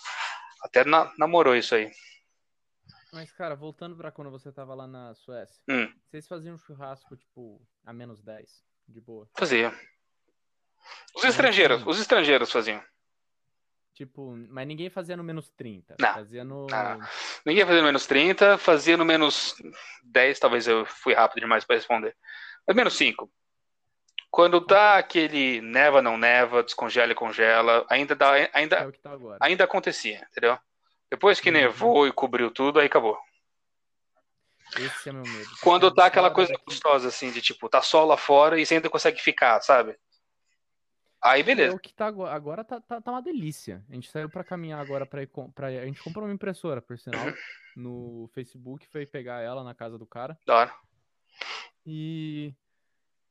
Até 0.62 0.84
na- 0.84 1.12
namorou 1.18 1.56
isso 1.56 1.74
aí. 1.74 1.90
Mas, 3.12 3.32
cara, 3.32 3.54
voltando 3.56 3.96
pra 3.96 4.10
quando 4.12 4.30
você 4.30 4.52
tava 4.52 4.74
lá 4.74 4.86
na 4.86 5.14
Suécia, 5.14 5.60
Hum. 5.68 5.92
vocês 6.04 6.26
faziam 6.28 6.58
churrasco, 6.58 7.16
tipo, 7.16 7.60
a 7.84 7.92
menos 7.92 8.22
10, 8.22 8.62
de 8.86 9.00
boa. 9.00 9.28
Fazia. 9.38 9.72
Os 11.14 11.24
estrangeiros, 11.24 11.82
os 11.86 11.98
estrangeiros 11.98 12.52
faziam. 12.52 12.82
Tipo, 13.96 14.36
mas 14.50 14.66
ninguém 14.68 14.90
fazia 14.90 15.16
no 15.16 15.24
menos 15.24 15.48
30. 15.48 15.96
Não. 15.98 16.12
Fazia 16.12 16.44
no. 16.44 16.66
Ah. 16.70 16.98
Ninguém 17.46 17.64
fazia 17.64 17.80
no 17.80 17.86
menos 17.86 18.06
30, 18.06 18.58
fazia 18.58 18.94
no 18.94 19.06
menos 19.06 19.54
10, 20.04 20.38
talvez 20.38 20.68
eu 20.68 20.84
fui 20.84 21.14
rápido 21.14 21.40
demais 21.40 21.64
para 21.64 21.76
responder. 21.76 22.14
Mas 22.68 22.76
menos 22.76 22.94
5. 22.94 23.32
Quando 24.30 24.60
dá 24.60 24.98
aquele 24.98 25.62
neva, 25.62 26.02
não 26.02 26.18
neva, 26.18 26.62
descongela 26.62 27.12
e 27.12 27.14
congela, 27.14 27.86
ainda 27.88 28.14
dá, 28.14 28.38
É 28.38 28.50
ainda, 28.52 28.92
que 28.92 28.98
tá 28.98 29.16
ainda 29.40 29.64
acontecia, 29.64 30.26
entendeu? 30.30 30.58
Depois 31.10 31.40
que 31.40 31.48
Uhum. 31.48 31.54
nevou 31.54 32.06
e 32.06 32.12
cobriu 32.12 32.50
tudo, 32.50 32.78
aí 32.78 32.86
acabou. 32.88 33.18
Esse 34.78 35.08
é 35.08 35.12
meu 35.12 35.22
medo. 35.22 35.48
Quando 35.62 35.90
tá 35.90 36.04
aquela 36.04 36.30
coisa 36.30 36.52
gostosa, 36.66 37.08
assim, 37.08 37.30
de 37.30 37.40
tipo, 37.40 37.66
tá 37.66 37.80
sol 37.80 38.04
lá 38.04 38.18
fora 38.18 38.60
e 38.60 38.66
você 38.66 38.74
ainda 38.74 38.90
consegue 38.90 39.22
ficar, 39.22 39.58
sabe? 39.62 39.96
Aí 41.26 41.40
É 41.40 41.44
beleza. 41.44 41.76
o 41.76 41.78
que 41.78 41.92
tá 41.92 42.06
agora. 42.06 42.34
Agora 42.34 42.64
tá, 42.64 42.80
tá, 42.80 43.00
tá 43.00 43.10
uma 43.10 43.22
delícia. 43.22 43.84
A 43.90 43.94
gente 43.94 44.10
saiu 44.10 44.28
pra 44.30 44.44
caminhar 44.44 44.80
agora 44.80 45.04
pra 45.06 45.22
ir. 45.22 45.30
Pra, 45.54 45.66
a 45.68 45.84
gente 45.86 46.02
comprou 46.02 46.24
uma 46.24 46.32
impressora, 46.34 46.80
por 46.80 46.98
sinal, 46.98 47.20
no 47.76 48.28
Facebook. 48.32 48.86
Foi 48.88 49.04
pegar 49.06 49.40
ela 49.40 49.64
na 49.64 49.74
casa 49.74 49.98
do 49.98 50.06
cara. 50.06 50.38
Da 50.46 50.56
hora. 50.56 50.74
E. 51.84 52.54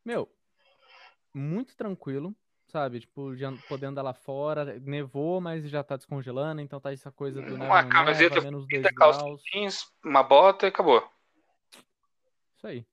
Meu, 0.04 0.30
muito 1.34 1.76
tranquilo, 1.76 2.36
sabe? 2.68 3.00
Tipo, 3.00 3.36
já 3.36 3.52
podendo 3.68 3.92
andar 3.92 4.02
lá 4.04 4.14
fora. 4.14 4.80
Nevou, 4.80 5.42
mas 5.42 5.68
já 5.70 5.84
tá 5.84 5.96
descongelando, 5.98 6.62
então 6.62 6.80
tá 6.80 6.94
essa 6.94 7.12
coisa 7.12 7.42
do 7.42 7.56
Uma 7.56 7.82
não 7.82 7.90
camiseta 7.90 8.36
neva, 8.36 8.46
menos 8.46 8.68
2 8.68 8.84
fita, 8.84 8.94
calça 8.94 9.20
graus. 9.24 9.42
jeans, 9.52 9.92
uma 10.04 10.22
bota 10.22 10.66
e 10.66 10.70
acabou. 10.70 11.08
Isso 12.58 12.68
aí. 12.68 12.86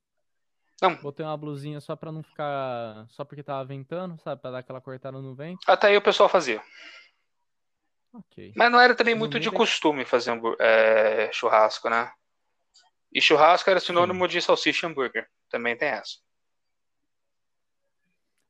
Não. 0.82 0.96
Botei 0.96 1.24
uma 1.24 1.36
blusinha 1.36 1.80
só 1.80 1.94
pra 1.94 2.10
não 2.10 2.24
ficar. 2.24 3.06
Só 3.10 3.24
porque 3.24 3.42
tava 3.42 3.64
ventando, 3.64 4.18
sabe? 4.20 4.42
Pra 4.42 4.50
dar 4.50 4.58
aquela 4.58 4.80
cortada 4.80 5.20
no 5.22 5.32
vento. 5.34 5.60
Até 5.68 5.86
aí 5.86 5.96
o 5.96 6.02
pessoal 6.02 6.28
fazia. 6.28 6.60
Ok. 8.12 8.52
Mas 8.56 8.70
não 8.70 8.80
era 8.80 8.94
também 8.94 9.14
muito 9.14 9.38
de 9.38 9.48
da- 9.48 9.56
costume 9.56 10.04
fazer 10.04 10.32
é, 10.58 11.30
churrasco, 11.32 11.88
né? 11.88 12.12
E 13.12 13.20
churrasco 13.20 13.70
era 13.70 13.78
sinônimo 13.78 14.26
de 14.26 14.42
salsicha 14.42 14.86
e 14.86 14.90
hambúrguer. 14.90 15.28
Também 15.48 15.76
tem 15.76 15.88
essa. 15.88 16.18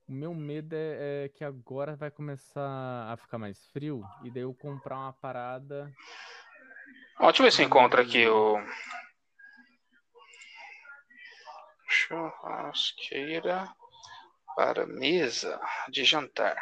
O 0.09 0.12
meu 0.12 0.34
medo 0.34 0.74
é, 0.74 1.24
é 1.24 1.28
que 1.28 1.44
agora 1.44 1.94
vai 1.96 2.10
começar 2.10 3.09
a 3.12 3.16
ficar 3.16 3.38
mais 3.38 3.66
frio 3.68 4.02
e 4.24 4.30
daí 4.30 4.42
eu 4.42 4.54
comprar 4.54 4.96
uma 4.96 5.12
parada. 5.12 5.92
Ó, 7.18 7.26
deixa 7.26 7.42
eu 7.42 7.44
ver 7.44 7.52
se 7.52 7.62
eu 7.62 7.66
encontro 7.66 8.00
aqui 8.00 8.26
o. 8.26 8.56
Churrasqueira 11.93 13.69
para 14.56 14.86
mesa 14.86 15.60
de 15.90 16.05
jantar. 16.05 16.60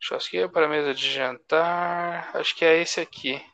Churrasqueira 0.00 0.48
para 0.48 0.68
mesa 0.68 0.94
de 0.94 1.10
jantar. 1.12 2.34
Acho 2.36 2.56
que 2.56 2.64
é 2.64 2.80
esse 2.80 3.00
aqui. 3.00 3.44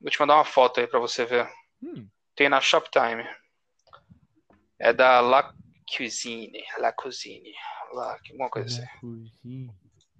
Vou 0.00 0.10
te 0.10 0.20
mandar 0.20 0.36
uma 0.36 0.44
foto 0.44 0.80
aí 0.80 0.86
pra 0.86 1.00
você 1.00 1.24
ver. 1.24 1.50
Hum, 1.82 2.08
Tem 2.36 2.48
na 2.48 2.60
Shoptime. 2.60 3.24
É 4.78 4.92
da 4.92 5.20
La 5.20 5.52
Cuisine. 5.96 6.64
La 6.78 6.92
Cuisine. 6.92 7.52
La, 7.92 8.12
alguma 8.28 8.48
coisa 8.50 8.68
assim. 8.68 8.82
La 8.82 9.00
cozinha, 9.00 9.74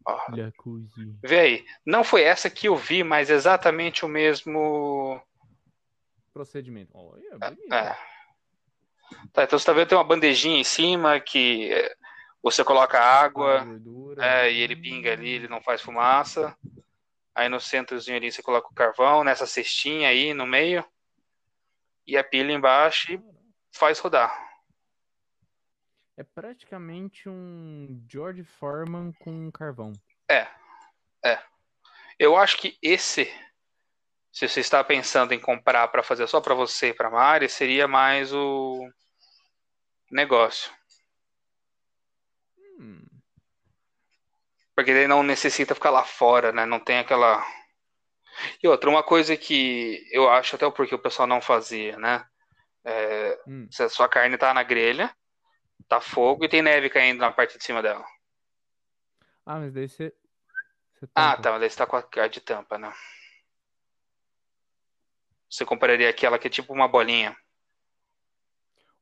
Ó, 0.07 0.17
la 0.37 0.53
cozinha. 0.57 1.19
vê 1.23 1.39
aí. 1.41 1.67
Não 1.85 2.03
foi 2.05 2.23
essa 2.23 2.49
que 2.51 2.69
eu 2.69 2.77
vi, 2.77 3.03
mas 3.05 3.31
exatamente 3.31 4.05
o 4.05 4.09
mesmo. 4.09 5.21
Procedimento. 6.33 6.91
Olha, 6.97 7.39
bonito. 7.39 7.73
É. 7.75 8.14
Tá, 9.33 9.45
então 9.45 9.59
você 9.59 9.65
tá 9.65 9.73
vendo 9.73 9.89
tem 9.89 9.99
uma 9.99 10.05
bandejinha 10.05 10.59
em 10.59 10.65
cima 10.65 11.19
que 11.21 11.73
é, 11.73 11.95
você 12.43 12.63
coloca 12.65 13.01
água, 13.01 13.67
é, 14.19 14.53
e 14.53 14.61
ele 14.61 14.77
pinga 14.77 15.13
ali, 15.13 15.31
ele 15.31 15.49
não 15.49 15.61
faz 15.61 15.83
fumaça. 15.83 16.57
Aí 17.35 17.49
no 17.49 17.61
centrozinho 17.61 18.17
ali 18.17 18.31
você 18.31 18.43
coloca 18.43 18.69
o 18.69 18.75
carvão, 18.75 19.25
nessa 19.25 19.47
cestinha 19.47 20.09
aí 20.09 20.33
no 20.33 20.47
meio. 20.47 20.85
E 22.07 22.17
a 22.17 22.23
pilha 22.23 22.53
embaixo 22.53 23.13
e 23.13 23.21
faz 23.73 23.99
rodar. 23.99 24.33
É 26.17 26.23
praticamente 26.23 27.29
um 27.29 28.05
George 28.09 28.45
Foreman 28.45 29.13
com 29.19 29.51
carvão. 29.51 29.93
Eu 32.19 32.37
acho 32.37 32.57
que 32.59 32.79
esse, 32.81 33.25
se 34.33 34.49
você 34.49 34.61
está 34.61 34.83
pensando 34.85 35.33
em 35.33 35.41
comprar 35.41 35.89
para 35.89 36.03
fazer 36.03 36.27
só 36.29 36.41
para 36.41 36.55
você 36.55 36.89
e 36.89 36.95
para 36.95 37.11
Mari, 37.11 37.49
seria 37.49 37.89
mais 37.89 38.33
o 38.33 38.89
negócio. 40.15 40.73
Hum, 42.79 43.05
Porque 44.75 44.91
ele 44.91 45.07
não 45.09 45.23
necessita 45.23 45.75
ficar 45.75 45.91
lá 45.91 46.05
fora, 46.05 46.53
né? 46.53 46.65
Não 46.67 46.81
tem 46.81 46.99
aquela. 46.99 47.45
E 48.63 48.67
outra, 48.69 48.91
uma 48.91 49.03
coisa 49.03 49.37
que 49.37 50.05
eu 50.11 50.29
acho 50.29 50.57
até 50.57 50.67
o 50.67 50.73
porquê 50.73 50.95
o 50.95 50.99
pessoal 50.99 51.27
não 51.29 51.41
fazia, 51.41 51.97
né? 51.99 52.25
É, 52.85 53.39
hum. 53.47 53.69
se 53.71 53.83
a 53.83 53.89
sua 53.89 54.09
carne 54.09 54.37
tá 54.37 54.53
na 54.53 54.63
grelha, 54.63 55.15
tá 55.89 56.01
fogo 56.01 56.45
e 56.45 56.49
tem 56.49 56.63
neve 56.63 56.91
caindo 56.91 57.21
na 57.21 57.33
parte 57.33 57.59
de 57.59 57.65
cima 57.65 57.83
dela. 57.83 58.05
Ah, 59.47 59.59
mas 59.59 59.73
daí 59.73 59.89
você. 59.89 60.13
você 60.95 61.09
Ah, 61.15 61.37
tá, 61.37 61.53
mas 61.53 61.61
daí 61.61 61.71
você 61.71 61.77
tá 61.77 61.87
com 61.87 61.97
a 61.97 62.05
a 62.23 62.29
de 62.29 62.41
tampa, 62.41 62.79
né? 62.79 62.93
Você 65.49 65.65
compraria 65.65 66.09
aquela 66.09 66.39
que 66.39 66.49
é 66.49 66.51
tipo 66.51 66.73
uma 66.73 66.89
bolinha. 66.89 67.37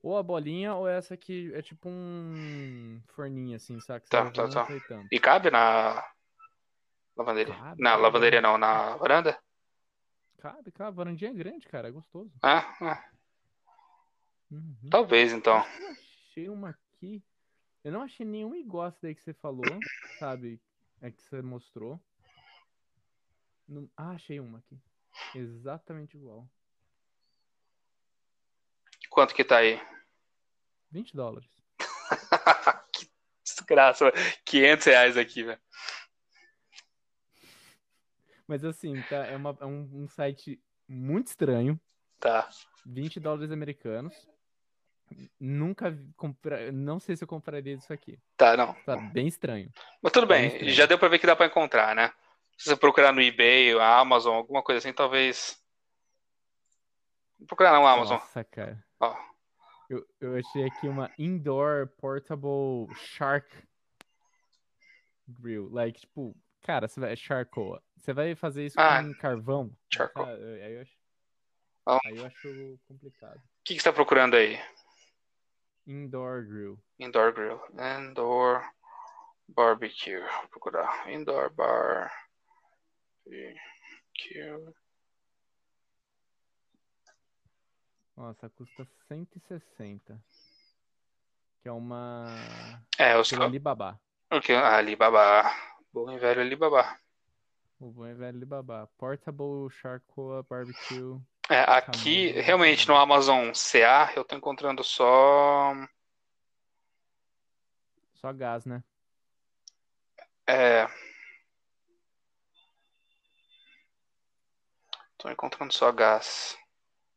Ou 0.03 0.17
a 0.19 0.23
bolinha, 0.23 0.75
ou 0.75 0.89
essa 0.89 1.17
que 1.17 1.53
é 1.55 1.63
tipo 1.63 1.89
um 1.89 3.01
forninho, 3.15 3.55
assim, 3.57 3.79
sabe? 3.81 4.03
Que 4.05 4.11
Tá, 4.11 4.31
tá, 4.31 4.49
tá. 4.49 4.67
e. 5.11 5.17
E 5.17 5.21
cabe 5.21 5.49
na 5.51 6.05
lavanderia? 7.17 7.55
Cabe, 7.55 7.81
Na 7.83 7.91
cabe. 7.91 8.03
lavanderia 8.03 8.41
não, 8.41 8.59
na 8.59 8.97
varanda? 8.97 9.39
Cabe, 10.39 10.73
cabe. 10.73 10.89
A 10.89 10.91
varandinha 10.91 11.31
é 11.31 11.35
grande, 11.35 11.69
cara. 11.69 11.89
É 11.89 11.93
gostoso. 11.93 12.33
Ah, 12.43 12.75
ah, 12.81 13.05
Uhum. 14.51 14.77
talvez 14.91 15.33
então. 15.33 15.57
Eu 15.81 15.91
achei 15.93 16.49
uma 16.49 16.71
aqui. 16.71 17.23
Eu 17.85 17.93
não 17.93 18.03
achei 18.03 18.27
nenhuma 18.27 18.57
igual 18.59 18.89
essa 18.89 18.99
daí 19.03 19.15
que 19.15 19.23
você 19.23 19.33
falou, 19.33 19.65
sabe? 20.19 20.61
É 21.01 21.11
que 21.11 21.23
você 21.23 21.41
mostrou. 21.41 21.99
Não- 23.69 23.89
Ah, 23.97 24.11
achei 24.11 24.41
uma 24.41 24.59
aqui. 24.59 24.79
Exatamente 25.35 26.17
igual. 26.17 26.47
Quanto 29.13 29.35
que 29.35 29.45
tá 29.45 29.59
aí? 29.59 29.79
20 30.91 31.15
dólares. 31.15 31.49
que 32.93 33.07
desgraça, 33.45 34.11
velho. 34.11 34.37
500 34.45 34.87
reais 34.87 35.17
aqui, 35.19 35.43
velho. 35.45 35.61
Mas 38.47 38.65
assim, 38.65 39.01
tá, 39.03 39.27
é, 39.27 39.37
uma- 39.37 39.57
é 39.61 39.67
um, 39.67 39.89
um 39.93 40.09
site 40.09 40.59
muito 40.89 41.27
estranho. 41.27 41.79
Tá. 42.19 42.49
20 42.87 43.21
dólares 43.21 43.51
americanos. 43.53 44.15
Nunca 45.39 45.95
compra... 46.17 46.73
Não 46.73 46.99
sei 46.99 47.15
se 47.15 47.23
eu 47.25 47.29
compraria 47.29 47.75
isso 47.75 47.93
aqui. 47.93 48.19
Tá, 48.37 48.57
não. 48.57 48.73
Tá 48.87 48.97
bem 48.97 49.29
estranho. 49.29 49.71
Mas 50.01 50.13
tudo 50.13 50.27
Bem 50.27 50.59
bem, 50.59 50.71
já 50.71 50.87
deu 50.87 50.99
pra 50.99 51.09
ver 51.09 51.19
que 51.19 51.27
dá 51.27 51.37
pra 51.37 51.47
encontrar, 51.47 51.95
né? 51.95 52.11
Se 52.57 52.71
você 52.71 52.77
procurar 52.77 53.13
no 53.13 53.21
eBay, 53.21 53.79
a 53.79 53.99
Amazon, 53.99 54.35
alguma 54.37 54.63
coisa 54.63 54.79
assim, 54.79 54.93
talvez. 54.93 55.61
Vou 57.39 57.47
procurar 57.47 57.73
no 57.79 57.87
Amazon. 57.87 58.19
Nossa, 58.19 58.43
cara. 58.45 58.83
Ó. 59.03 59.17
Eu, 59.91 60.07
eu 60.21 60.37
achei 60.39 60.65
aqui 60.65 60.89
uma 60.89 61.11
Indoor 61.19 61.89
Portable 61.99 62.87
Shark 62.95 63.47
Grill. 65.29 65.69
Like, 65.71 66.01
tipo, 66.01 66.35
cara, 66.63 66.89
você 66.89 67.01
vai. 67.01 67.17
Charcoal. 67.17 67.83
Você 67.97 68.13
vai 68.13 68.35
fazer 68.35 68.65
isso 68.65 68.81
Ah, 68.81 69.03
com 69.03 69.13
carvão? 69.15 69.77
charcoal. 69.93 70.27
Ah, 70.27 70.31
Aí 70.35 70.75
eu 70.75 70.81
acho, 70.83 70.97
Ó. 71.87 71.99
aí 72.05 72.17
eu 72.17 72.27
acho 72.27 72.79
complicado. 72.87 73.37
O 73.37 73.65
que, 73.65 73.75
que 73.75 73.81
você 73.81 73.89
tá 73.89 73.93
procurando 73.93 74.35
aí? 74.35 74.59
Indoor 75.87 76.47
Grill. 76.47 76.79
Indoor 76.99 77.33
Grill. 77.33 77.61
Indoor 77.75 78.63
Barbecue. 79.49 80.21
Vou 80.21 80.49
procurar. 80.49 81.11
Indoor 81.13 81.51
Barbecue. 81.53 82.13
Nossa, 88.17 88.49
custa 88.51 88.87
160. 89.09 90.23
Que 91.63 91.69
é 91.69 91.73
uma. 91.73 92.27
É, 92.99 93.17
os 93.17 93.31
Pelo 93.31 93.45
Alibaba. 93.45 94.01
O 94.31 94.41
que? 94.41 94.53
Ah, 94.53 94.77
Alibaba. 94.77 95.51
Bom 95.93 96.11
e 96.11 96.19
velho 96.19 96.41
Alibaba. 96.41 96.99
O 97.79 97.91
bom 97.91 98.07
e 98.07 98.15
velho 98.15 98.37
Alibaba. 98.37 98.89
Portable 98.99 99.71
Charcoal 99.71 100.43
Barbecue. 100.43 101.21
É, 101.49 101.61
aqui, 101.63 102.29
Tamanho. 102.29 102.43
realmente, 102.45 102.89
no 102.89 102.97
Amazon 102.97 103.53
CA, 103.53 104.13
eu 104.17 104.25
tô 104.25 104.37
encontrando 104.37 104.83
só. 104.83 105.75
Só 108.15 108.33
gás, 108.33 108.65
né? 108.65 108.83
É. 110.47 110.87
Tô 115.19 115.31
encontrando 115.31 115.73
só 115.73 115.91
gás. 115.93 116.57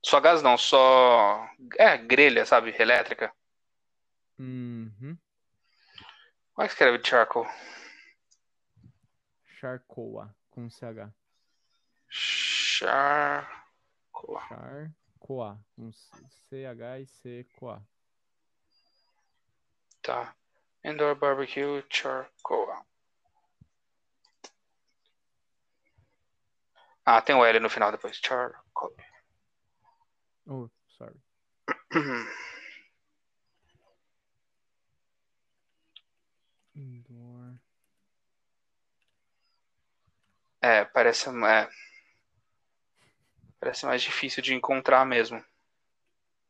Só 0.06 0.20
gás 0.20 0.44
não, 0.44 0.56
só. 0.56 1.50
É, 1.80 1.98
grelha, 1.98 2.46
sabe? 2.46 2.76
Elétrica. 2.80 3.34
Uhum. 4.38 5.18
Como 6.54 6.64
é 6.64 6.68
que 6.68 6.74
escreve 6.74 7.04
charcoal? 7.04 7.48
Charcoa, 9.60 10.36
com 10.52 10.70
CH. 10.70 11.12
Charcoal. 12.08 13.48
Charcoa, 14.48 15.60
com 15.76 15.92
CH 15.92 17.00
e 17.02 17.08
C 17.08 17.48
coa. 17.56 17.82
Tá. 20.04 20.36
Indoor 20.84 21.16
barbecue 21.16 21.84
charcoal. 21.90 22.86
Ah, 27.04 27.24
tem 27.24 27.36
o 27.36 27.44
L 27.44 27.60
no 27.60 27.72
final 27.72 27.92
depois. 27.92 28.18
Charcoal. 28.18 28.94
Oh, 30.48 30.70
sorry. 30.98 31.20
Indoor. 36.76 37.56
É, 40.62 40.86
parece, 40.86 41.30
é, 41.30 41.70
parece 43.60 43.86
mais 43.86 44.02
difícil 44.02 44.44
de 44.44 44.54
encontrar 44.54 45.06
mesmo. 45.06 45.44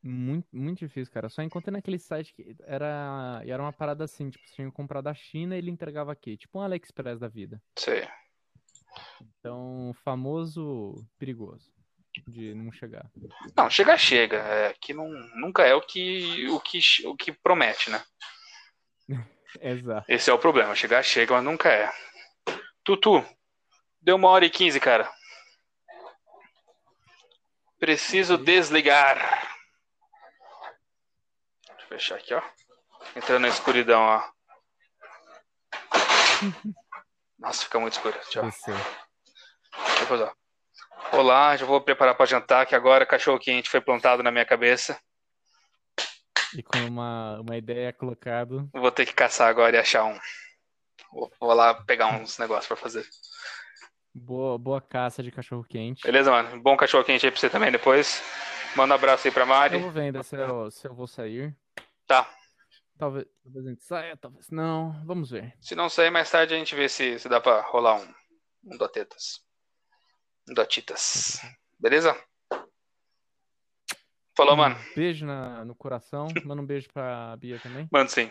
Muito, 0.02 0.48
muito 0.52 0.80
difícil, 0.80 1.14
cara. 1.14 1.30
Só 1.30 1.42
encontrei 1.42 1.72
naquele 1.72 1.98
site 1.98 2.34
que 2.34 2.56
era, 2.64 3.42
e 3.44 3.52
era 3.52 3.62
uma 3.62 3.74
parada 3.74 4.04
assim, 4.04 4.30
tipo, 4.30 4.48
você 4.48 4.56
tinha 4.56 4.70
que 4.70 4.76
comprar 4.76 5.02
da 5.02 5.14
China 5.14 5.56
e 5.56 5.58
ele 5.58 5.72
entregava 5.72 6.12
aqui, 6.12 6.38
tipo 6.38 6.60
um 6.60 6.62
AliExpress 6.62 7.20
da 7.20 7.28
vida. 7.28 7.62
Sei. 7.78 8.08
Então, 9.40 9.92
famoso 10.04 11.06
perigoso 11.18 11.75
de 12.28 12.54
não 12.54 12.72
chegar. 12.72 13.06
Não, 13.56 13.70
chega, 13.70 13.98
chega. 13.98 14.38
É, 14.38 14.74
que 14.80 14.94
não, 14.94 15.10
nunca 15.36 15.64
é 15.64 15.74
o 15.74 15.82
que, 15.82 16.48
o, 16.50 16.60
que, 16.60 16.80
o 17.06 17.16
que 17.16 17.32
promete, 17.32 17.90
né? 17.90 18.04
Exato. 19.62 20.06
Esse 20.08 20.30
é 20.30 20.34
o 20.34 20.40
problema. 20.40 20.76
Chegar, 20.76 21.04
chega, 21.04 21.34
mas 21.34 21.44
nunca 21.44 21.70
é. 21.70 21.92
Tutu, 22.84 23.26
deu 24.02 24.16
uma 24.16 24.30
hora 24.30 24.46
e 24.46 24.50
quinze, 24.50 24.80
cara. 24.80 25.12
Preciso 27.80 28.38
desligar. 28.38 29.18
Deixa 31.68 31.82
eu 31.82 31.88
fechar 31.88 32.16
aqui, 32.16 32.34
ó. 32.34 32.42
Entrando 33.16 33.42
na 33.42 33.48
escuridão, 33.48 34.02
ó. 34.02 34.24
Nossa, 37.38 37.64
fica 37.64 37.80
muito 37.80 37.94
escuro. 37.94 38.18
Tchau. 38.30 38.50
Depois, 40.00 40.22
ó. 40.22 40.34
Olá, 41.12 41.56
já 41.56 41.66
vou 41.66 41.80
preparar 41.82 42.16
para 42.16 42.26
jantar, 42.26 42.66
que 42.66 42.76
agora 42.76 43.06
cachorro 43.06 43.40
quente 43.40 43.70
foi 43.70 43.80
plantado 43.80 44.24
na 44.24 44.32
minha 44.32 44.46
cabeça. 44.46 45.00
E 46.58 46.64
com 46.64 46.78
uma, 46.80 47.40
uma 47.42 47.58
ideia 47.58 47.94
colocado. 47.94 48.70
Vou 48.74 48.92
ter 48.92 49.06
que 49.06 49.14
caçar 49.14 49.50
agora 49.50 49.76
e 49.76 49.80
achar 49.80 50.06
um. 50.06 50.18
Vou, 51.12 51.32
vou 51.40 51.54
lá 51.54 51.74
pegar 51.84 52.08
uns 52.08 52.38
negócios 52.40 52.68
para 52.68 52.78
fazer. 52.78 53.06
Boa, 54.14 54.58
boa 54.58 54.82
caça 54.82 55.22
de 55.22 55.32
cachorro 55.32 55.64
quente. 55.64 56.04
Beleza, 56.04 56.32
mano? 56.32 56.62
Bom 56.62 56.78
cachorro 56.78 57.04
quente 57.04 57.26
aí 57.26 57.32
pra 57.32 57.40
você 57.40 57.50
também 57.50 57.72
depois. 57.72 58.22
Manda 58.76 58.94
um 58.94 58.98
abraço 58.98 59.28
aí 59.28 59.34
pra 59.34 59.46
Mari. 59.46 59.76
Eu 59.76 59.82
vou 59.82 59.92
vendo 59.92 60.24
se 60.24 60.36
eu, 60.36 60.72
se 60.72 60.88
eu 60.88 60.96
vou 60.96 61.08
sair. 61.08 61.56
Tá. 62.08 62.30
Talvez, 62.98 63.26
talvez 63.44 63.66
a 63.66 63.70
gente 63.70 63.84
saia, 63.84 64.18
talvez 64.18 64.50
não. 64.50 65.04
Vamos 65.06 65.32
ver. 65.32 65.54
Se 65.60 65.76
não 65.76 65.90
sair 65.90 66.10
mais 66.10 66.32
tarde, 66.32 66.54
a 66.54 66.58
gente 66.58 66.76
vê 66.76 66.88
se, 66.88 67.20
se 67.20 67.28
dá 67.28 67.42
pra 67.42 67.62
rolar 67.62 67.96
um, 67.96 68.14
um 68.64 68.78
dotetas. 68.78 69.45
Um 70.50 70.54
dotitas. 70.54 71.40
Beleza? 71.80 72.16
Falou, 74.36 74.58
mano. 74.58 74.76
Beijo 74.96 75.26
na, 75.26 75.64
no 75.64 75.74
coração. 75.74 76.28
Manda 76.44 76.62
um 76.62 76.66
beijo 76.66 76.90
pra 76.94 77.36
Bia 77.38 77.58
também. 77.60 77.88
Mano, 77.92 78.10
sim. 78.10 78.30